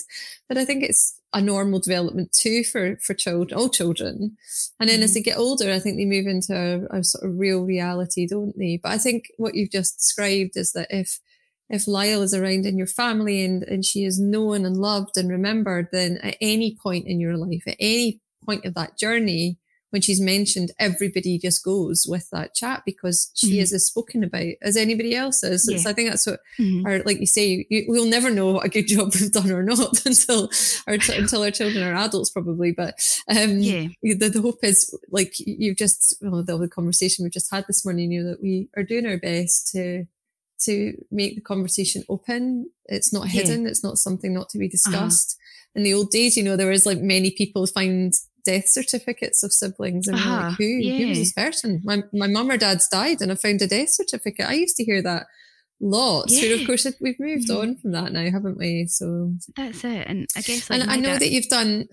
But 0.48 0.59
I 0.59 0.64
think 0.64 0.82
it's, 0.82 1.14
a 1.33 1.41
normal 1.41 1.78
development 1.78 2.33
too 2.33 2.64
for 2.64 2.97
for 2.97 3.14
children, 3.14 3.59
all 3.59 3.68
children. 3.68 4.37
And 4.78 4.89
then 4.89 4.97
mm-hmm. 4.97 5.05
as 5.05 5.14
they 5.14 5.22
get 5.22 5.39
older, 5.39 5.72
I 5.72 5.78
think 5.78 5.97
they 5.97 6.05
move 6.05 6.26
into 6.26 6.55
a, 6.55 6.99
a, 6.99 7.05
sort 7.05 7.24
of 7.24 7.39
real 7.39 7.62
reality, 7.64 8.26
don't 8.26 8.57
they? 8.59 8.81
But 8.83 8.93
I 8.93 8.99
think 8.99 9.26
what 9.37 9.55
you've 9.55 9.70
just 9.70 9.99
described 9.99 10.57
is 10.57 10.72
that 10.72 10.89
if 10.91 11.20
if 11.68 11.87
Lyle 11.87 12.22
is 12.22 12.35
around 12.35 12.66
in 12.66 12.76
your 12.76 12.89
family 12.89 13.45
and 13.45 13.62
and 13.62 13.85
she 13.85 14.05
is 14.05 14.18
known 14.18 14.64
and 14.64 14.76
loved 14.76 15.16
and 15.16 15.31
remembered, 15.31 15.89
then 15.93 16.18
at 16.22 16.37
any 16.41 16.76
point 16.83 17.07
in 17.07 17.20
your 17.20 17.37
life, 17.37 17.62
at 17.66 17.76
any 17.78 18.20
point 18.45 18.64
of 18.64 18.74
that 18.74 18.99
journey, 18.99 19.59
when 19.91 20.03
she's 20.03 20.20
mentioned, 20.20 20.70
everybody 20.78 21.38
just 21.38 21.64
goes 21.64 22.07
with 22.09 22.30
that 22.30 22.55
chat 22.55 22.82
because 22.86 23.30
she 23.34 23.53
mm-hmm. 23.53 23.61
is 23.61 23.72
as 23.72 23.86
spoken 23.86 24.24
about 24.24 24.53
as 24.62 24.76
anybody 24.76 25.14
else 25.14 25.43
is. 25.43 25.68
Yeah. 25.68 25.78
So 25.78 25.91
I 25.91 25.93
think 25.93 26.11
that's 26.11 26.26
what, 26.26 26.41
mm-hmm. 26.59 26.86
or 26.86 27.03
like 27.03 27.20
you 27.20 27.26
say, 27.26 27.66
you, 27.68 27.84
we'll 27.88 28.07
never 28.07 28.30
know 28.30 28.53
what 28.53 28.66
a 28.66 28.68
good 28.68 28.86
job 28.86 29.12
we've 29.14 29.32
done 29.32 29.51
or 29.51 29.62
not 29.62 30.05
until 30.07 30.51
our 30.86 30.95
until 30.95 31.43
our 31.43 31.51
children 31.51 31.84
are 31.84 31.95
adults, 31.95 32.30
probably. 32.30 32.72
But 32.72 33.01
um, 33.28 33.59
yeah, 33.59 33.88
the, 34.03 34.28
the 34.28 34.43
hope 34.43 34.61
is 34.62 34.97
like 35.11 35.34
you've 35.38 35.76
just 35.76 36.16
well, 36.22 36.43
the, 36.43 36.57
the 36.57 36.68
conversation 36.68 37.24
we've 37.24 37.32
just 37.32 37.51
had 37.51 37.66
this 37.66 37.84
morning, 37.84 38.12
you 38.12 38.22
know, 38.22 38.30
that 38.30 38.43
we 38.43 38.68
are 38.76 38.82
doing 38.82 39.07
our 39.07 39.18
best 39.18 39.72
to 39.72 40.07
to 40.61 40.95
make 41.11 41.34
the 41.34 41.41
conversation 41.41 42.05
open. 42.09 42.70
It's 42.86 43.12
not 43.12 43.28
hidden. 43.28 43.62
Yeah. 43.62 43.68
It's 43.68 43.82
not 43.82 43.99
something 43.99 44.32
not 44.32 44.49
to 44.51 44.59
be 44.59 44.66
uh-huh. 44.66 44.70
discussed. 44.70 45.36
Uh-huh. 45.38 45.47
In 45.76 45.82
the 45.84 45.95
old 45.95 46.11
days, 46.11 46.36
you 46.36 46.43
know, 46.43 46.57
there 46.57 46.70
was 46.70 46.84
like 46.84 46.99
many 46.99 47.30
people 47.30 47.66
find 47.66 48.12
death 48.45 48.68
certificates 48.68 49.43
of 49.43 49.53
siblings 49.53 50.07
and 50.07 50.16
uh-huh. 50.16 50.49
like, 50.49 50.59
who, 50.59 50.64
yeah. 50.64 50.99
who 50.99 51.09
was 51.09 51.18
this 51.18 51.32
person? 51.32 51.80
My, 51.84 52.03
my 52.12 52.26
mum 52.26 52.51
or 52.51 52.57
dad's 52.57 52.88
died 52.88 53.20
and 53.20 53.32
I 53.32 53.34
found 53.34 53.62
a 53.62 53.66
death 53.66 53.91
certificate. 53.91 54.49
I 54.49 54.55
used 54.55 54.76
to 54.76 54.84
hear 54.84 55.03
that 55.03 55.26
lots. 55.80 56.32
Yeah. 56.32 56.51
But 56.51 56.61
of 56.61 56.66
course, 56.66 56.86
we've 57.01 57.20
moved 57.20 57.49
mm-hmm. 57.49 57.61
on 57.61 57.76
from 57.76 57.93
that 57.93 58.12
now, 58.12 58.30
haven't 58.30 58.59
we? 58.59 58.86
So 58.86 59.34
that's 59.57 59.84
it. 59.84 60.07
And 60.07 60.26
I 60.36 60.41
guess, 60.43 60.70
like 60.70 60.82
and 60.82 60.91
I 60.91 60.97
know 60.97 61.12
dad, 61.12 61.22
that 61.22 61.30
you've 61.30 61.49
done. 61.49 61.88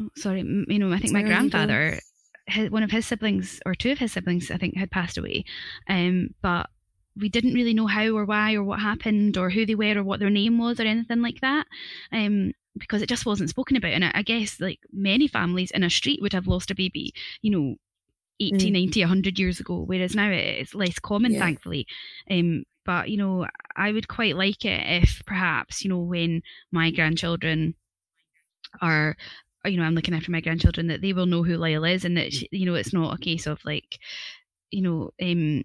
Oh, 0.00 0.08
sorry, 0.16 0.40
you 0.40 0.78
know, 0.78 0.92
I 0.92 0.98
think 0.98 1.12
my 1.12 1.22
grandfather, 1.22 1.98
his, 2.46 2.70
one 2.70 2.84
of 2.84 2.90
his 2.90 3.06
siblings 3.06 3.60
or 3.66 3.74
two 3.74 3.92
of 3.92 3.98
his 3.98 4.12
siblings, 4.12 4.50
I 4.50 4.56
think, 4.56 4.76
had 4.76 4.90
passed 4.90 5.18
away. 5.18 5.44
Um, 5.88 6.30
but 6.40 6.70
we 7.16 7.28
didn't 7.28 7.54
really 7.54 7.74
know 7.74 7.88
how 7.88 8.10
or 8.10 8.24
why 8.24 8.54
or 8.54 8.62
what 8.62 8.78
happened 8.78 9.36
or 9.36 9.50
who 9.50 9.66
they 9.66 9.74
were 9.74 9.98
or 9.98 10.04
what 10.04 10.20
their 10.20 10.30
name 10.30 10.56
was 10.58 10.78
or 10.78 10.84
anything 10.84 11.20
like 11.20 11.40
that. 11.40 11.66
Um, 12.12 12.52
because 12.76 13.02
it 13.02 13.08
just 13.08 13.26
wasn't 13.26 13.50
spoken 13.50 13.76
about. 13.76 13.92
And 13.92 14.04
I, 14.04 14.12
I 14.14 14.22
guess 14.22 14.60
like 14.60 14.80
many 14.92 15.28
families 15.28 15.70
in 15.70 15.82
a 15.82 15.90
street 15.90 16.20
would 16.22 16.32
have 16.32 16.46
lost 16.46 16.70
a 16.70 16.74
baby, 16.74 17.12
you 17.42 17.50
know, 17.50 17.76
80, 18.40 18.70
mm. 18.70 18.72
90, 18.72 19.00
100 19.00 19.38
years 19.38 19.60
ago, 19.60 19.82
whereas 19.84 20.14
now 20.14 20.30
it's 20.30 20.74
less 20.74 20.98
common, 20.98 21.32
yeah. 21.32 21.40
thankfully. 21.40 21.86
Um, 22.30 22.64
but, 22.84 23.10
you 23.10 23.16
know, 23.16 23.46
I 23.76 23.92
would 23.92 24.08
quite 24.08 24.36
like 24.36 24.64
it 24.64 25.02
if 25.02 25.22
perhaps, 25.26 25.84
you 25.84 25.90
know, 25.90 25.98
when 25.98 26.42
my 26.70 26.90
grandchildren 26.90 27.74
are 28.80 29.16
you 29.64 29.76
know, 29.76 29.82
I'm 29.82 29.94
looking 29.94 30.14
after 30.14 30.30
my 30.30 30.40
grandchildren 30.40 30.86
that 30.86 31.02
they 31.02 31.12
will 31.12 31.26
know 31.26 31.42
who 31.42 31.56
Lyle 31.56 31.84
is 31.84 32.04
and 32.04 32.16
that, 32.16 32.32
she, 32.32 32.48
you 32.52 32.64
know, 32.64 32.74
it's 32.74 32.92
not 32.92 33.14
a 33.14 33.18
case 33.18 33.46
of 33.46 33.58
like, 33.64 33.98
you 34.70 34.82
know, 34.82 35.10
um, 35.20 35.64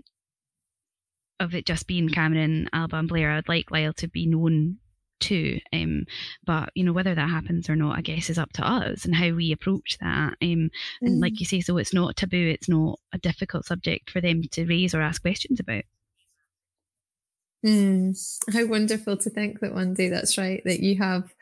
of 1.39 1.53
it 1.55 1.65
just 1.65 1.87
being 1.87 2.09
Cameron, 2.09 2.69
Alba, 2.73 2.97
and 2.97 3.07
Blair. 3.07 3.31
I'd 3.31 3.49
like 3.49 3.71
Lyle 3.71 3.93
to 3.93 4.07
be 4.07 4.25
known 4.25 4.77
too. 5.19 5.59
Um, 5.71 6.05
but 6.45 6.69
you 6.75 6.83
know 6.83 6.93
whether 6.93 7.15
that 7.15 7.29
happens 7.29 7.69
or 7.69 7.75
not, 7.75 7.97
I 7.97 8.01
guess 8.01 8.29
is 8.29 8.37
up 8.37 8.53
to 8.53 8.67
us 8.67 9.05
and 9.05 9.15
how 9.15 9.31
we 9.31 9.51
approach 9.51 9.97
that. 9.99 10.35
Um, 10.41 10.69
and 11.01 11.19
like 11.19 11.33
mm. 11.33 11.39
you 11.39 11.45
say, 11.45 11.61
so 11.61 11.77
it's 11.77 11.93
not 11.93 12.15
taboo. 12.15 12.47
It's 12.47 12.69
not 12.69 12.99
a 13.13 13.17
difficult 13.17 13.65
subject 13.65 14.09
for 14.09 14.21
them 14.21 14.41
to 14.51 14.65
raise 14.65 14.93
or 14.93 15.01
ask 15.01 15.21
questions 15.21 15.59
about. 15.59 15.83
Mm, 17.65 18.17
how 18.53 18.65
wonderful 18.65 19.15
to 19.17 19.29
think 19.29 19.61
that 19.61 19.73
one 19.73 19.93
day 19.93 20.09
that's 20.09 20.37
right, 20.37 20.61
that 20.65 20.81
you 20.81 20.97
have, 20.97 21.33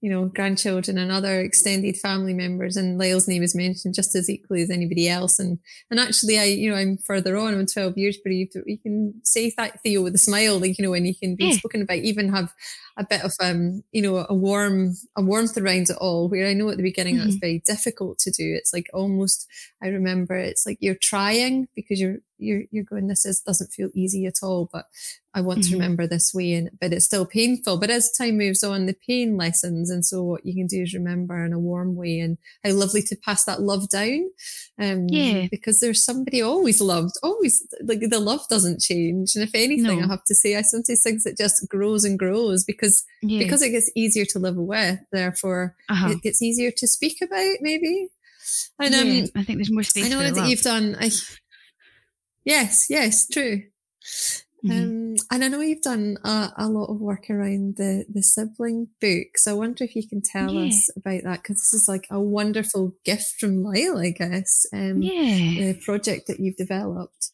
you 0.00 0.10
know, 0.10 0.26
grandchildren 0.26 0.96
and 0.96 1.12
other 1.12 1.40
extended 1.40 1.96
family 1.96 2.32
members 2.32 2.76
and 2.76 2.98
Lyle's 2.98 3.28
name 3.28 3.42
is 3.42 3.54
mentioned 3.54 3.94
just 3.94 4.14
as 4.14 4.30
equally 4.30 4.62
as 4.62 4.70
anybody 4.70 5.08
else. 5.08 5.38
And, 5.38 5.58
and 5.90 6.00
actually 6.00 6.38
I, 6.38 6.44
you 6.44 6.70
know, 6.70 6.76
I'm 6.76 6.96
further 6.96 7.36
on, 7.36 7.52
I'm 7.52 7.66
12 7.66 7.98
years, 7.98 8.18
but 8.22 8.32
you, 8.32 8.48
you 8.64 8.78
can 8.78 9.14
say 9.24 9.52
that 9.58 9.82
Theo 9.82 10.02
with 10.02 10.14
a 10.14 10.18
smile, 10.18 10.58
like, 10.58 10.78
you 10.78 10.84
know, 10.84 10.90
when 10.90 11.04
you 11.04 11.14
can 11.14 11.36
be 11.36 11.46
yeah. 11.46 11.56
spoken 11.56 11.82
about, 11.82 11.98
even 11.98 12.32
have 12.32 12.52
a 13.00 13.06
bit 13.08 13.24
of 13.24 13.32
um 13.40 13.82
you 13.92 14.02
know 14.02 14.26
a 14.28 14.34
warm 14.34 14.94
a 15.16 15.22
warmth 15.22 15.56
around 15.56 15.88
it 15.88 15.96
all 16.00 16.28
where 16.28 16.46
i 16.46 16.52
know 16.52 16.68
at 16.68 16.76
the 16.76 16.82
beginning 16.82 17.16
mm-hmm. 17.16 17.24
that's 17.24 17.36
very 17.36 17.62
difficult 17.66 18.18
to 18.18 18.30
do 18.30 18.54
it's 18.54 18.72
like 18.72 18.88
almost 18.92 19.46
i 19.82 19.88
remember 19.88 20.36
it's 20.36 20.66
like 20.66 20.76
you're 20.80 20.94
trying 20.94 21.66
because 21.74 22.00
you're 22.00 22.18
you're 22.38 22.62
you're 22.70 22.84
going 22.84 23.06
this 23.06 23.24
is 23.24 23.40
doesn't 23.40 23.72
feel 23.72 23.88
easy 23.94 24.26
at 24.26 24.42
all 24.42 24.68
but 24.72 24.86
i 25.34 25.40
want 25.40 25.60
mm-hmm. 25.60 25.70
to 25.70 25.76
remember 25.76 26.06
this 26.06 26.32
way 26.34 26.52
and 26.52 26.70
but 26.80 26.92
it's 26.92 27.06
still 27.06 27.26
painful 27.26 27.78
but 27.78 27.90
as 27.90 28.12
time 28.12 28.36
moves 28.36 28.62
on 28.62 28.86
the 28.86 28.96
pain 29.06 29.36
lessens 29.36 29.89
and 29.90 30.04
so 30.04 30.22
what 30.22 30.44
you 30.44 30.54
can 30.54 30.66
do 30.66 30.82
is 30.82 30.94
remember 30.94 31.44
in 31.44 31.52
a 31.52 31.58
warm 31.58 31.96
way 31.96 32.18
and 32.18 32.38
how 32.64 32.70
lovely 32.70 33.02
to 33.02 33.16
pass 33.16 33.44
that 33.44 33.62
love 33.62 33.88
down 33.88 34.28
um 34.80 35.06
yeah 35.08 35.46
because 35.50 35.80
there's 35.80 36.04
somebody 36.04 36.42
always 36.42 36.80
loved 36.80 37.14
always 37.22 37.66
like 37.84 38.00
the 38.00 38.20
love 38.20 38.46
doesn't 38.48 38.80
change 38.80 39.34
and 39.34 39.44
if 39.44 39.54
anything 39.54 39.98
no. 39.98 40.04
i 40.04 40.08
have 40.08 40.24
to 40.24 40.34
say 40.34 40.56
i 40.56 40.62
sometimes 40.62 41.02
think 41.02 41.20
it 41.24 41.36
just 41.36 41.68
grows 41.68 42.04
and 42.04 42.18
grows 42.18 42.64
because 42.64 42.80
because 42.80 43.04
yeah. 43.22 43.38
because 43.38 43.62
it 43.62 43.70
gets 43.70 43.90
easier 43.94 44.24
to 44.24 44.38
live 44.38 44.56
with 44.56 44.98
therefore 45.12 45.76
uh-huh. 45.88 46.10
it 46.10 46.22
gets 46.22 46.42
easier 46.42 46.70
to 46.70 46.86
speak 46.86 47.18
about 47.22 47.56
maybe 47.60 48.08
and 48.78 48.94
um, 48.94 49.06
yeah, 49.06 49.26
i 49.36 49.44
think 49.44 49.58
there's 49.58 49.72
more 49.72 49.82
space 49.82 50.06
i 50.06 50.08
know 50.08 50.20
that 50.20 50.34
love. 50.34 50.48
you've 50.48 50.62
done 50.62 50.96
I, 50.98 51.10
yes 52.44 52.86
yes 52.88 53.28
true 53.28 53.62
mm-hmm. 54.64 54.70
um, 54.70 55.09
and 55.30 55.44
I 55.44 55.48
know 55.48 55.60
you've 55.60 55.82
done 55.82 56.16
a, 56.24 56.52
a, 56.56 56.68
lot 56.68 56.86
of 56.86 57.00
work 57.00 57.30
around 57.30 57.76
the, 57.76 58.04
the 58.08 58.22
sibling 58.22 58.88
books. 59.00 59.46
I 59.46 59.52
wonder 59.52 59.84
if 59.84 59.96
you 59.96 60.08
can 60.08 60.22
tell 60.22 60.52
yeah. 60.52 60.68
us 60.68 60.90
about 60.96 61.22
that 61.24 61.42
because 61.42 61.56
this 61.56 61.74
is 61.74 61.86
like 61.88 62.06
a 62.10 62.20
wonderful 62.20 62.94
gift 63.04 63.36
from 63.38 63.62
Lyle, 63.62 63.98
I 63.98 64.10
guess. 64.10 64.66
Um, 64.72 65.02
yeah, 65.02 65.72
the 65.72 65.80
project 65.84 66.26
that 66.26 66.40
you've 66.40 66.56
developed. 66.56 67.30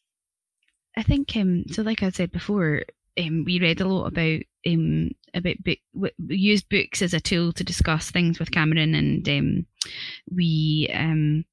I 0.97 1.03
think 1.03 1.37
um, 1.37 1.65
so. 1.71 1.83
Like 1.83 2.03
I 2.03 2.11
said 2.11 2.33
before, 2.33 2.83
um, 3.19 3.45
we 3.45 3.61
read 3.61 3.81
a 3.81 3.89
lot 3.89 4.07
about 4.07 4.41
um, 4.67 5.11
about 5.35 5.63
book, 5.63 5.79
we 5.95 6.37
used 6.37 6.69
books 6.69 7.03
as 7.03 7.15
a 7.15 7.21
tool 7.21 7.53
to 7.53 7.65
discuss 7.65 8.11
things 8.11 8.39
with 8.39 8.51
Cameron, 8.51 8.95
and 8.95 9.29
um, 9.29 9.67
we 10.31 10.91
um, 10.95 11.45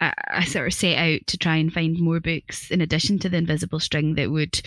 I, 0.00 0.12
I, 0.28 0.44
sort 0.44 0.66
of 0.66 0.74
set 0.74 0.96
out 0.96 1.20
to 1.28 1.38
try 1.38 1.56
and 1.56 1.72
find 1.72 1.98
more 1.98 2.20
books 2.20 2.70
in 2.70 2.80
addition 2.80 3.18
to 3.20 3.28
the 3.28 3.36
Invisible 3.36 3.80
String 3.80 4.14
that 4.14 4.30
would 4.30 4.60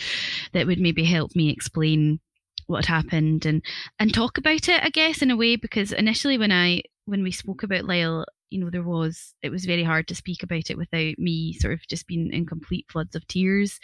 that 0.53 0.67
would 0.67 0.79
maybe 0.79 1.03
help 1.03 1.35
me 1.35 1.49
explain 1.49 2.19
what 2.67 2.85
happened 2.85 3.45
and 3.45 3.61
and 3.99 4.13
talk 4.13 4.37
about 4.37 4.69
it, 4.69 4.81
I 4.83 4.89
guess, 4.89 5.21
in 5.21 5.31
a 5.31 5.37
way 5.37 5.55
because 5.55 5.91
initially 5.91 6.37
when 6.37 6.51
I 6.51 6.83
when 7.05 7.23
we 7.23 7.31
spoke 7.31 7.63
about 7.63 7.85
Lyle, 7.85 8.25
you 8.49 8.59
know, 8.59 8.69
there 8.69 8.83
was, 8.83 9.33
it 9.41 9.49
was 9.49 9.65
very 9.65 9.83
hard 9.83 10.07
to 10.07 10.15
speak 10.15 10.43
about 10.43 10.69
it 10.69 10.77
without 10.77 11.17
me 11.17 11.53
sort 11.53 11.73
of 11.73 11.87
just 11.87 12.05
being 12.07 12.31
in 12.31 12.45
complete 12.45 12.85
floods 12.89 13.15
of 13.15 13.27
tears. 13.27 13.79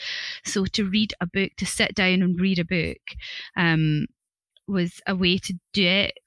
So 0.46 0.66
to 0.66 0.90
read 0.90 1.14
a 1.20 1.26
book, 1.26 1.52
to 1.58 1.66
sit 1.66 1.96
down 1.96 2.22
and 2.22 2.40
read 2.40 2.60
a 2.60 2.66
book, 2.66 3.02
um, 3.58 4.08
was 4.68 5.02
a 5.08 5.16
way 5.16 5.38
to 5.38 5.54
do 5.74 5.86
it 5.86 6.18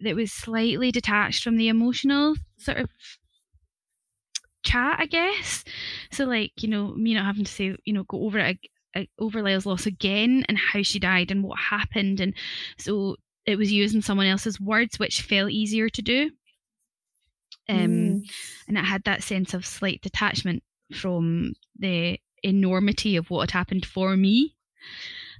that 0.00 0.16
was 0.16 0.32
slightly 0.32 0.92
detached 0.92 1.42
from 1.42 1.56
the 1.56 1.68
emotional 1.68 2.34
sort 2.56 2.78
of 2.78 2.88
chat, 4.68 4.96
I 4.98 5.06
guess. 5.06 5.64
So, 6.10 6.24
like, 6.24 6.52
you 6.62 6.68
know, 6.68 6.94
me 6.94 7.14
not 7.14 7.24
having 7.24 7.44
to 7.44 7.52
say, 7.52 7.76
you 7.84 7.92
know, 7.92 8.04
go 8.04 8.24
over 8.24 8.38
it, 8.38 8.58
over 9.18 9.42
Lyle's 9.42 9.66
loss 9.66 9.86
again 9.86 10.44
and 10.48 10.58
how 10.58 10.82
she 10.82 10.98
died 10.98 11.30
and 11.30 11.42
what 11.42 11.58
happened. 11.58 12.20
And 12.20 12.34
so 12.78 13.16
it 13.46 13.56
was 13.56 13.72
using 13.72 14.02
someone 14.02 14.26
else's 14.26 14.60
words, 14.60 14.98
which 14.98 15.22
felt 15.22 15.50
easier 15.50 15.88
to 15.88 16.02
do. 16.02 16.30
Um, 17.68 17.78
mm. 17.78 18.30
And 18.66 18.78
it 18.78 18.84
had 18.84 19.04
that 19.04 19.22
sense 19.22 19.54
of 19.54 19.66
slight 19.66 20.00
detachment 20.02 20.62
from 20.94 21.52
the 21.78 22.18
enormity 22.42 23.16
of 23.16 23.30
what 23.30 23.50
had 23.50 23.58
happened 23.58 23.86
for 23.86 24.16
me. 24.16 24.54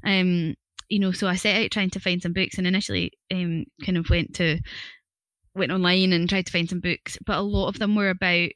Um, 0.05 0.55
you 0.89 0.99
know, 0.99 1.13
so 1.13 1.27
I 1.27 1.37
set 1.37 1.63
out 1.63 1.71
trying 1.71 1.91
to 1.91 2.01
find 2.01 2.23
some 2.23 2.33
books 2.33 2.59
and 2.59 2.67
initially 2.67 3.13
um, 3.33 3.65
kind 3.85 3.99
of 3.99 4.09
went 4.11 4.35
to 4.37 4.59
went 5.55 5.73
online 5.73 6.13
and 6.13 6.29
tried 6.29 6.47
to 6.47 6.53
find 6.53 6.69
some 6.69 6.81
books, 6.81 7.19
but 7.27 7.37
a 7.37 7.43
lot 7.43 7.69
of 7.69 7.79
them 7.79 7.97
were 7.97 8.11
about 8.11 8.51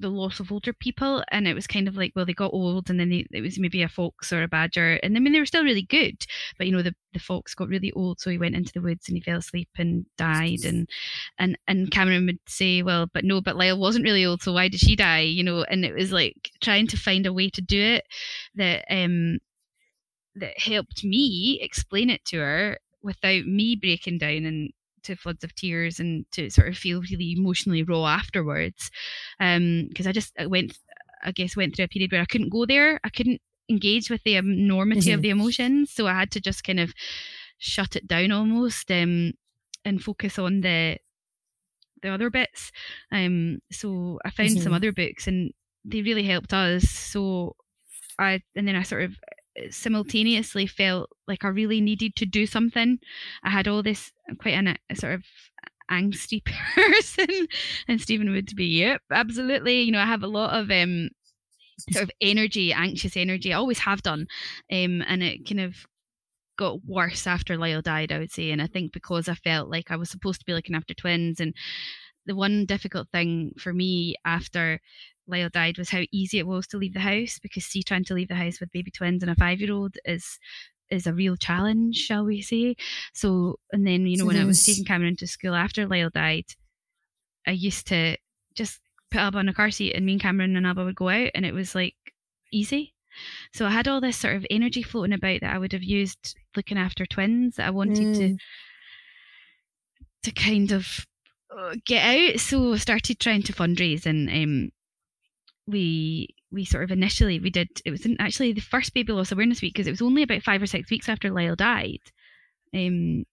the 0.00 0.08
loss 0.08 0.40
of 0.40 0.52
older 0.52 0.72
people 0.72 1.22
and 1.30 1.48
it 1.48 1.54
was 1.54 1.66
kind 1.66 1.88
of 1.88 1.96
like 1.96 2.12
well 2.14 2.24
they 2.24 2.32
got 2.32 2.52
old 2.52 2.88
and 2.90 2.98
then 3.00 3.10
they, 3.10 3.26
it 3.32 3.40
was 3.40 3.58
maybe 3.58 3.82
a 3.82 3.88
fox 3.88 4.32
or 4.32 4.42
a 4.42 4.48
badger 4.48 4.94
and 5.02 5.16
I 5.16 5.20
mean 5.20 5.32
they 5.32 5.40
were 5.40 5.46
still 5.46 5.64
really 5.64 5.82
good 5.82 6.24
but 6.56 6.66
you 6.66 6.72
know 6.72 6.82
the, 6.82 6.94
the 7.12 7.18
fox 7.18 7.54
got 7.54 7.68
really 7.68 7.92
old 7.92 8.20
so 8.20 8.30
he 8.30 8.38
went 8.38 8.54
into 8.54 8.72
the 8.72 8.80
woods 8.80 9.08
and 9.08 9.16
he 9.16 9.22
fell 9.22 9.38
asleep 9.38 9.68
and 9.76 10.06
died 10.16 10.64
and 10.64 10.88
and 11.38 11.58
and 11.66 11.90
Cameron 11.90 12.26
would 12.26 12.38
say 12.46 12.82
well 12.82 13.06
but 13.12 13.24
no 13.24 13.40
but 13.40 13.56
Lyle 13.56 13.78
wasn't 13.78 14.04
really 14.04 14.24
old 14.24 14.42
so 14.42 14.52
why 14.52 14.68
did 14.68 14.80
she 14.80 14.96
die 14.96 15.20
you 15.20 15.42
know? 15.44 15.64
And 15.64 15.84
it 15.84 15.94
was 15.94 16.12
like 16.12 16.50
trying 16.60 16.86
to 16.88 16.96
find 16.96 17.26
a 17.26 17.32
way 17.32 17.50
to 17.50 17.60
do 17.60 17.80
it 17.80 18.04
that 18.54 18.84
um 18.90 19.38
that 20.36 20.58
helped 20.58 21.04
me 21.04 21.58
explain 21.60 22.10
it 22.10 22.24
to 22.26 22.38
her 22.38 22.78
without 23.02 23.44
me 23.44 23.76
breaking 23.76 24.18
down 24.18 24.44
and 24.44 24.70
to 25.08 25.16
floods 25.16 25.44
of 25.44 25.54
tears 25.54 25.98
and 25.98 26.24
to 26.32 26.50
sort 26.50 26.68
of 26.68 26.76
feel 26.76 27.02
really 27.02 27.34
emotionally 27.36 27.82
raw 27.82 28.06
afterwards. 28.06 28.90
Because 29.38 30.06
um, 30.06 30.08
I 30.08 30.12
just 30.12 30.32
I 30.38 30.46
went, 30.46 30.78
I 31.24 31.32
guess, 31.32 31.56
went 31.56 31.74
through 31.74 31.86
a 31.86 31.88
period 31.88 32.12
where 32.12 32.22
I 32.22 32.26
couldn't 32.26 32.52
go 32.52 32.66
there. 32.66 33.00
I 33.02 33.08
couldn't 33.08 33.40
engage 33.68 34.10
with 34.10 34.22
the 34.24 34.36
enormity 34.36 35.10
mm-hmm. 35.10 35.14
of 35.14 35.22
the 35.22 35.30
emotions, 35.30 35.92
so 35.92 36.06
I 36.06 36.14
had 36.14 36.30
to 36.32 36.40
just 36.40 36.64
kind 36.64 36.80
of 36.80 36.92
shut 37.58 37.96
it 37.96 38.06
down 38.06 38.30
almost 38.32 38.90
um, 38.90 39.32
and 39.84 40.02
focus 40.02 40.38
on 40.38 40.60
the 40.60 40.98
the 42.02 42.10
other 42.10 42.30
bits. 42.30 42.70
Um, 43.10 43.58
so 43.72 44.18
I 44.24 44.30
found 44.30 44.50
mm-hmm. 44.50 44.62
some 44.62 44.72
other 44.72 44.92
books 44.92 45.26
and 45.26 45.52
they 45.84 46.02
really 46.02 46.22
helped 46.22 46.52
us. 46.52 46.88
So 46.88 47.56
I 48.18 48.40
and 48.54 48.66
then 48.68 48.76
I 48.76 48.82
sort 48.82 49.02
of 49.02 49.16
simultaneously 49.70 50.66
felt 50.66 51.10
like 51.26 51.44
I 51.44 51.48
really 51.48 51.80
needed 51.80 52.16
to 52.16 52.26
do 52.26 52.46
something. 52.46 52.98
I 53.42 53.50
had 53.50 53.68
all 53.68 53.82
this 53.82 54.12
quite 54.40 54.54
an, 54.54 54.76
a 54.90 54.96
sort 54.96 55.14
of 55.14 55.24
angsty 55.90 56.42
person, 56.74 57.48
and 57.86 58.00
Stephen 58.00 58.30
would 58.30 58.54
be, 58.56 58.66
yep, 58.66 59.02
absolutely. 59.12 59.82
You 59.82 59.92
know, 59.92 60.00
I 60.00 60.06
have 60.06 60.22
a 60.22 60.28
lot 60.28 60.54
of 60.54 60.70
um 60.70 61.10
sort 61.90 62.04
of 62.04 62.10
energy, 62.20 62.72
anxious 62.72 63.16
energy. 63.16 63.52
I 63.52 63.58
always 63.58 63.78
have 63.80 64.02
done, 64.02 64.26
um, 64.72 65.02
and 65.06 65.22
it 65.22 65.48
kind 65.48 65.60
of 65.60 65.76
got 66.58 66.84
worse 66.84 67.26
after 67.26 67.56
Lyle 67.56 67.82
died, 67.82 68.10
I 68.12 68.18
would 68.18 68.32
say. 68.32 68.50
And 68.50 68.60
I 68.60 68.66
think 68.66 68.92
because 68.92 69.28
I 69.28 69.34
felt 69.34 69.70
like 69.70 69.90
I 69.90 69.96
was 69.96 70.10
supposed 70.10 70.40
to 70.40 70.46
be 70.46 70.54
looking 70.54 70.74
after 70.74 70.94
twins, 70.94 71.40
and 71.40 71.54
the 72.26 72.34
one 72.34 72.66
difficult 72.66 73.08
thing 73.10 73.52
for 73.58 73.72
me 73.72 74.14
after 74.24 74.80
Lyle 75.28 75.50
died 75.50 75.78
was 75.78 75.90
how 75.90 76.02
easy 76.10 76.38
it 76.38 76.46
was 76.46 76.66
to 76.68 76.78
leave 76.78 76.94
the 76.94 77.00
house 77.00 77.38
because 77.38 77.64
see 77.64 77.82
trying 77.82 78.04
to 78.04 78.14
leave 78.14 78.28
the 78.28 78.34
house 78.34 78.60
with 78.60 78.72
baby 78.72 78.90
twins 78.90 79.22
and 79.22 79.30
a 79.30 79.34
five 79.34 79.60
year 79.60 79.72
old 79.72 79.96
is 80.04 80.38
is 80.90 81.06
a 81.06 81.12
real 81.12 81.36
challenge, 81.36 81.96
shall 81.96 82.24
we 82.24 82.40
say. 82.40 82.74
So 83.12 83.58
and 83.72 83.86
then, 83.86 84.06
you 84.06 84.16
know, 84.16 84.24
when 84.24 84.40
I 84.40 84.44
was 84.44 84.64
taking 84.64 84.84
Cameron 84.84 85.16
to 85.16 85.26
school 85.26 85.54
after 85.54 85.86
Lyle 85.86 86.10
died, 86.10 86.46
I 87.46 87.52
used 87.52 87.86
to 87.88 88.16
just 88.54 88.80
put 89.10 89.20
Alba 89.20 89.38
on 89.38 89.48
a 89.48 89.54
car 89.54 89.70
seat 89.70 89.94
and 89.94 90.04
me 90.04 90.12
and 90.12 90.20
Cameron 90.20 90.56
and 90.56 90.66
Alba 90.66 90.84
would 90.84 90.96
go 90.96 91.08
out 91.08 91.30
and 91.34 91.44
it 91.44 91.54
was 91.54 91.74
like 91.74 91.94
easy. 92.52 92.94
So 93.52 93.66
I 93.66 93.70
had 93.70 93.88
all 93.88 94.00
this 94.00 94.16
sort 94.16 94.36
of 94.36 94.46
energy 94.50 94.82
floating 94.82 95.14
about 95.14 95.40
that 95.40 95.54
I 95.54 95.58
would 95.58 95.72
have 95.72 95.82
used 95.82 96.36
looking 96.56 96.78
after 96.78 97.06
twins 97.06 97.56
that 97.56 97.66
I 97.66 97.70
wanted 97.70 97.98
mm. 97.98 98.16
to 98.18 98.36
to 100.24 100.30
kind 100.32 100.72
of 100.72 101.06
uh, 101.56 101.74
get 101.86 102.04
out. 102.04 102.40
So 102.40 102.74
I 102.74 102.76
started 102.76 103.18
trying 103.18 103.42
to 103.44 103.52
fundraise 103.52 104.06
and 104.06 104.28
um, 104.28 104.70
we 105.68 106.34
we 106.50 106.64
sort 106.64 106.84
of 106.84 106.90
initially 106.90 107.38
we 107.38 107.50
did 107.50 107.68
it 107.84 107.90
was 107.90 108.06
actually 108.18 108.52
the 108.52 108.60
first 108.60 108.94
baby 108.94 109.12
loss 109.12 109.30
awareness 109.30 109.60
week 109.60 109.74
because 109.74 109.86
it 109.86 109.92
was 109.92 110.02
only 110.02 110.22
about 110.22 110.42
five 110.42 110.62
or 110.62 110.66
six 110.66 110.90
weeks 110.90 111.08
after 111.08 111.30
Lyle 111.30 111.56
died. 111.56 112.00
Um, 112.74 113.24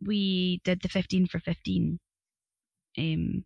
we 0.00 0.60
did 0.64 0.80
the 0.82 0.88
15 0.88 1.26
for 1.26 1.40
15 1.40 1.98
um, 2.98 3.44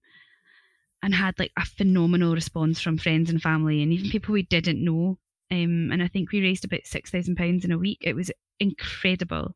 and 1.02 1.14
had 1.14 1.38
like 1.38 1.52
a 1.58 1.64
phenomenal 1.64 2.34
response 2.34 2.80
from 2.80 2.98
friends 2.98 3.30
and 3.30 3.42
family 3.42 3.82
and 3.82 3.92
even 3.92 4.10
people 4.10 4.32
we 4.32 4.42
didn't 4.42 4.84
know 4.84 5.18
um, 5.52 5.90
and 5.92 6.02
I 6.02 6.08
think 6.08 6.32
we 6.32 6.40
raised 6.40 6.64
about 6.64 6.86
six 6.86 7.10
thousand 7.10 7.36
pounds 7.36 7.64
in 7.64 7.72
a 7.72 7.78
week. 7.78 7.98
It 8.00 8.16
was 8.16 8.30
incredible, 8.58 9.54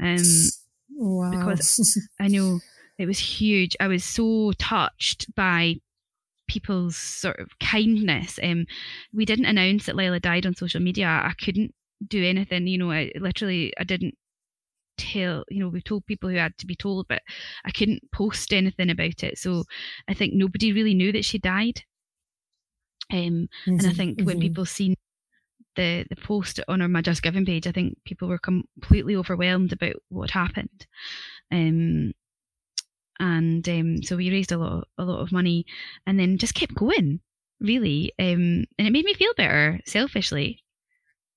um, 0.00 0.22
wow. 0.90 1.30
because 1.30 1.98
I 2.20 2.28
know 2.28 2.60
it 2.96 3.06
was 3.06 3.18
huge. 3.18 3.76
I 3.80 3.88
was 3.88 4.04
so 4.04 4.52
touched 4.52 5.34
by 5.34 5.80
people's 6.52 6.96
sort 6.96 7.38
of 7.38 7.58
kindness. 7.58 8.38
Um, 8.42 8.66
we 9.12 9.24
didn't 9.24 9.46
announce 9.46 9.86
that 9.86 9.96
Lila 9.96 10.20
died 10.20 10.46
on 10.46 10.54
social 10.54 10.80
media. 10.80 11.06
I 11.06 11.32
couldn't 11.42 11.74
do 12.06 12.24
anything. 12.24 12.66
You 12.66 12.78
know, 12.78 12.90
I 12.90 13.10
literally 13.18 13.72
I 13.78 13.84
didn't 13.84 14.14
tell 14.98 15.42
you 15.48 15.58
know 15.58 15.70
we 15.70 15.80
told 15.80 16.04
people 16.04 16.28
who 16.28 16.36
had 16.36 16.56
to 16.58 16.66
be 16.66 16.76
told 16.76 17.08
but 17.08 17.22
i 17.64 17.70
couldn't 17.70 18.02
post 18.12 18.52
anything 18.52 18.90
about 18.90 19.24
it 19.24 19.38
so 19.38 19.64
i 20.06 20.12
think 20.12 20.34
nobody 20.34 20.70
really 20.70 20.92
knew 20.92 21.10
that 21.10 21.24
she 21.24 21.38
died 21.38 21.82
um, 23.10 23.18
mm-hmm, 23.18 23.70
and 23.70 23.80
i 23.80 23.84
mm-hmm, 23.84 23.96
think 23.96 24.18
mm-hmm. 24.18 24.26
when 24.26 24.38
people 24.38 24.66
seen 24.66 24.94
the 25.76 26.04
the 26.10 26.16
post 26.16 26.60
on 26.68 26.82
our 26.82 26.88
my 26.88 27.00
Just 27.00 27.22
Giving 27.22 27.46
page, 27.46 27.66
I 27.66 27.72
think 27.72 27.96
people 28.04 28.28
were 28.28 28.38
completely 28.38 29.16
overwhelmed 29.16 29.72
about 29.72 29.96
what 30.08 30.30
happened. 30.30 30.86
Um, 31.50 32.12
and 33.18 33.68
um, 33.68 34.02
so 34.02 34.16
we 34.16 34.30
raised 34.30 34.52
a 34.52 34.58
lot 34.58 34.88
a 34.98 35.04
lot 35.04 35.20
of 35.20 35.32
money, 35.32 35.66
and 36.06 36.18
then 36.18 36.38
just 36.38 36.54
kept 36.54 36.74
going, 36.74 37.20
really. 37.60 38.12
Um, 38.18 38.64
and 38.78 38.86
it 38.86 38.92
made 38.92 39.04
me 39.04 39.14
feel 39.14 39.34
better, 39.36 39.80
selfishly. 39.86 40.62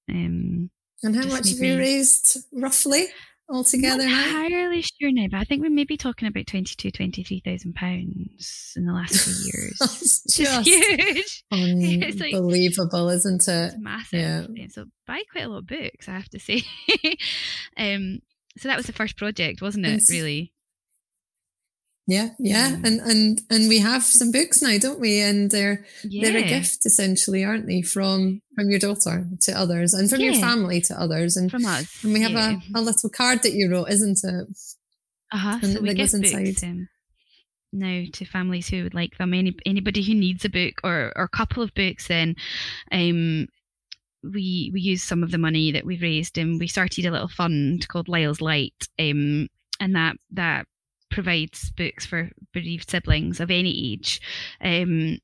Um, 0.10 0.70
and 1.04 1.16
how 1.16 1.28
much 1.28 1.50
have 1.50 1.60
you 1.60 1.78
raised 1.78 2.38
roughly? 2.54 3.08
altogether 3.50 4.04
Not 4.08 4.28
entirely 4.28 4.82
sure 4.82 5.12
now, 5.12 5.28
but 5.30 5.40
I 5.40 5.44
think 5.44 5.62
we 5.62 5.70
may 5.70 5.84
be 5.84 5.98
talking 5.98 6.28
about 6.28 6.48
22, 6.48 6.92
23,000 6.92 7.76
pounds 7.76 8.74
in 8.76 8.86
the 8.86 8.94
last 8.94 9.16
few 9.16 9.52
years. 9.52 9.78
it's 9.82 10.24
just 10.24 10.68
huge. 10.68 11.44
Unbelievable, 11.52 13.06
like, 13.06 13.16
isn't 13.16 13.48
it? 13.48 13.74
It's 13.74 13.78
massive. 13.78 14.50
Yeah. 14.54 14.68
So 14.70 14.86
buy 15.06 15.22
quite 15.32 15.46
a 15.46 15.50
lot 15.50 15.60
of 15.60 15.68
books, 15.68 16.10
I 16.10 16.14
have 16.14 16.30
to 16.30 16.40
say. 16.40 16.64
um, 17.78 18.20
so 18.58 18.68
that 18.68 18.78
was 18.78 18.88
the 18.88 18.94
first 18.94 19.18
project, 19.18 19.62
wasn't 19.62 19.86
it? 19.86 20.02
really? 20.10 20.54
Yeah, 22.08 22.30
yeah, 22.38 22.72
mm. 22.72 22.84
and 22.86 23.02
and 23.02 23.42
and 23.50 23.68
we 23.68 23.80
have 23.80 24.04
some 24.04 24.32
books 24.32 24.62
now, 24.62 24.78
don't 24.78 25.00
we? 25.00 25.22
And 25.22 25.50
they're 25.50 25.84
yeah. 26.04 26.30
they're 26.30 26.44
a 26.44 26.48
gift 26.48 26.86
essentially, 26.86 27.44
aren't 27.44 27.66
they? 27.66 27.82
From 27.82 28.44
from 28.54 28.70
your 28.70 28.78
daughter 28.78 29.28
to 29.42 29.52
others, 29.58 29.96
and 29.96 30.08
from 30.08 30.20
yeah. 30.20 30.32
your 30.32 30.42
family 30.42 30.82
to 30.82 31.02
others, 31.02 31.36
and 31.36 31.50
from 31.50 31.66
us. 31.66 32.04
And 32.04 32.14
we 32.14 32.22
have 32.22 32.34
yeah. 32.34 32.58
a, 32.76 32.80
a 32.80 32.82
little 32.82 33.10
card 33.10 33.42
that 33.42 33.54
you 33.54 33.72
wrote, 33.72 33.90
isn't 33.90 34.20
it? 34.24 34.48
Uh 35.32 35.38
huh. 35.38 35.60
So 35.62 35.82
we 35.82 35.96
give 35.96 36.12
books 36.12 36.64
um, 36.64 36.88
now 37.74 38.04
to 38.14 38.26
families 38.26 38.68
who 38.68 38.84
would 38.84 38.94
like 38.94 39.18
them. 39.18 39.34
Any 39.34 39.56
anybody 39.66 40.04
who 40.04 40.14
needs 40.14 40.46
a 40.46 40.50
book 40.50 40.82
or 40.84 41.12
or 41.16 41.24
a 41.24 41.30
couple 41.30 41.64
of 41.64 41.74
books, 41.74 42.08
then 42.08 42.36
um, 42.92 43.48
we 44.24 44.70
we 44.72 44.80
use 44.80 45.02
some 45.02 45.24
of 45.24 45.32
the 45.32 45.40
money 45.40 45.72
that 45.72 45.86
we've 45.86 46.04
raised 46.04 46.38
and 46.38 46.60
we 46.60 46.68
started 46.68 47.06
a 47.08 47.12
little 47.12 47.28
fund 47.28 47.88
called 47.88 48.08
Lyle's 48.08 48.42
Light 48.42 48.88
um 48.98 49.48
and 49.80 49.96
that 49.96 50.16
that 50.32 50.66
provides 51.16 51.72
books 51.72 52.06
for 52.06 52.30
bereaved 52.54 52.90
siblings 52.90 53.40
of 53.40 53.50
any 53.50 53.94
age 53.94 54.20
um, 54.62 55.18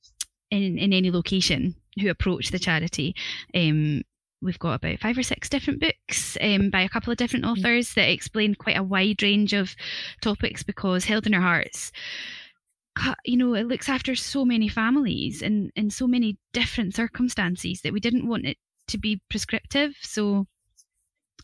in, 0.49 0.77
in 0.77 0.93
any 0.93 1.11
location 1.11 1.75
who 1.99 2.09
approach 2.09 2.49
the 2.49 2.57
charity. 2.57 3.13
Um, 3.53 4.03
we've 4.41 4.57
got 4.57 4.75
about 4.75 4.99
five 4.99 5.17
or 5.17 5.23
six 5.23 5.49
different 5.49 5.81
books 5.81 6.37
um, 6.39 6.69
by 6.69 6.79
a 6.79 6.89
couple 6.89 7.11
of 7.11 7.17
different 7.17 7.43
mm. 7.43 7.51
authors 7.51 7.93
that 7.95 8.09
explain 8.09 8.55
quite 8.55 8.77
a 8.77 8.83
wide 8.83 9.21
range 9.21 9.51
of 9.51 9.75
topics 10.21 10.63
because 10.63 11.03
Held 11.03 11.27
in 11.27 11.33
Our 11.33 11.41
Hearts 11.41 11.91
you 13.25 13.37
know 13.37 13.53
it 13.53 13.67
looks 13.67 13.87
after 13.87 14.15
so 14.15 14.43
many 14.43 14.67
families 14.67 15.41
in, 15.41 15.71
in 15.77 15.89
so 15.89 16.07
many 16.07 16.37
different 16.51 16.93
circumstances 16.93 17.81
that 17.81 17.93
we 17.93 18.01
didn't 18.01 18.27
want 18.27 18.45
it 18.45 18.57
to 18.87 18.97
be 18.97 19.21
prescriptive 19.29 19.95
so 20.01 20.45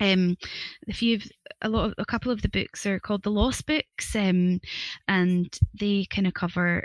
um, 0.02 0.36
a 0.88 0.94
few 0.94 1.20
a 1.62 1.70
lot 1.70 1.86
of 1.86 1.94
a 1.98 2.06
couple 2.06 2.32
of 2.32 2.42
the 2.42 2.50
books 2.50 2.86
are 2.86 3.00
called 3.00 3.24
the 3.24 3.32
lost 3.32 3.66
books 3.66 4.16
um, 4.16 4.60
and 5.08 5.60
they 5.80 6.06
kind 6.10 6.28
of 6.28 6.34
cover 6.34 6.84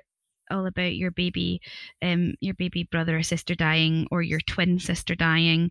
all 0.50 0.66
about 0.66 0.94
your 0.94 1.10
baby 1.10 1.60
um, 2.02 2.34
your 2.40 2.54
baby 2.54 2.84
brother 2.84 3.18
or 3.18 3.22
sister 3.22 3.54
dying 3.54 4.06
or 4.10 4.22
your 4.22 4.40
twin 4.40 4.78
sister 4.78 5.14
dying. 5.14 5.70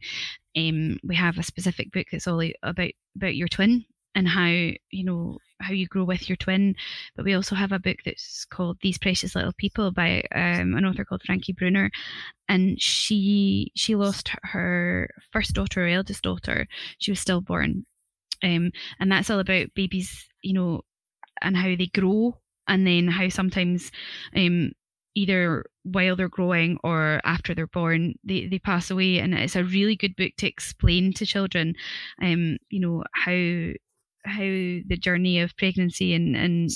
Um, 0.58 0.98
we 1.04 1.16
have 1.16 1.38
a 1.38 1.44
specific 1.44 1.92
book 1.92 2.08
that's 2.12 2.28
all 2.28 2.42
about 2.64 2.92
about 3.16 3.36
your 3.36 3.48
twin 3.48 3.86
and 4.16 4.28
how 4.28 4.48
you 4.48 5.04
know 5.04 5.38
how 5.62 5.74
you 5.74 5.88
grow 5.88 6.04
with 6.04 6.28
your 6.30 6.36
twin. 6.36 6.76
But 7.16 7.26
we 7.26 7.34
also 7.34 7.56
have 7.56 7.72
a 7.72 7.80
book 7.80 7.98
that's 8.04 8.46
called 8.46 8.78
these 8.82 8.98
precious 8.98 9.36
little 9.36 9.54
people 9.54 9.92
by 9.92 10.24
um, 10.34 10.76
an 10.76 10.86
author 10.86 11.06
called 11.06 11.24
frankie 11.26 11.54
bruner. 11.54 11.92
And 12.50 12.82
she 12.82 13.72
she 13.76 13.96
lost 13.96 14.32
her 14.44 15.10
first 15.32 15.54
daughter 15.54 15.82
her 15.82 15.88
eldest 15.88 16.24
daughter. 16.24 16.68
She 17.00 17.12
was 17.12 17.20
stillborn. 17.20 17.86
Um, 18.44 18.72
and 19.00 19.12
that's 19.12 19.30
all 19.30 19.40
about 19.40 19.74
babies 19.76 20.28
you 20.42 20.54
know 20.54 20.82
and 21.42 21.56
how 21.56 21.76
they 21.76 21.88
grow 21.94 22.38
and 22.68 22.86
then 22.88 23.08
how 23.08 23.30
sometimes 23.30 23.92
um, 24.36 24.72
either 25.14 25.66
while 25.84 26.16
they're 26.16 26.30
growing 26.30 26.80
or 26.84 27.22
after 27.24 27.54
they're 27.54 27.68
born 27.68 28.16
they, 28.24 28.48
they 28.48 28.60
pass 28.60 28.90
away. 28.92 29.20
And 29.20 29.34
it's 29.34 29.56
a 29.56 29.64
really 29.64 29.96
good 29.96 30.16
book 30.16 30.32
to 30.40 30.48
explain 30.48 31.14
to 31.14 31.26
children 31.26 31.76
um 32.22 32.58
you 32.70 32.80
know 32.80 33.04
how 33.14 33.32
how 34.26 34.42
the 34.42 35.00
journey 35.00 35.40
of 35.40 35.56
pregnancy 35.58 36.14
and 36.14 36.36
and 36.36 36.70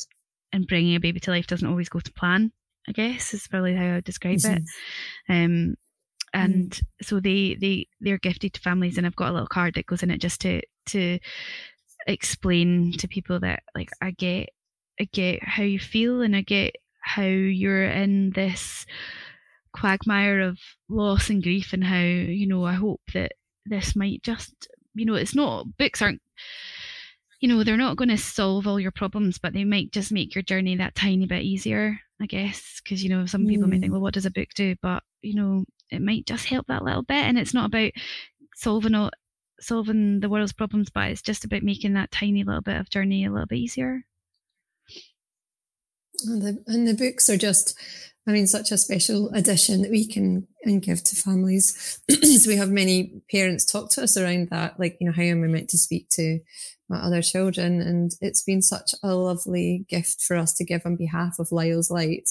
and 0.52 0.68
bringing 0.68 0.96
a 0.96 1.00
baby 1.00 1.20
to 1.20 1.32
life 1.32 1.48
doesn't 1.48 1.68
always 1.68 1.90
go 1.90 2.00
to 2.00 2.14
plan. 2.14 2.52
I 2.88 2.92
guess 2.92 3.34
is 3.34 3.48
probably 3.48 3.76
how 3.76 3.84
I 3.84 3.94
would 3.96 4.04
describe 4.04 4.38
mm-hmm. 4.38 4.58
it. 4.58 4.64
Um, 5.30 5.76
and 6.34 6.72
mm. 6.72 6.82
so 7.02 7.20
they 7.20 7.56
they 7.60 7.88
they're 8.02 8.18
gifted 8.18 8.54
to 8.54 8.62
families, 8.62 8.98
and 8.98 9.08
I've 9.08 9.16
got 9.16 9.30
a 9.30 9.34
little 9.34 9.48
card 9.48 9.76
that 9.76 9.86
goes 9.86 10.04
in 10.04 10.12
it 10.12 10.22
just 10.22 10.42
to 10.42 10.62
to 10.88 11.20
explain 12.08 12.92
to 12.94 13.08
people 13.08 13.40
that 13.40 13.64
like 13.74 13.90
I 14.02 14.12
get 14.12 14.50
I 15.00 15.06
get 15.12 15.44
how 15.44 15.64
you 15.64 15.80
feel, 15.80 16.22
and 16.22 16.36
I 16.36 16.42
get 16.42 16.76
how 17.02 17.24
you're 17.24 17.86
in 17.86 18.32
this 18.32 18.86
quagmire 19.74 20.42
of 20.42 20.60
loss 20.90 21.30
and 21.30 21.42
grief, 21.42 21.74
and 21.74 21.84
how 21.84 22.02
you 22.02 22.48
know 22.48 22.66
I 22.66 22.74
hope 22.74 23.02
that 23.14 23.32
this 23.66 23.96
might 23.96 24.22
just 24.22 24.68
you 24.94 25.06
know 25.06 25.16
it's 25.16 25.36
not 25.36 25.78
books 25.78 26.02
aren't 26.02 26.22
you 27.40 27.50
know, 27.50 27.64
they're 27.64 27.78
not 27.78 27.98
going 27.98 28.10
to 28.10 28.18
solve 28.18 28.68
all 28.68 28.80
your 28.80 28.92
problems, 28.92 29.38
but 29.38 29.54
they 29.54 29.64
might 29.64 29.92
just 29.92 30.12
make 30.12 30.36
your 30.36 30.42
journey 30.42 30.76
that 30.78 30.96
tiny 30.96 31.26
bit 31.26 31.44
easier, 31.44 32.00
I 32.22 32.26
guess. 32.26 32.80
Because, 32.84 33.04
you 33.04 33.10
know, 33.10 33.26
some 33.26 33.46
people 33.46 33.68
mm. 33.68 33.72
may 33.72 33.80
think, 33.80 33.90
mm. 33.90 33.94
well, 33.94 34.02
what 34.02 34.14
does 34.14 34.26
a 34.26 34.32
book 34.32 34.50
do? 34.56 34.76
But, 34.82 35.04
you 35.22 35.36
know, 35.36 35.66
it 35.90 36.02
might 36.02 36.26
just 36.26 36.46
help 36.46 36.68
that 36.68 36.84
little 36.84 37.04
bit. 37.04 37.24
And 37.24 37.38
it's 37.38 37.54
not 37.54 37.68
about 37.68 37.92
solving 38.56 38.96
all, 38.96 39.12
solving 39.60 40.20
the 40.20 40.30
world's 40.30 40.54
problems, 40.54 40.90
but 40.90 41.12
it's 41.12 41.22
just 41.22 41.46
about 41.46 41.64
making 41.64 41.94
that 41.94 42.12
tiny 42.12 42.44
little 42.44 42.62
bit 42.62 42.78
of 42.78 42.90
journey 42.90 43.26
a 43.26 43.32
little 43.32 43.48
bit 43.48 43.60
easier. 43.60 44.06
And 46.26 46.42
the, 46.42 46.64
and 46.68 46.88
the 46.88 46.94
books 46.94 47.30
are 47.30 47.38
just, 47.38 47.78
I 48.28 48.32
mean, 48.32 48.48
such 48.48 48.72
a 48.72 48.78
special 48.78 49.30
addition 49.32 49.82
that 49.82 49.92
we 49.92 50.08
can 50.08 50.48
and 50.64 50.82
give 50.82 51.04
to 51.04 51.16
families. 51.16 52.00
so 52.10 52.50
we 52.50 52.56
have 52.56 52.72
many 52.72 53.22
parents 53.30 53.66
talk 53.66 53.92
to 53.92 54.04
us 54.04 54.18
around 54.18 54.50
that, 54.50 54.80
like, 54.80 54.98
you 55.00 55.08
know, 55.08 55.14
how 55.14 55.24
am 55.24 55.44
I 55.44 55.48
meant 55.48 55.70
to 55.70 55.78
speak 55.78 56.10
to 56.12 56.40
my 56.90 56.98
other 56.98 57.22
children? 57.22 57.82
And 57.82 58.12
it's 58.22 58.44
been 58.44 58.62
such 58.62 58.92
a 59.04 59.16
lovely 59.16 59.86
gift 59.90 60.22
for 60.22 60.38
us 60.38 60.54
to 60.56 60.66
give 60.66 60.82
on 60.86 60.96
behalf 60.96 61.40
of 61.40 61.52
Lyle's 61.52 61.90
Light 61.90 62.30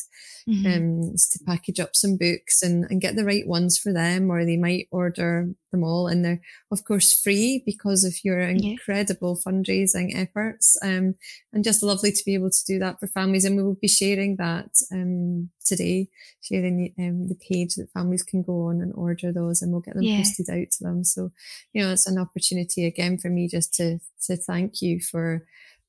mm-hmm. 0.48 0.66
um, 0.66 1.14
to 1.32 1.38
package 1.46 1.80
up 1.80 1.94
some 1.94 2.16
books 2.16 2.62
and, 2.62 2.84
and 2.90 3.00
get 3.00 3.16
the 3.16 3.24
right 3.24 3.46
ones 3.46 3.78
for 3.78 3.92
them, 3.92 4.30
or 4.30 4.44
they 4.44 4.56
might 4.56 4.88
order 4.90 5.48
them 5.74 5.84
all. 5.84 6.06
And 6.06 6.24
they're, 6.24 6.40
of 6.70 6.84
course, 6.84 7.12
free 7.12 7.62
because 7.66 8.04
of 8.04 8.14
your 8.24 8.40
incredible 8.40 9.38
yeah. 9.38 9.52
fundraising 9.52 10.12
efforts. 10.14 10.78
Um, 10.82 11.16
and 11.52 11.64
just 11.64 11.82
lovely 11.82 12.12
to 12.12 12.24
be 12.24 12.34
able 12.34 12.50
to 12.50 12.64
do 12.66 12.78
that 12.78 13.00
for 13.00 13.06
families. 13.08 13.44
And 13.44 13.56
we 13.56 13.62
will 13.62 13.78
be 13.80 13.88
sharing 13.88 14.36
that 14.36 14.70
um, 14.92 15.50
today, 15.64 16.08
sharing 16.40 16.94
um, 16.98 17.28
the 17.28 17.34
page 17.34 17.74
that 17.74 17.92
families 17.92 18.22
can 18.22 18.42
go 18.42 18.68
on 18.68 18.80
and 18.80 18.92
order 18.94 19.32
those 19.32 19.60
and 19.60 19.72
we'll 19.72 19.80
get 19.80 19.94
them 19.94 20.04
yeah. 20.04 20.18
posted 20.18 20.48
out 20.50 20.70
to 20.70 20.84
them. 20.84 21.04
So, 21.04 21.32
you 21.72 21.82
know, 21.82 21.92
it's 21.92 22.06
an 22.06 22.18
opportunity 22.18 22.86
again 22.86 23.18
for 23.18 23.28
me 23.28 23.48
just 23.48 23.74
to, 23.74 23.98
to 24.26 24.36
thank 24.36 24.80
you 24.80 25.00
for 25.00 25.44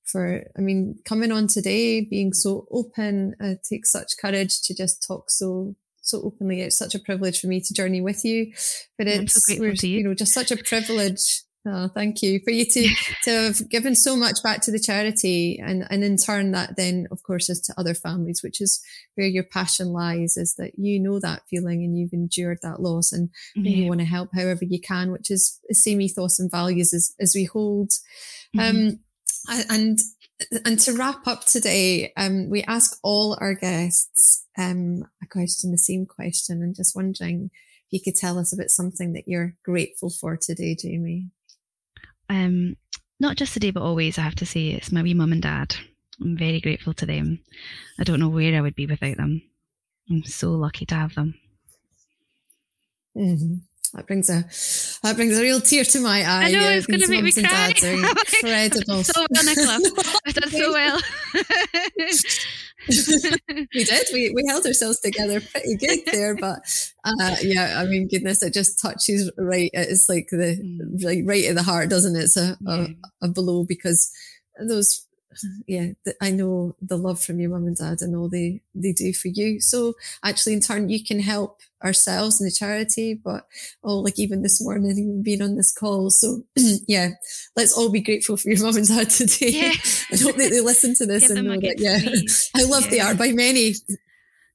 for, 0.05 0.43
I 0.55 0.61
mean, 0.61 0.99
coming 1.03 1.31
on 1.31 1.47
today, 1.47 2.01
being 2.01 2.31
so 2.31 2.67
open, 2.71 3.36
uh, 3.41 3.55
takes 3.67 3.91
such 3.91 4.17
courage 4.21 4.61
to 4.61 4.75
just 4.75 5.05
talk 5.05 5.31
so 5.31 5.75
so 6.08 6.22
openly. 6.22 6.62
It's 6.62 6.78
such 6.78 6.95
a 6.95 6.99
privilege 6.99 7.39
for 7.39 7.47
me 7.47 7.62
to 7.62 7.74
journey 7.74 8.01
with 8.01 8.24
you. 8.24 8.53
But 8.97 9.08
it's 9.08 9.34
so 9.34 9.64
you. 9.64 9.74
you 9.84 10.03
know 10.03 10.14
just 10.14 10.34
such 10.34 10.51
a 10.51 10.58
privilege. 10.58 11.41
Oh, 11.68 11.88
thank 11.88 12.22
you 12.22 12.39
for 12.43 12.51
you 12.51 12.64
to 12.66 12.89
to 13.24 13.32
have 13.32 13.70
given 13.70 13.95
so 13.95 14.16
much 14.16 14.43
back 14.43 14.62
to 14.62 14.72
the 14.72 14.80
charity, 14.80 15.60
and 15.60 15.86
and 15.89 16.03
in 16.03 16.16
turn 16.18 16.51
that 16.51 16.76
then 16.78 17.08
of 17.12 17.24
course 17.24 17.49
is 17.49 17.60
to 17.62 17.74
other 17.78 17.95
families, 17.95 18.41
which 18.43 18.62
is 18.62 18.84
where 19.16 19.28
your 19.28 19.43
passion 19.43 19.88
lies. 19.88 20.38
Is 20.38 20.56
that 20.60 20.74
you 20.78 20.99
know 20.99 21.20
that 21.20 21.41
feeling 21.49 21.84
and 21.84 21.97
you've 21.97 22.14
endured 22.14 22.60
that 22.62 22.82
loss, 22.82 23.12
and 23.12 23.30
mm-hmm. 23.58 23.66
you 23.66 23.88
want 23.88 23.99
to 24.01 24.06
help 24.06 24.30
however 24.36 24.64
you 24.64 24.80
can, 24.80 25.12
which 25.12 25.32
is 25.32 25.60
the 25.68 25.76
same 25.76 26.01
ethos 26.01 26.39
and 26.39 26.51
values 26.51 26.93
as 26.93 27.16
as 27.20 27.34
we 27.36 27.45
hold. 27.45 27.89
Mm-hmm. 28.56 28.88
Um, 28.88 28.99
and 29.70 29.99
and 30.65 30.79
to 30.79 30.93
wrap 30.93 31.27
up 31.27 31.45
today, 31.45 32.11
um, 32.17 32.49
we 32.49 32.63
ask 32.63 32.97
all 33.03 33.38
our 33.39 33.53
guests 33.53 34.45
um, 34.57 35.03
a 35.23 35.27
question, 35.27 35.71
the 35.71 35.77
same 35.77 36.05
question, 36.05 36.61
and 36.61 36.75
just 36.75 36.95
wondering 36.95 37.49
if 37.88 37.93
you 37.93 38.01
could 38.03 38.19
tell 38.19 38.38
us 38.38 38.53
about 38.53 38.69
something 38.69 39.13
that 39.13 39.27
you're 39.27 39.55
grateful 39.63 40.09
for 40.09 40.38
today, 40.38 40.75
Jamie. 40.75 41.29
Um, 42.29 42.75
not 43.19 43.38
just 43.38 43.53
today, 43.53 43.71
but 43.71 43.83
always. 43.83 44.17
I 44.17 44.21
have 44.21 44.36
to 44.36 44.45
say, 44.45 44.69
it's 44.69 44.91
my 44.91 45.03
wee 45.03 45.13
mum 45.13 45.31
and 45.31 45.41
dad. 45.41 45.75
I'm 46.21 46.38
very 46.38 46.59
grateful 46.59 46.93
to 46.95 47.05
them. 47.05 47.39
I 47.99 48.03
don't 48.03 48.19
know 48.19 48.29
where 48.29 48.55
I 48.55 48.61
would 48.61 48.75
be 48.75 48.86
without 48.86 49.17
them. 49.17 49.41
I'm 50.09 50.23
so 50.23 50.51
lucky 50.51 50.86
to 50.88 50.95
have 50.95 51.15
them. 51.15 51.36
Mm-hmm. 53.17 53.55
That 53.95 54.07
brings 54.07 54.29
a 54.29 54.43
that 55.03 55.15
brings 55.15 55.37
a 55.37 55.41
real 55.41 55.61
tear 55.61 55.85
to 55.85 55.99
my 56.01 56.19
eye. 56.19 56.45
I 56.45 56.51
know 56.51 56.59
yeah, 56.59 56.75
it's 56.75 56.85
going 56.85 56.99
to 56.99 57.07
make 57.07 57.23
me 57.23 57.31
cry. 57.31 57.73
incredible. 57.81 59.03
so 59.05 59.25
well, 59.31 59.43
Nicola. 59.45 59.79
I've 60.25 60.33
done 60.33 60.51
so 60.51 60.73
well. 60.73 61.01
we 62.89 63.83
did. 63.85 64.07
We 64.11 64.33
we 64.35 64.43
held 64.49 64.65
ourselves 64.65 64.99
together 64.99 65.39
pretty 65.39 65.77
good 65.77 65.99
there, 66.11 66.35
but 66.35 66.59
uh, 67.05 67.37
yeah, 67.41 67.81
I 67.81 67.85
mean, 67.85 68.09
goodness, 68.09 68.43
it 68.43 68.53
just 68.53 68.81
touches 68.81 69.31
right. 69.37 69.69
It's 69.71 70.09
like 70.09 70.27
the 70.29 70.59
mm. 70.61 71.01
like 71.01 71.19
right 71.23 71.45
at 71.45 71.55
the 71.55 71.63
heart, 71.63 71.89
doesn't 71.89 72.17
it? 72.17 72.23
It's 72.23 72.35
a, 72.37 72.57
yeah. 72.59 72.87
a, 73.21 73.27
a 73.27 73.27
blow 73.29 73.63
because 73.63 74.11
those 74.67 75.05
yeah, 75.67 75.89
I 76.21 76.31
know 76.31 76.75
the 76.81 76.97
love 76.97 77.21
from 77.21 77.39
your 77.39 77.49
mum 77.49 77.67
and 77.67 77.77
dad 77.77 78.01
and 78.01 78.15
all 78.15 78.29
they, 78.29 78.61
they 78.73 78.91
do 78.91 79.13
for 79.13 79.27
you. 79.27 79.59
So 79.59 79.93
actually 80.23 80.53
in 80.53 80.59
turn, 80.59 80.89
you 80.89 81.03
can 81.03 81.19
help 81.19 81.59
ourselves 81.83 82.39
and 82.39 82.49
the 82.49 82.53
charity, 82.53 83.13
but 83.13 83.47
oh, 83.83 83.99
like 83.99 84.17
even 84.17 84.41
this 84.41 84.61
morning, 84.61 84.91
even 84.91 85.23
being 85.23 85.41
on 85.41 85.55
this 85.55 85.73
call. 85.73 86.09
So 86.09 86.43
yeah, 86.88 87.11
let's 87.55 87.77
all 87.77 87.89
be 87.89 88.01
grateful 88.01 88.38
for 88.38 88.49
your 88.49 88.61
mum 88.61 88.77
and 88.77 88.88
dad 88.88 89.09
today. 89.09 89.49
Yeah. 89.49 89.73
and 90.11 90.21
hope 90.21 90.36
that 90.38 90.49
they 90.49 90.61
listen 90.61 90.95
to 90.95 91.05
this 91.05 91.29
and 91.29 91.47
know 91.47 91.59
that, 91.59 91.79
yeah, 91.79 91.99
I 92.55 92.67
love 92.67 92.86
yeah. 92.86 92.89
they 92.89 92.99
are 92.99 93.15
by 93.15 93.31
many. 93.31 93.73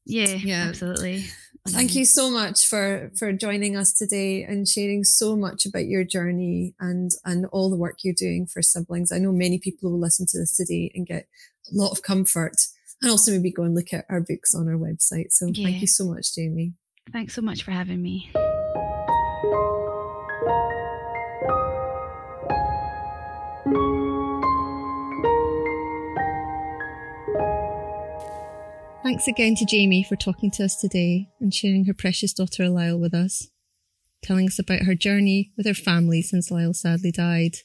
Yeah, 0.07 0.35
yeah, 0.35 0.66
absolutely. 0.68 1.24
Thank 1.69 1.95
you 1.95 2.03
um, 2.03 2.07
so 2.07 2.31
much 2.31 2.67
for 2.67 3.11
for 3.17 3.33
joining 3.33 3.77
us 3.77 3.93
today 3.93 4.43
and 4.43 4.67
sharing 4.67 5.05
so 5.05 5.37
much 5.37 5.67
about 5.67 5.87
your 5.87 6.05
journey 6.05 6.75
and 6.81 7.11
and 7.25 7.47
all 7.53 7.71
the 7.71 7.77
work 7.77 7.99
you're 8.03 8.15
doing 8.15 8.47
for 8.47 8.63
siblings. 8.63 9.13
I 9.13 9.19
know 9.19 9.33
many 9.33 9.59
people 9.59 9.91
will 9.91 10.01
listen 10.01 10.27
to 10.31 10.39
this 10.39 10.57
today 10.57 10.91
and 10.95 11.07
get 11.07 11.27
a 11.71 11.77
lot 11.77 11.93
of 11.93 12.03
comfort 12.03 12.55
and 13.03 13.11
also 13.11 13.33
maybe 13.33 13.53
go 13.53 13.63
and 13.63 13.75
look 13.75 13.93
at 13.93 14.07
our 14.09 14.21
books 14.21 14.55
on 14.55 14.69
our 14.69 14.79
website. 14.79 15.33
So 15.33 15.47
yeah. 15.47 15.67
thank 15.67 15.81
you 15.81 15.87
so 15.87 16.07
much, 16.07 16.35
Jamie. 16.35 16.75
Thanks 17.13 17.35
so 17.35 17.43
much 17.43 17.63
for 17.63 17.73
having 17.73 18.03
me. 18.03 18.31
Thanks 29.11 29.27
again 29.27 29.57
to 29.57 29.65
Jamie 29.65 30.05
for 30.05 30.15
talking 30.15 30.53
to 30.53 30.65
us 30.65 30.77
today 30.77 31.31
and 31.41 31.53
sharing 31.53 31.87
her 31.87 31.93
precious 31.93 32.33
daughter 32.33 32.69
Lyle 32.69 32.97
with 32.97 33.13
us, 33.13 33.49
telling 34.23 34.47
us 34.47 34.61
about 34.61 34.83
her 34.83 34.95
journey 34.95 35.51
with 35.57 35.67
her 35.67 35.75
family 35.75 36.23
since 36.23 36.53
Lyle 36.53 36.73
sadly 36.73 37.11
died. 37.11 37.57